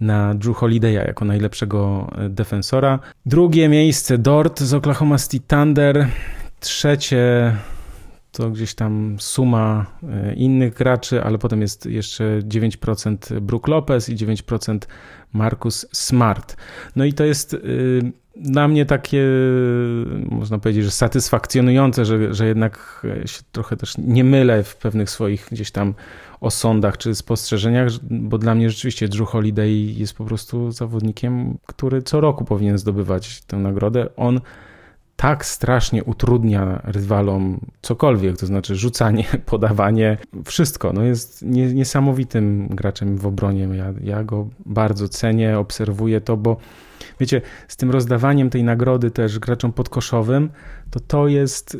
na 0.00 0.34
Drew 0.34 0.56
Holiday'a 0.56 1.06
jako 1.06 1.24
najlepszego 1.24 2.10
e, 2.18 2.28
defensora. 2.28 2.98
Drugie 3.26 3.68
miejsce 3.68 4.18
Dort 4.18 4.60
z 4.60 4.74
Oklahoma 4.74 5.18
City 5.18 5.40
Thunder. 5.46 6.08
Trzecie 6.60 7.52
to 8.32 8.50
gdzieś 8.50 8.74
tam 8.74 9.16
suma 9.20 9.86
e, 10.02 10.34
innych 10.34 10.74
graczy, 10.74 11.22
ale 11.22 11.38
potem 11.38 11.60
jest 11.60 11.86
jeszcze 11.86 12.40
9% 12.42 13.40
Brook 13.40 13.68
Lopez 13.68 14.08
i 14.08 14.16
9% 14.16 14.78
Marcus 15.32 15.86
Smart. 15.92 16.56
No 16.96 17.04
i 17.04 17.12
to 17.12 17.24
jest 17.24 17.54
y, 17.54 18.12
dla 18.36 18.68
mnie 18.68 18.86
takie, 18.86 19.26
można 20.30 20.58
powiedzieć, 20.58 20.84
że 20.84 20.90
satysfakcjonujące, 20.90 22.04
że, 22.04 22.34
że 22.34 22.46
jednak 22.46 23.06
się 23.26 23.42
trochę 23.52 23.76
też 23.76 23.98
nie 23.98 24.24
mylę 24.24 24.62
w 24.62 24.76
pewnych 24.76 25.10
swoich 25.10 25.48
gdzieś 25.52 25.70
tam 25.70 25.94
osądach 26.40 26.98
czy 26.98 27.14
spostrzeżeniach, 27.14 27.88
bo 28.02 28.38
dla 28.38 28.54
mnie 28.54 28.70
rzeczywiście 28.70 29.08
Drew 29.08 29.28
Holiday 29.28 29.70
jest 29.72 30.14
po 30.14 30.24
prostu 30.24 30.72
zawodnikiem, 30.72 31.58
który 31.66 32.02
co 32.02 32.20
roku 32.20 32.44
powinien 32.44 32.78
zdobywać 32.78 33.42
tę 33.42 33.56
nagrodę. 33.56 34.08
On 34.16 34.40
tak 35.16 35.44
strasznie 35.44 36.04
utrudnia 36.04 36.82
rywalom 36.84 37.60
cokolwiek, 37.82 38.36
to 38.36 38.46
znaczy 38.46 38.76
rzucanie, 38.76 39.24
podawanie, 39.46 40.18
wszystko. 40.44 40.92
No 40.92 41.02
jest 41.02 41.42
niesamowitym 41.74 42.68
graczem 42.68 43.16
w 43.16 43.26
obronie. 43.26 43.68
Ja, 43.72 43.92
ja 44.04 44.24
go 44.24 44.48
bardzo 44.66 45.08
cenię, 45.08 45.58
obserwuję 45.58 46.20
to, 46.20 46.36
bo 46.36 46.56
wiecie, 47.20 47.40
z 47.68 47.76
tym 47.76 47.90
rozdawaniem 47.90 48.50
tej 48.50 48.64
nagrody 48.64 49.10
też 49.10 49.38
graczom 49.38 49.72
podkoszowym, 49.72 50.50
to 50.90 51.00
to 51.00 51.28
jest 51.28 51.76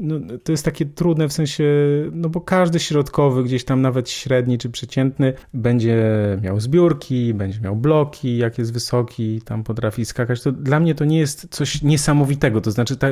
no, 0.00 0.38
to 0.44 0.52
jest 0.52 0.64
takie 0.64 0.86
trudne 0.86 1.28
w 1.28 1.32
sensie, 1.32 1.64
no 2.12 2.28
bo 2.28 2.40
każdy 2.40 2.80
środkowy, 2.80 3.44
gdzieś 3.44 3.64
tam 3.64 3.82
nawet 3.82 4.10
średni 4.10 4.58
czy 4.58 4.70
przeciętny, 4.70 5.32
będzie 5.54 5.96
miał 6.42 6.60
zbiórki, 6.60 7.34
będzie 7.34 7.60
miał 7.60 7.76
bloki, 7.76 8.36
jak 8.36 8.58
jest 8.58 8.72
wysoki, 8.72 9.42
tam 9.44 9.64
potrafi 9.64 10.04
skakać. 10.04 10.42
To 10.42 10.52
dla 10.52 10.80
mnie 10.80 10.94
to 10.94 11.04
nie 11.04 11.18
jest 11.18 11.46
coś 11.50 11.82
niesamowitego. 11.82 12.60
To 12.60 12.70
znaczy, 12.70 12.96
ta, 12.96 13.08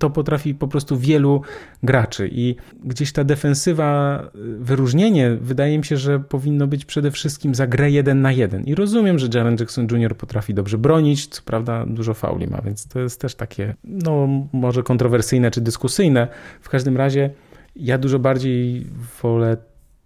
to 0.00 0.10
potrafi 0.10 0.54
po 0.54 0.68
prostu 0.68 0.98
wielu 0.98 1.42
graczy 1.82 2.28
i 2.32 2.56
gdzieś 2.84 3.12
ta 3.12 3.24
defensywa, 3.24 4.22
wyróżnienie 4.58 5.30
wydaje 5.40 5.78
mi 5.78 5.84
się, 5.84 5.96
że 5.96 6.20
powinno 6.20 6.66
być 6.66 6.84
przede 6.84 7.10
wszystkim 7.10 7.54
za 7.54 7.66
grę 7.66 7.90
jeden 7.90 8.20
na 8.20 8.32
jeden. 8.32 8.64
I 8.64 8.74
rozumiem, 8.74 9.18
że 9.18 9.28
Jaren 9.34 9.56
Jackson 9.60 9.86
Jr. 9.90 10.16
potrafi 10.16 10.54
dobrze 10.54 10.78
bronić, 10.78 11.26
co 11.26 11.42
prawda 11.42 11.86
dużo 11.86 12.14
fauli 12.14 12.46
ma, 12.46 12.60
więc 12.62 12.86
to 12.86 13.00
jest 13.00 13.20
też 13.20 13.34
takie, 13.34 13.74
no 13.84 14.28
może 14.52 14.82
kontrowersyjne 14.82 15.50
czy 15.50 15.60
dyskusyjne. 15.60 16.28
W 16.60 16.68
każdym 16.68 16.96
razie 16.96 17.30
ja 17.76 17.98
dużo 17.98 18.18
bardziej 18.18 18.86
wolę 19.22 19.56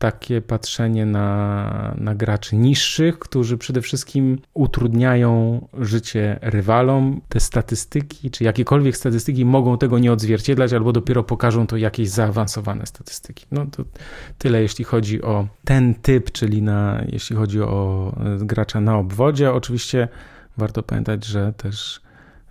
takie 0.05 0.41
patrzenie 0.41 1.07
na, 1.07 1.95
na 1.99 2.15
graczy 2.15 2.57
niższych, 2.57 3.19
którzy 3.19 3.59
przede 3.59 3.81
wszystkim 3.81 4.39
utrudniają 4.55 5.61
życie 5.79 6.39
rywalom. 6.43 7.21
Te 7.29 7.41
statystyki, 7.41 8.31
czy 8.31 8.45
jakiekolwiek 8.45 8.97
statystyki 8.97 9.45
mogą 9.45 9.79
tego 9.79 9.99
nie 9.99 10.13
odzwierciedlać, 10.13 10.73
albo 10.73 10.93
dopiero 10.93 11.23
pokażą 11.23 11.67
to 11.67 11.77
jakieś 11.77 12.09
zaawansowane 12.09 12.87
statystyki. 12.87 13.47
No 13.51 13.67
to 13.67 13.85
tyle, 14.39 14.63
jeśli 14.63 14.85
chodzi 14.85 15.23
o 15.23 15.49
ten 15.65 15.95
typ, 15.95 16.33
czyli 16.33 16.63
na, 16.63 17.05
jeśli 17.09 17.37
chodzi 17.37 17.63
o 17.63 18.13
e, 18.43 18.47
gracza 18.47 18.81
na 18.81 18.99
obwodzie. 18.99 19.53
Oczywiście 19.53 20.09
warto 20.57 20.83
pamiętać, 20.83 21.25
że 21.25 21.53
też 21.53 22.01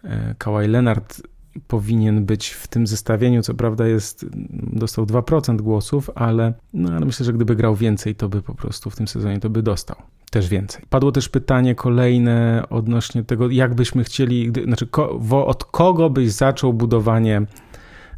e, 0.04 0.36
Kawhi 0.38 0.68
Leonard 0.68 1.22
powinien 1.68 2.26
być 2.26 2.50
w 2.50 2.68
tym 2.68 2.88
zestawieniu. 2.88 3.42
Co 3.42 3.54
prawda 3.54 3.88
jest, 3.88 4.26
dostał 4.74 5.06
2% 5.06 5.62
głosów, 5.62 6.10
ale, 6.16 6.54
no, 6.74 6.92
ale 6.92 7.06
myślę, 7.06 7.26
że 7.26 7.34
gdyby 7.34 7.56
grał 7.56 7.76
więcej, 7.76 8.16
to 8.16 8.30
by 8.30 8.42
po 8.42 8.56
prostu 8.56 8.90
w 8.90 8.96
tym 8.96 9.08
sezonie 9.08 9.40
to 9.40 9.50
by 9.50 9.64
dostał 9.64 9.96
też 10.32 10.50
więcej. 10.50 10.86
Padło 10.90 11.12
też 11.12 11.30
pytanie 11.30 11.76
kolejne 11.76 12.64
odnośnie 12.70 13.24
tego, 13.24 13.50
jak 13.50 13.76
byśmy 13.76 14.04
chcieli, 14.04 14.48
gdy, 14.48 14.64
znaczy 14.64 14.88
ko, 14.88 15.18
wo, 15.20 15.48
od 15.48 15.66
kogo 15.66 16.10
byś 16.10 16.32
zaczął 16.32 16.74
budowanie 16.74 17.42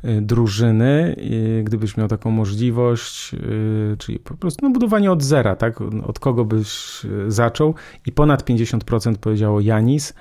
y, 0.06 0.22
drużyny, 0.22 1.16
gdybyś 1.64 1.98
miał 1.98 2.08
taką 2.08 2.32
możliwość, 2.32 3.34
y, 3.34 3.98
czyli 3.98 4.20
po 4.20 4.38
prostu 4.38 4.66
no, 4.66 4.72
budowanie 4.72 5.12
od 5.12 5.24
zera, 5.24 5.56
tak? 5.56 5.82
Od 5.82 6.20
kogo 6.20 6.46
byś 6.46 7.02
y, 7.06 7.32
zaczął 7.32 7.76
i 8.06 8.12
ponad 8.12 8.44
50% 8.50 9.16
powiedziało 9.16 9.62
Janis, 9.62 10.14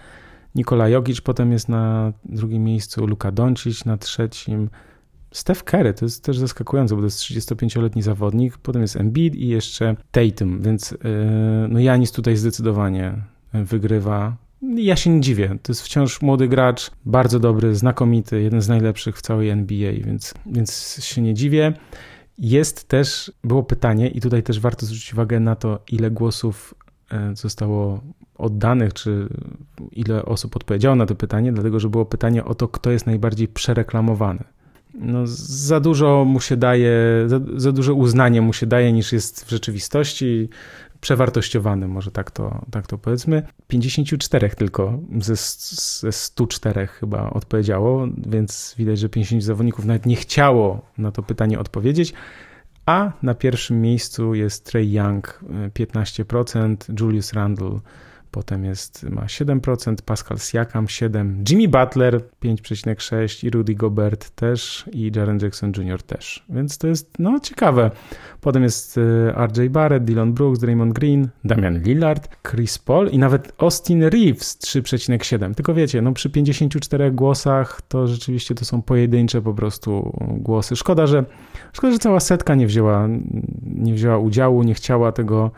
Nikola 0.55 0.89
Jokic 0.89 1.21
potem 1.21 1.53
jest 1.53 1.69
na 1.69 2.13
drugim 2.25 2.65
miejscu, 2.65 3.07
Luka 3.07 3.33
Doncic 3.33 3.85
na 3.85 3.97
trzecim. 3.97 4.71
Steph 5.33 5.65
Curry, 5.65 5.95
to 5.95 6.05
jest 6.05 6.25
też 6.25 6.39
zaskakujące, 6.39 6.95
bo 6.95 7.01
to 7.01 7.07
jest 7.07 7.19
35-letni 7.19 8.03
zawodnik, 8.03 8.59
potem 8.59 8.83
jest 8.83 8.97
Embiid 8.97 9.35
i 9.35 9.49
jeszcze 9.49 9.97
Tatum, 10.11 10.63
więc 10.63 10.91
yy, 10.91 10.99
no 11.69 11.81
Janis 11.81 12.13
tutaj 12.13 12.37
zdecydowanie 12.37 13.23
wygrywa. 13.53 14.37
Ja 14.77 14.97
się 14.97 15.11
nie 15.11 15.21
dziwię, 15.21 15.59
to 15.63 15.73
jest 15.73 15.83
wciąż 15.83 16.23
młody 16.23 16.49
gracz, 16.49 16.91
bardzo 17.05 17.41
dobry, 17.41 17.75
znakomity, 17.75 18.43
jeden 18.43 18.61
z 18.61 18.69
najlepszych 18.69 19.19
w 19.19 19.23
całej 19.23 19.51
NBA, 19.51 19.93
więc, 19.93 20.35
więc 20.47 21.01
się 21.05 21.23
nie 21.23 21.35
dziwię. 21.35 21.73
Jest 22.39 22.89
też, 22.89 23.33
było 23.45 23.63
pytanie 23.63 24.09
i 24.09 24.21
tutaj 24.21 24.43
też 24.43 24.61
warto 24.61 24.87
zwrócić 24.87 25.13
uwagę 25.13 25.41
na 25.41 25.57
to, 25.57 25.79
ile 25.89 26.11
głosów 26.11 26.75
e, 26.75 26.84
zostało 27.35 28.01
oddanych, 28.39 28.93
czy 28.93 29.29
ile 29.93 30.25
osób 30.25 30.57
odpowiedziało 30.57 30.97
na 30.97 31.07
to 31.07 31.15
pytanie, 31.15 31.53
dlatego 31.53 31.81
że 31.81 31.89
było 31.89 32.05
pytanie 32.05 32.45
o 32.45 32.55
to, 32.55 32.69
kto 32.69 32.91
jest 32.91 33.07
najbardziej 33.07 33.49
przereklamowany. 33.49 34.45
No, 34.95 35.23
za 35.27 35.81
dużo 35.81 36.25
mu 36.25 36.41
się 36.41 36.57
daje, 36.57 36.93
za, 37.27 37.41
za 37.57 37.73
duże 37.73 37.93
uznanie 37.93 38.43
mu 38.43 38.53
się 38.53 38.67
daje 38.67 38.93
niż 38.93 39.13
jest 39.13 39.45
w 39.45 39.51
rzeczywistości. 39.51 40.49
Przewartościowany, 41.01 41.89
może 41.89 42.11
tak 42.11 42.31
to, 42.31 42.65
tak 42.71 42.87
to 42.87 42.99
powiedzmy. 42.99 43.43
54 43.69 44.51
tylko 44.51 44.99
ze, 45.21 45.37
ze 45.37 46.13
104 46.13 46.87
chyba 46.87 47.31
odpowiedziało, 47.31 48.07
więc 48.27 48.75
widać, 48.79 48.99
że 48.99 49.09
50 49.09 49.43
zawodników 49.43 49.85
nawet 49.85 50.07
nie 50.07 50.17
chciało 50.17 50.81
na 50.99 51.13
to 51.13 51.23
pytanie 51.23 51.59
odpowiedzieć. 51.59 52.15
A 52.87 53.13
na 53.23 53.35
pierwszym 53.35 53.81
miejscu 53.81 54.35
jest 54.35 54.65
Trey 54.65 54.93
Young 54.93 55.41
15%, 55.75 57.01
Julius 57.01 57.33
Randle 57.33 57.81
potem 58.35 58.65
jest, 58.65 59.03
ma 59.11 59.23
7%, 59.23 59.95
Pascal 60.05 60.39
Siakam 60.39 60.87
7%, 60.87 61.51
Jimmy 61.51 61.69
Butler 61.69 62.21
5,6% 62.43 63.47
i 63.47 63.51
Rudy 63.51 63.75
Gobert 63.75 64.31
też 64.31 64.85
i 64.93 65.13
Jaren 65.17 65.39
Jackson 65.43 65.73
Jr. 65.77 66.03
też. 66.03 66.45
Więc 66.49 66.79
to 66.79 66.87
jest 66.87 67.19
no 67.19 67.41
ciekawe. 67.41 67.91
Potem 68.41 68.63
jest 68.63 68.99
e, 68.99 69.47
RJ 69.47 69.69
Barrett, 69.71 70.05
Dylan 70.05 70.33
Brooks, 70.33 70.61
Draymond 70.61 70.93
Green, 70.93 71.29
Damian 71.45 71.83
Lillard, 71.83 72.29
Chris 72.51 72.79
Paul 72.79 73.09
i 73.09 73.19
nawet 73.19 73.53
Austin 73.59 74.03
Reeves 74.03 74.59
3,7. 74.59 75.55
Tylko 75.55 75.75
wiecie, 75.75 76.03
no 76.03 76.13
przy 76.13 76.31
54 76.31 77.11
głosach 77.11 77.83
to 77.89 78.07
rzeczywiście 78.07 78.55
to 78.55 78.65
są 78.65 78.83
pojedyncze 78.83 79.43
po 79.43 79.55
prostu 79.55 80.19
głosy. 80.21 80.77
Szkoda, 80.77 81.07
że 81.07 81.25
szkoda, 81.75 81.93
że 81.93 81.99
cała 81.99 82.21
setka 82.21 82.55
nie 82.55 82.67
wzięła, 82.67 83.09
nie 83.63 83.95
wzięła 83.95 84.19
udziału, 84.19 84.63
nie 84.63 84.75
chciała 84.75 85.13
tego 85.13 85.51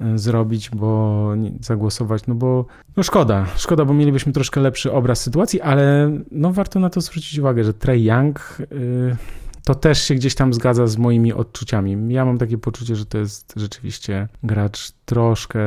E, 0.00 0.18
zrobić, 0.18 0.70
bo 0.70 1.30
zagłosować, 1.60 2.26
no 2.26 2.34
bo 2.34 2.66
no 2.96 3.02
szkoda, 3.02 3.46
szkoda, 3.56 3.84
bo 3.84 3.94
mielibyśmy 3.94 4.32
troszkę 4.32 4.60
lepszy 4.60 4.92
obraz 4.92 5.20
sytuacji, 5.20 5.60
ale 5.60 6.10
no 6.30 6.52
warto 6.52 6.80
na 6.80 6.90
to 6.90 7.00
zwrócić 7.00 7.38
uwagę, 7.38 7.64
że 7.64 7.74
Trey 7.74 8.04
Young 8.04 8.58
y, 8.60 9.16
to 9.64 9.74
też 9.74 10.02
się 10.02 10.14
gdzieś 10.14 10.34
tam 10.34 10.54
zgadza 10.54 10.86
z 10.86 10.96
moimi 10.96 11.32
odczuciami. 11.32 12.14
Ja 12.14 12.24
mam 12.24 12.38
takie 12.38 12.58
poczucie, 12.58 12.96
że 12.96 13.06
to 13.06 13.18
jest 13.18 13.52
rzeczywiście 13.56 14.28
gracz 14.42 14.90
troszkę 15.04 15.60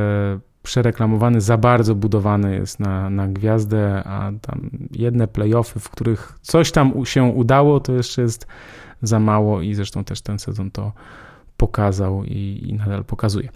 przereklamowany, 0.63 1.41
za 1.41 1.57
bardzo 1.57 1.95
budowany 1.95 2.55
jest 2.55 2.79
na, 2.79 3.09
na 3.09 3.27
gwiazdę, 3.27 4.03
a 4.05 4.31
tam 4.41 4.69
jedne 4.91 5.27
playoffy, 5.27 5.79
w 5.79 5.89
których 5.89 6.39
coś 6.41 6.71
tam 6.71 7.05
się 7.05 7.23
udało, 7.23 7.79
to 7.79 7.93
jeszcze 7.93 8.21
jest 8.21 8.47
za 9.01 9.19
mało 9.19 9.61
i 9.61 9.73
zresztą 9.73 10.03
też 10.03 10.21
ten 10.21 10.39
sezon 10.39 10.71
to 10.71 10.91
pokazał 11.57 12.23
i, 12.23 12.63
i 12.67 12.73
nadal 12.73 13.03
pokazuje. 13.03 13.49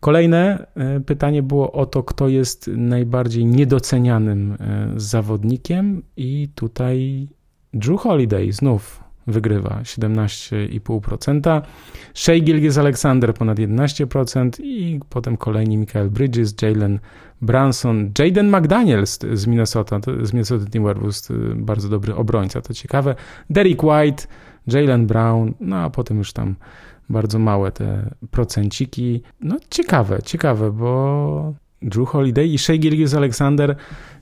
Kolejne 0.00 0.66
e, 0.74 1.00
pytanie 1.00 1.42
było 1.42 1.72
o 1.72 1.86
to, 1.86 2.02
kto 2.02 2.28
jest 2.28 2.70
najbardziej 2.76 3.44
niedocenianym 3.44 4.52
e, 4.52 4.56
zawodnikiem, 4.96 6.02
i 6.16 6.48
tutaj 6.54 7.28
Drew 7.74 8.00
Holiday 8.00 8.52
znów 8.52 9.04
wygrywa 9.26 9.80
17,5%. 9.82 11.62
Shea 12.14 12.40
Gilgis 12.40 12.78
Alexander 12.78 13.34
ponad 13.34 13.58
11% 13.58 14.50
i 14.62 15.00
potem 15.08 15.36
kolejni 15.36 15.76
Michael 15.76 16.10
Bridges, 16.10 16.54
Jalen 16.62 16.98
Branson, 17.42 18.10
Jaden 18.18 18.50
McDaniels 18.50 19.18
z 19.32 19.46
Minnesota, 19.46 20.00
z 20.22 20.32
Minnesota 20.32 20.66
Timberwolves, 20.70 21.28
bardzo 21.56 21.88
dobry 21.88 22.14
obrońca, 22.14 22.60
to 22.60 22.74
ciekawe. 22.74 23.14
Derek 23.50 23.82
White, 23.82 24.26
Jalen 24.66 25.06
Brown, 25.06 25.54
no 25.60 25.76
a 25.76 25.90
potem 25.90 26.18
już 26.18 26.32
tam 26.32 26.54
bardzo 27.08 27.38
małe 27.38 27.72
te 27.72 28.10
procenciki. 28.30 29.22
No 29.40 29.56
ciekawe, 29.70 30.22
ciekawe, 30.22 30.72
bo 30.72 31.54
Drew 31.82 32.08
Holiday 32.08 32.46
i 32.46 32.58
Shea 32.58 32.78
Gilgis 32.78 33.14
Alexander, 33.14 33.76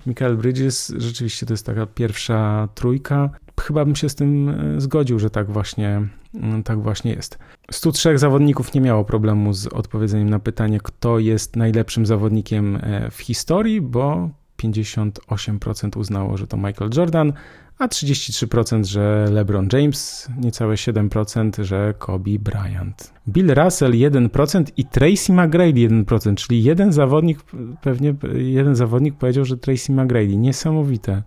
Michael 0.06 0.36
Bridges, 0.36 0.92
rzeczywiście 0.96 1.46
to 1.46 1.52
jest 1.52 1.66
taka 1.66 1.86
pierwsza 1.86 2.68
trójka. 2.74 3.30
Chyba 3.60 3.84
bym 3.84 3.96
się 3.96 4.08
z 4.08 4.14
tym 4.14 4.48
e, 4.48 4.80
zgodził, 4.80 5.18
że 5.18 5.30
tak 5.30 5.50
właśnie, 5.50 6.08
mm, 6.34 6.62
tak 6.62 6.82
właśnie 6.82 7.12
jest. 7.12 7.38
103 7.70 8.18
zawodników 8.18 8.74
nie 8.74 8.80
miało 8.80 9.04
problemu 9.04 9.52
z 9.52 9.66
odpowiedzeniem 9.66 10.30
na 10.30 10.38
pytanie, 10.38 10.80
kto 10.82 11.18
jest 11.18 11.56
najlepszym 11.56 12.06
zawodnikiem 12.06 12.78
e, 12.82 13.10
w 13.10 13.20
historii, 13.20 13.80
bo 13.80 14.30
58% 14.62 15.98
uznało, 15.98 16.36
że 16.36 16.46
to 16.46 16.56
Michael 16.56 16.90
Jordan, 16.96 17.32
a 17.82 17.88
33%, 17.88 18.84
że 18.84 19.26
LeBron 19.30 19.68
James, 19.72 20.28
niecałe 20.40 20.74
7%, 20.74 21.64
że 21.64 21.94
Kobe 21.98 22.38
Bryant. 22.38 23.12
Bill 23.28 23.54
Russell 23.54 23.92
1% 23.92 24.64
i 24.76 24.84
Tracy 24.84 25.32
McGrady 25.32 25.88
1%, 25.88 26.34
czyli 26.34 26.64
jeden 26.64 26.92
zawodnik, 26.92 27.38
pewnie 27.82 28.14
jeden 28.34 28.76
zawodnik 28.76 29.14
powiedział, 29.14 29.44
że 29.44 29.56
Tracy 29.56 29.92
McGrady. 29.92 30.36
Niesamowite. 30.36 31.22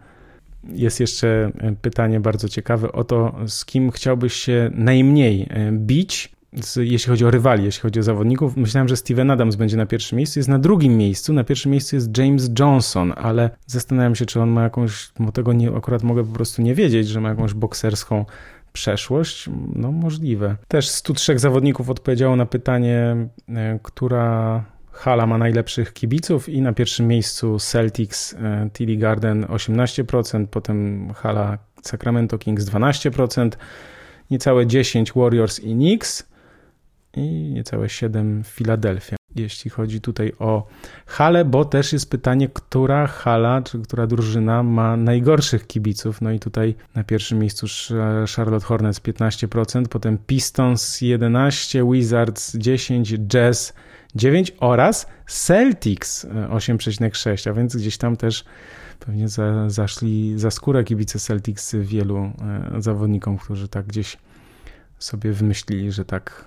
Jest 0.70 1.00
jeszcze 1.00 1.52
pytanie 1.82 2.20
bardzo 2.20 2.50
ciekawe 2.50 2.92
o 2.92 3.04
to, 3.04 3.36
z 3.48 3.66
kim 3.66 3.92
chciałbyś 3.92 4.34
się 4.34 4.72
najmniej 4.74 5.50
bić 5.72 6.35
jeśli 6.76 7.10
chodzi 7.10 7.26
o 7.26 7.32
rywali, 7.32 7.66
jeśli 7.66 7.82
chodzi 7.82 8.00
o 8.00 8.04
zawodników, 8.04 8.58
myślałem, 8.58 8.88
że 8.88 8.98
Steven 8.98 9.32
Adams 9.32 9.56
będzie 9.56 9.78
na 9.78 9.86
pierwszym 9.86 10.18
miejscu, 10.18 10.40
jest 10.40 10.50
na 10.50 10.60
drugim 10.60 10.98
miejscu, 10.98 11.34
na 11.34 11.44
pierwszym 11.44 11.72
miejscu 11.72 11.96
jest 11.96 12.18
James 12.18 12.50
Johnson, 12.60 13.14
ale 13.16 13.50
zastanawiam 13.66 14.16
się, 14.16 14.26
czy 14.26 14.42
on 14.42 14.50
ma 14.50 14.64
jakąś, 14.64 15.10
bo 15.20 15.32
tego 15.32 15.54
nie, 15.54 15.72
akurat 15.76 16.04
mogę 16.04 16.24
po 16.24 16.34
prostu 16.34 16.62
nie 16.62 16.76
wiedzieć, 16.76 17.08
że 17.08 17.22
ma 17.22 17.30
jakąś 17.30 17.54
bokserską 17.54 18.26
przeszłość, 18.74 19.50
no 19.76 19.92
możliwe. 19.92 20.56
Też 20.68 20.90
103 20.90 21.40
zawodników 21.40 21.90
odpowiedziało 21.90 22.36
na 22.36 22.46
pytanie, 22.46 23.28
e, 23.50 23.80
która 23.84 24.64
hala 24.92 25.28
ma 25.28 25.38
najlepszych 25.38 25.94
kibiców 25.94 26.50
i 26.50 26.62
na 26.62 26.74
pierwszym 26.74 27.08
miejscu 27.08 27.60
Celtics 27.60 28.34
e, 28.34 28.70
TD 28.74 28.96
Garden 28.96 29.46
18%, 29.46 30.48
potem 30.48 31.10
hala 31.16 31.58
Sacramento 31.82 32.38
Kings 32.38 32.66
12%, 32.66 33.50
niecałe 34.32 34.68
10 34.68 35.14
Warriors 35.14 35.60
i 35.60 35.74
Knicks 35.74 36.35
i 37.16 37.52
niecałe 37.54 37.90
7 37.90 38.44
Philadelphia. 38.44 39.16
Jeśli 39.36 39.72
chodzi 39.72 40.02
tutaj 40.02 40.34
o 40.40 40.68
halę, 41.06 41.46
bo 41.46 41.66
też 41.66 41.94
jest 41.94 42.10
pytanie, 42.10 42.50
która 42.50 43.08
hala, 43.08 43.62
czy 43.62 43.80
która 43.80 44.08
drużyna 44.08 44.64
ma 44.64 44.98
najgorszych 44.98 45.68
kibiców. 45.68 46.22
No 46.22 46.32
i 46.32 46.40
tutaj 46.40 46.76
na 46.96 47.04
pierwszym 47.04 47.40
miejscu 47.40 47.68
Charlotte 48.36 48.66
Hornets 48.66 49.02
15%, 49.02 49.88
potem 49.88 50.18
Pistons 50.18 51.02
11%, 51.02 51.92
Wizards 51.92 52.56
10%, 52.56 53.18
Jazz 53.28 53.74
9 54.16 54.52
oraz 54.60 55.08
Celtics 55.28 56.26
8,6, 56.26 57.50
a 57.50 57.54
więc 57.54 57.76
gdzieś 57.76 57.98
tam 57.98 58.18
też 58.18 58.46
pewnie 59.00 59.30
za, 59.30 59.70
zaszli 59.70 60.40
za 60.40 60.52
skórę 60.52 60.84
kibice 60.84 61.20
Celtics 61.20 61.76
wielu 61.76 62.18
e, 62.18 62.32
zawodnikom, 62.82 63.38
którzy 63.38 63.68
tak 63.68 63.86
gdzieś 63.86 64.18
sobie 65.00 65.32
wymyślili, 65.32 65.92
że 65.92 66.06
tak 66.06 66.46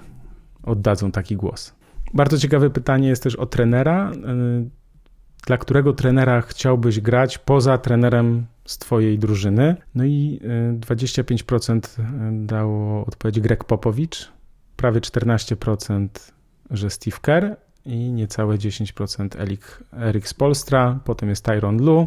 oddadzą 0.69 1.11
taki 1.11 1.37
głos. 1.37 1.75
Bardzo 2.15 2.39
ciekawe 2.39 2.71
pytanie 2.71 3.09
jest 3.09 3.23
też 3.23 3.37
o 3.37 3.47
trenera. 3.47 4.11
E, 4.11 4.69
dla 5.47 5.59
którego 5.59 5.93
trenera 5.93 6.41
chciałbyś 6.41 7.01
grać 7.01 7.39
poza 7.39 7.79
trenerem 7.79 8.47
z 8.65 8.79
twojej 8.79 9.19
drużyny? 9.19 9.77
No 9.95 10.05
i 10.05 10.41
25% 10.81 12.01
e, 12.01 12.05
dało 12.33 13.07
odpowiedź 13.07 13.41
Greg 13.41 13.65
Popowicz, 13.65 14.33
prawie 14.77 15.01
14% 15.01 16.09
że 16.71 16.91
Steve 16.91 17.17
Kerr 17.23 17.57
i 17.85 18.13
niecałe 18.13 18.57
10% 18.57 19.41
Erik, 19.41 19.85
Erik 19.93 20.29
Spolstra, 20.29 21.01
potem 21.05 21.29
jest 21.29 21.45
Tyron 21.45 21.83
Lu, 21.83 22.07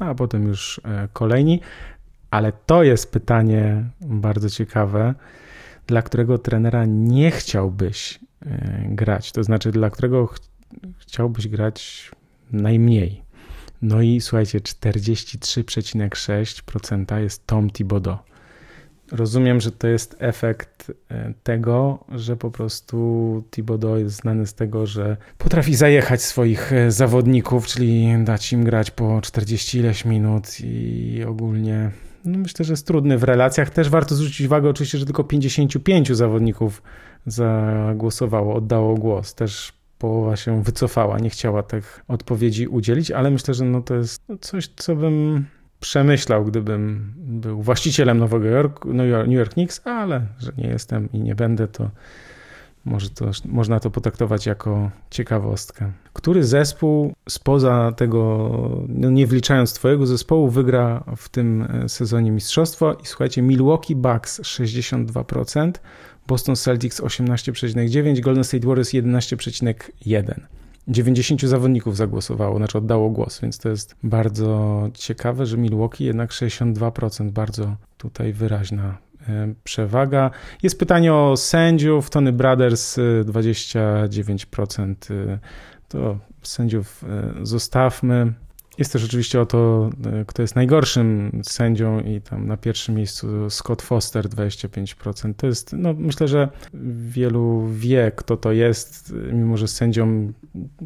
no 0.00 0.06
a 0.06 0.14
potem 0.14 0.46
już 0.46 0.80
kolejni. 1.12 1.60
Ale 2.30 2.52
to 2.66 2.82
jest 2.82 3.12
pytanie 3.12 3.84
bardzo 4.00 4.50
ciekawe, 4.50 5.14
dla 5.92 6.02
którego 6.02 6.38
trenera 6.38 6.84
nie 6.86 7.30
chciałbyś 7.30 8.20
e, 8.46 8.82
grać, 8.88 9.32
to 9.32 9.44
znaczy 9.44 9.72
dla 9.72 9.90
którego 9.90 10.26
ch 10.26 10.38
chciałbyś 10.98 11.48
grać 11.48 12.10
najmniej. 12.52 13.22
No 13.82 14.02
i 14.02 14.20
słuchajcie, 14.20 14.60
43,6% 14.60 17.18
jest 17.18 17.46
Tom 17.46 17.70
Thibodeau. 17.70 18.18
Rozumiem, 19.12 19.60
że 19.60 19.72
to 19.72 19.88
jest 19.88 20.16
efekt 20.18 20.92
e, 21.10 21.34
tego, 21.42 22.04
że 22.08 22.36
po 22.36 22.50
prostu 22.50 23.44
Thibodeau 23.50 23.98
jest 23.98 24.16
znany 24.16 24.46
z 24.46 24.54
tego, 24.54 24.86
że 24.86 25.16
potrafi 25.38 25.74
zajechać 25.74 26.22
swoich 26.22 26.72
e, 26.72 26.90
zawodników, 26.90 27.66
czyli 27.66 28.14
dać 28.24 28.52
im 28.52 28.64
grać 28.64 28.90
po 28.90 29.20
40 29.20 29.78
ileś 29.78 30.04
minut 30.04 30.60
i 30.60 31.24
ogólnie 31.28 31.90
no 32.24 32.38
myślę, 32.38 32.64
że 32.64 32.72
jest 32.72 32.86
trudny 32.86 33.18
w 33.18 33.24
relacjach. 33.24 33.70
Też 33.70 33.88
warto 33.88 34.14
zwrócić 34.14 34.46
uwagę 34.46 34.68
oczywiście, 34.68 34.98
że 34.98 35.04
tylko 35.04 35.24
55 35.24 36.12
zawodników 36.12 36.82
zagłosowało, 37.26 38.54
oddało 38.54 38.94
głos. 38.94 39.34
Też 39.34 39.72
połowa 39.98 40.36
się 40.36 40.62
wycofała, 40.62 41.18
nie 41.18 41.30
chciała 41.30 41.62
tych 41.62 42.04
odpowiedzi 42.08 42.66
udzielić, 42.66 43.10
ale 43.10 43.30
myślę, 43.30 43.54
że 43.54 43.64
no 43.64 43.80
to 43.80 43.94
jest 43.94 44.22
coś, 44.40 44.68
co 44.76 44.96
bym 44.96 45.44
przemyślał, 45.80 46.44
gdybym 46.44 47.12
był 47.16 47.62
właścicielem 47.62 48.18
Nowego 48.18 48.46
Jorku, 48.46 48.92
New 48.92 49.32
York 49.32 49.52
Knicks, 49.52 49.86
ale 49.86 50.26
że 50.38 50.52
nie 50.58 50.68
jestem 50.68 51.08
i 51.12 51.20
nie 51.20 51.34
będę, 51.34 51.68
to 51.68 51.90
może 52.84 53.10
to, 53.10 53.30
można 53.44 53.80
to 53.80 53.90
potraktować 53.90 54.46
jako 54.46 54.90
ciekawostkę. 55.10 55.92
Który 56.12 56.44
zespół 56.44 57.12
spoza 57.28 57.92
tego, 57.96 58.50
no 58.88 59.10
nie 59.10 59.26
wliczając 59.26 59.72
Twojego 59.72 60.06
zespołu, 60.06 60.48
wygra 60.48 61.04
w 61.16 61.28
tym 61.28 61.62
e, 61.62 61.88
sezonie 61.88 62.30
mistrzostwo? 62.30 62.94
I 62.94 63.06
słuchajcie, 63.06 63.42
Milwaukee 63.42 63.96
Bucks 63.96 64.40
62%, 64.40 65.72
Boston 66.26 66.56
Celtics 66.56 67.00
18,9%, 67.00 68.20
Golden 68.20 68.44
State 68.44 68.66
Warriors 68.66 68.90
11,1%. 68.90 70.34
90 70.88 71.42
zawodników 71.42 71.96
zagłosowało, 71.96 72.56
znaczy 72.56 72.78
oddało 72.78 73.10
głos, 73.10 73.40
więc 73.40 73.58
to 73.58 73.68
jest 73.68 73.96
bardzo 74.02 74.88
ciekawe, 74.94 75.46
że 75.46 75.58
Milwaukee 75.58 76.04
jednak 76.04 76.30
62%, 76.30 77.30
bardzo 77.30 77.76
tutaj 77.98 78.32
wyraźna 78.32 78.98
przewaga. 79.64 80.30
Jest 80.62 80.78
pytanie 80.78 81.14
o 81.14 81.36
sędziów, 81.36 82.10
Tony 82.10 82.32
Brothers 82.32 82.98
29%, 83.24 84.94
e, 85.10 85.38
to 85.88 86.18
sędziów 86.42 87.04
e, 87.04 87.32
zostawmy. 87.46 88.32
Jest 88.78 88.92
też 88.92 89.04
oczywiście 89.04 89.40
o 89.40 89.46
to, 89.46 89.90
e, 90.06 90.24
kto 90.24 90.42
jest 90.42 90.56
najgorszym 90.56 91.40
sędzią 91.42 92.00
i 92.00 92.20
tam 92.20 92.46
na 92.46 92.56
pierwszym 92.56 92.94
miejscu 92.94 93.50
Scott 93.50 93.82
Foster 93.82 94.28
25%. 94.28 95.34
To 95.36 95.46
jest, 95.46 95.72
no 95.72 95.94
myślę, 95.98 96.28
że 96.28 96.48
wielu 96.94 97.68
wie, 97.72 98.12
kto 98.16 98.36
to 98.36 98.52
jest, 98.52 99.14
mimo 99.32 99.56
że 99.56 99.68
sędziom 99.68 100.32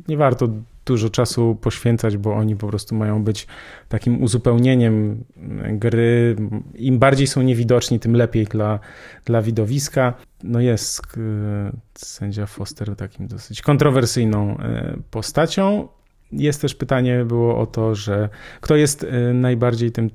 nie 0.08 0.16
warto 0.16 0.48
dużo 0.86 1.10
czasu 1.10 1.58
poświęcać, 1.60 2.16
bo 2.16 2.34
oni 2.34 2.56
po 2.56 2.66
prostu 2.68 2.94
mają 2.94 3.24
być 3.24 3.46
takim 3.88 4.22
uzupełnieniem 4.22 5.24
gry. 5.72 6.36
Im 6.74 6.98
bardziej 6.98 7.26
są 7.26 7.42
niewidoczni, 7.42 8.00
tym 8.00 8.16
lepiej 8.16 8.44
dla, 8.44 8.80
dla 9.24 9.42
widowiska. 9.42 10.14
No 10.42 10.60
jest 10.60 11.02
e, 11.16 11.72
sędzia 11.94 12.46
Foster 12.46 12.96
takim 12.96 13.26
dosyć 13.26 13.62
kontrowersyjną 13.62 14.58
e, 14.58 14.96
postacią. 15.10 15.88
Jest 16.32 16.60
też 16.60 16.74
pytanie 16.74 17.24
było 17.24 17.58
o 17.58 17.66
to, 17.66 17.94
że 17.94 18.28
kto 18.60 18.76
jest 18.76 19.02
y, 19.02 19.34
najbardziej 19.34 19.92
tym, 19.92 20.10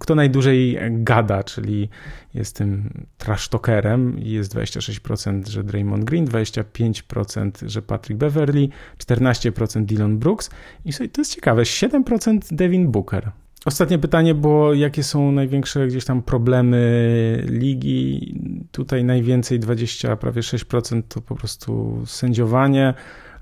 kto 0.00 0.14
najdłużej 0.14 0.78
gada, 0.90 1.42
czyli 1.42 1.88
jest 2.34 2.56
tym 2.56 2.90
trash 3.18 3.48
talkerem. 3.48 4.18
Jest 4.18 4.54
26%, 4.54 5.48
że 5.48 5.64
Draymond 5.64 6.04
Green, 6.04 6.26
25%, 6.26 7.68
że 7.68 7.82
Patrick 7.82 8.18
Beverly, 8.18 8.68
14% 8.98 9.84
Dylan 9.84 10.18
Brooks 10.18 10.50
i 10.84 10.92
to 10.92 11.20
jest 11.20 11.34
ciekawe, 11.34 11.62
7% 11.62 12.38
Devin 12.54 12.90
Booker. 12.90 13.30
Ostatnie 13.64 13.98
pytanie 13.98 14.34
było, 14.34 14.74
jakie 14.74 15.02
są 15.02 15.32
największe 15.32 15.86
gdzieś 15.86 16.04
tam 16.04 16.22
problemy 16.22 17.44
ligi. 17.48 18.34
Tutaj 18.72 19.04
najwięcej, 19.04 19.60
20, 19.60 20.16
prawie 20.16 20.42
6% 20.42 21.02
to 21.08 21.20
po 21.20 21.34
prostu 21.34 22.02
sędziowanie 22.06 22.94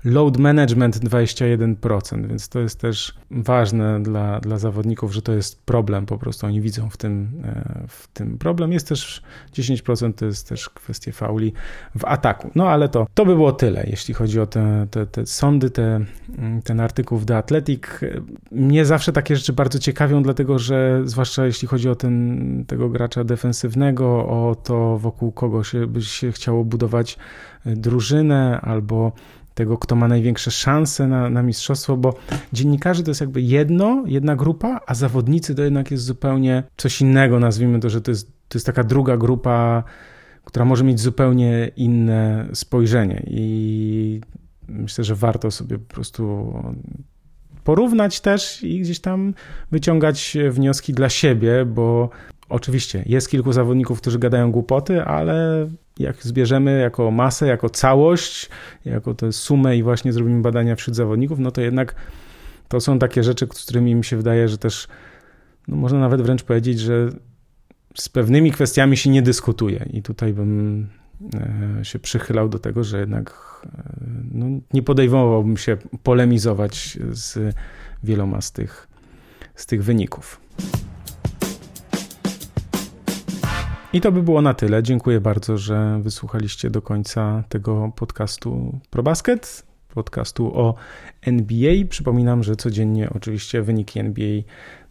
load 0.03 0.37
management 0.37 0.97
21%, 0.97 2.27
więc 2.27 2.49
to 2.49 2.59
jest 2.59 2.79
też 2.79 3.13
ważne 3.31 4.03
dla, 4.03 4.39
dla 4.39 4.57
zawodników, 4.57 5.13
że 5.13 5.21
to 5.21 5.31
jest 5.33 5.61
problem, 5.61 6.05
po 6.05 6.17
prostu 6.17 6.45
oni 6.45 6.61
widzą 6.61 6.89
w 6.89 6.97
tym, 6.97 7.29
e, 7.43 7.83
w 7.87 8.07
tym 8.07 8.37
problem. 8.37 8.73
Jest 8.73 8.87
też 8.87 9.21
10% 9.53 10.13
to 10.13 10.25
jest 10.25 10.49
też 10.49 10.69
kwestia 10.69 11.11
fauli 11.11 11.53
w 11.95 12.05
ataku. 12.05 12.51
No 12.55 12.69
ale 12.69 12.89
to, 12.89 13.07
to 13.13 13.25
by 13.25 13.35
było 13.35 13.51
tyle, 13.51 13.85
jeśli 13.89 14.13
chodzi 14.13 14.39
o 14.39 14.45
te, 14.45 14.87
te, 14.91 15.05
te 15.05 15.25
sądy, 15.25 15.69
te, 15.69 16.05
ten 16.63 16.79
artykuł 16.79 17.17
w 17.17 17.25
The 17.25 17.37
Athletic. 17.37 17.83
Mnie 18.51 18.85
zawsze 18.85 19.11
takie 19.11 19.35
rzeczy 19.35 19.53
bardzo 19.53 19.79
ciekawią, 19.79 20.23
dlatego 20.23 20.59
że 20.59 21.01
zwłaszcza 21.05 21.45
jeśli 21.45 21.67
chodzi 21.67 21.89
o 21.89 21.95
ten, 21.95 22.65
tego 22.67 22.89
gracza 22.89 23.23
defensywnego, 23.23 24.07
o 24.27 24.55
to 24.63 24.97
wokół 24.97 25.31
kogo 25.31 25.63
się 25.63 25.87
by 25.87 26.01
się 26.01 26.31
chciało 26.31 26.65
budować 26.65 27.17
drużynę 27.65 28.61
albo 28.61 29.11
tego, 29.59 29.77
kto 29.77 29.95
ma 29.95 30.07
największe 30.07 30.51
szanse 30.51 31.07
na, 31.07 31.29
na 31.29 31.43
mistrzostwo, 31.43 31.97
bo 31.97 32.13
dziennikarze 32.53 33.03
to 33.03 33.11
jest 33.11 33.21
jakby 33.21 33.41
jedno, 33.41 34.03
jedna 34.07 34.35
grupa, 34.35 34.79
a 34.87 34.95
zawodnicy 34.95 35.55
to 35.55 35.63
jednak 35.63 35.91
jest 35.91 36.03
zupełnie 36.03 36.63
coś 36.77 37.01
innego, 37.01 37.39
nazwijmy 37.39 37.79
to, 37.79 37.89
że 37.89 38.01
to 38.01 38.11
jest, 38.11 38.27
to 38.27 38.57
jest 38.57 38.65
taka 38.65 38.83
druga 38.83 39.17
grupa, 39.17 39.83
która 40.45 40.65
może 40.65 40.83
mieć 40.83 40.99
zupełnie 40.99 41.71
inne 41.75 42.47
spojrzenie. 42.53 43.23
I 43.27 44.21
myślę, 44.67 45.03
że 45.03 45.15
warto 45.15 45.51
sobie 45.51 45.77
po 45.77 45.93
prostu 45.93 46.53
porównać 47.63 48.21
też 48.21 48.63
i 48.63 48.79
gdzieś 48.79 48.99
tam 48.99 49.33
wyciągać 49.71 50.37
wnioski 50.51 50.93
dla 50.93 51.09
siebie, 51.09 51.65
bo 51.65 52.09
oczywiście 52.49 53.03
jest 53.05 53.29
kilku 53.29 53.53
zawodników, 53.53 54.01
którzy 54.01 54.19
gadają 54.19 54.51
głupoty, 54.51 55.03
ale 55.03 55.67
jak 55.99 56.23
zbierzemy 56.23 56.79
jako 56.79 57.11
masę, 57.11 57.47
jako 57.47 57.69
całość, 57.69 58.49
jako 58.85 59.13
tę 59.13 59.33
sumę 59.33 59.77
i 59.77 59.83
właśnie 59.83 60.13
zrobimy 60.13 60.41
badania 60.41 60.75
wśród 60.75 60.95
zawodników, 60.95 61.39
no 61.39 61.51
to 61.51 61.61
jednak 61.61 61.95
to 62.67 62.79
są 62.79 62.99
takie 62.99 63.23
rzeczy, 63.23 63.47
z 63.53 63.63
którymi 63.65 63.95
mi 63.95 64.05
się 64.05 64.17
wydaje, 64.17 64.47
że 64.47 64.57
też 64.57 64.87
no 65.67 65.75
można 65.75 65.99
nawet 65.99 66.21
wręcz 66.21 66.43
powiedzieć, 66.43 66.79
że 66.79 67.09
z 67.97 68.09
pewnymi 68.09 68.51
kwestiami 68.51 68.97
się 68.97 69.09
nie 69.09 69.21
dyskutuje. 69.21 69.85
I 69.93 70.01
tutaj 70.01 70.33
bym 70.33 70.87
e, 71.79 71.85
się 71.85 71.99
przychylał 71.99 72.49
do 72.49 72.59
tego, 72.59 72.83
że 72.83 72.99
jednak 72.99 73.33
e, 73.65 73.69
no, 74.31 74.45
nie 74.73 74.83
podejmowałbym 74.83 75.57
się 75.57 75.77
polemizować 76.03 76.99
z 77.11 77.55
wieloma 78.03 78.41
z 78.41 78.51
tych, 78.51 78.87
z 79.55 79.65
tych 79.65 79.83
wyników. 79.83 80.41
I 83.93 84.01
to 84.01 84.11
by 84.11 84.23
było 84.23 84.41
na 84.41 84.53
tyle. 84.53 84.83
Dziękuję 84.83 85.21
bardzo, 85.21 85.57
że 85.57 85.99
wysłuchaliście 86.03 86.69
do 86.69 86.81
końca 86.81 87.43
tego 87.49 87.91
podcastu 87.95 88.79
ProBasket. 88.89 89.63
podcastu 89.93 90.59
o 90.59 90.75
NBA. 91.21 91.73
Przypominam, 91.89 92.43
że 92.43 92.55
codziennie 92.55 93.09
oczywiście 93.09 93.61
wyniki 93.61 93.99
NBA 93.99 94.41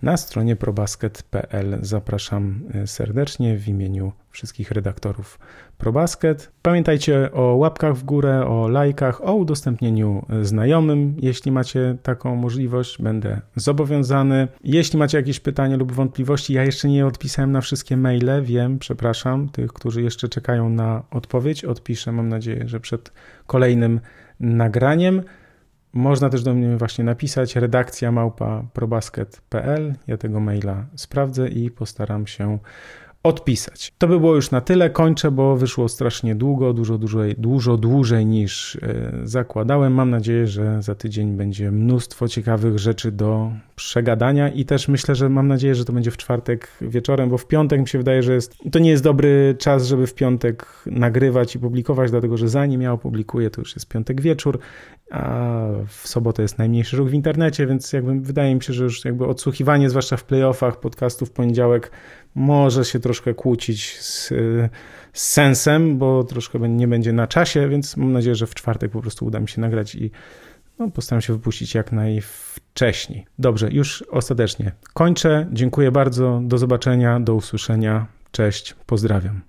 na 0.03 0.17
stronie 0.17 0.57
probasket.pl. 0.57 1.79
Zapraszam 1.83 2.61
e, 2.75 2.87
serdecznie 2.87 3.57
w 3.57 3.69
imieniu 3.69 4.13
wszystkich 4.39 4.71
redaktorów 4.71 5.39
ProBasket. 5.79 6.53
Pamiętajcie 6.63 7.33
o 7.33 7.43
łapkach 7.43 7.95
w 7.95 8.05
górę, 8.05 8.47
o 8.47 8.69
lajkach, 8.69 9.25
o 9.25 9.35
udostępnieniu 9.35 10.27
znajomym. 10.43 11.15
Jeśli 11.19 11.53
macie 11.53 11.97
taką 12.03 12.37
możliwość, 12.37 13.03
będę 13.03 13.41
zobowiązany. 13.57 14.49
Jeśli 14.65 14.99
macie 14.99 15.19
jakieś 15.19 15.41
pytania 15.41 15.77
lub 15.77 15.93
wątpliwości, 15.93 16.53
ja 16.55 16.65
jeszcze 16.65 16.89
nie 16.89 17.07
odpisałem 17.07 17.53
na 17.53 17.61
wszystkie 17.61 17.97
maile, 17.97 18.43
wiem, 18.43 18.79
przepraszam, 18.79 19.49
tych, 19.49 19.73
którzy 19.73 20.03
jeszcze 20.03 20.29
czekają 20.29 20.69
na 20.69 21.03
odpowiedź. 21.11 21.65
Odpiszę, 21.65 22.13
mam 22.13 22.29
nadzieję, 22.29 22.69
że 22.69 22.81
przed 22.81 23.13
kolejnym 23.47 24.01
nagraniem. 24.41 25.23
Można 25.93 26.31
też 26.31 26.43
do 26.43 26.55
mnie 26.55 26.77
właśnie 26.77 27.05
napisać 27.05 27.57
redakcja 27.57 28.13
małpa 28.13 28.65
probasket.pl. 28.73 29.95
Ja 30.07 30.17
tego 30.17 30.41
maila 30.41 30.87
sprawdzę 30.95 31.49
i 31.49 31.71
postaram 31.71 32.27
się 32.27 32.59
odpisać. 33.29 33.93
To 33.99 34.09
by 34.09 34.21
było 34.21 34.35
już 34.35 34.51
na 34.51 34.61
tyle. 34.61 34.91
Kończę, 34.91 35.31
bo 35.31 35.57
wyszło 35.57 35.89
strasznie 35.89 36.35
długo, 36.35 36.73
dużo 36.73 36.99
dłużej, 36.99 37.35
dużo 37.39 37.77
dłużej 37.77 38.27
niż 38.27 38.77
e, 38.77 39.13
zakładałem. 39.25 39.95
Mam 39.95 40.11
nadzieję, 40.11 40.47
że 40.47 40.83
za 40.83 40.95
tydzień 40.95 41.37
będzie 41.37 41.71
mnóstwo 41.71 42.29
ciekawych 42.29 42.79
rzeczy 42.79 43.13
do 43.13 43.51
przegadania 43.77 44.49
i 44.49 44.65
też 44.65 44.89
myślę, 44.89 45.15
że 45.15 45.29
mam 45.29 45.49
nadzieję, 45.49 45.75
że 45.75 45.85
to 45.85 45.93
będzie 45.93 46.11
w 46.11 46.17
czwartek 46.17 46.69
wieczorem, 46.81 47.31
bo 47.31 47.39
w 47.39 47.47
piątek 47.47 47.81
mi 47.81 47.89
się 47.89 47.99
wydaje, 47.99 48.23
że 48.23 48.35
jest, 48.35 48.55
to 48.73 48.79
nie 48.79 48.91
jest 48.91 49.03
dobry 49.03 49.57
czas, 49.59 49.87
żeby 49.87 50.07
w 50.07 50.15
piątek 50.15 50.67
nagrywać 50.87 51.55
i 51.55 51.59
publikować, 51.59 52.11
dlatego 52.11 52.37
że 52.37 52.49
zanim 52.49 52.83
ja 52.83 52.93
opublikuję, 52.93 53.51
to 53.51 53.61
już 53.61 53.75
jest 53.75 53.89
piątek 53.89 54.21
wieczór, 54.21 54.59
a 55.11 55.65
w 55.87 56.09
sobotę 56.09 56.43
jest 56.43 56.59
najmniejszy 56.59 56.97
ruch 56.97 57.09
w 57.09 57.15
internecie, 57.15 57.67
więc 57.67 57.93
jakby 57.93 58.21
wydaje 58.21 58.55
mi 58.55 58.63
się, 58.63 58.73
że 58.73 58.85
już 58.85 59.05
jakby 59.05 59.27
odsłuchiwanie, 59.27 59.91
zwłaszcza 59.91 60.17
w 60.17 60.25
playoffach 60.25 60.81
podcastów 60.81 61.29
w 61.29 61.33
poniedziałek 61.33 61.91
może 62.35 62.85
się 62.85 63.01
troszkę 63.01 63.35
kłócić 63.35 63.99
z, 64.01 64.29
z 65.13 65.23
sensem, 65.23 65.99
bo 65.99 66.25
troszkę 66.25 66.59
nie 66.59 66.89
będzie 66.89 67.13
na 67.13 67.27
czasie, 67.27 67.69
więc 67.69 67.97
mam 67.97 68.13
nadzieję, 68.13 68.35
że 68.35 68.47
w 68.47 68.55
czwartek 68.55 68.91
po 68.91 69.01
prostu 69.01 69.27
uda 69.27 69.41
mi 69.41 69.49
się 69.49 69.61
nagrać 69.61 69.95
i 69.95 70.11
no, 70.79 70.91
postaram 70.91 71.23
się 71.23 71.33
wypuścić 71.33 71.75
jak 71.75 71.93
najwcześniej. 71.93 73.27
Dobrze, 73.39 73.69
już 73.73 74.05
ostatecznie 74.11 74.73
kończę. 74.95 75.47
Dziękuję 75.53 75.91
bardzo. 75.91 76.41
Do 76.45 76.59
zobaczenia, 76.59 77.21
do 77.21 77.35
usłyszenia. 77.35 78.07
Cześć, 78.33 78.75
pozdrawiam. 78.87 79.41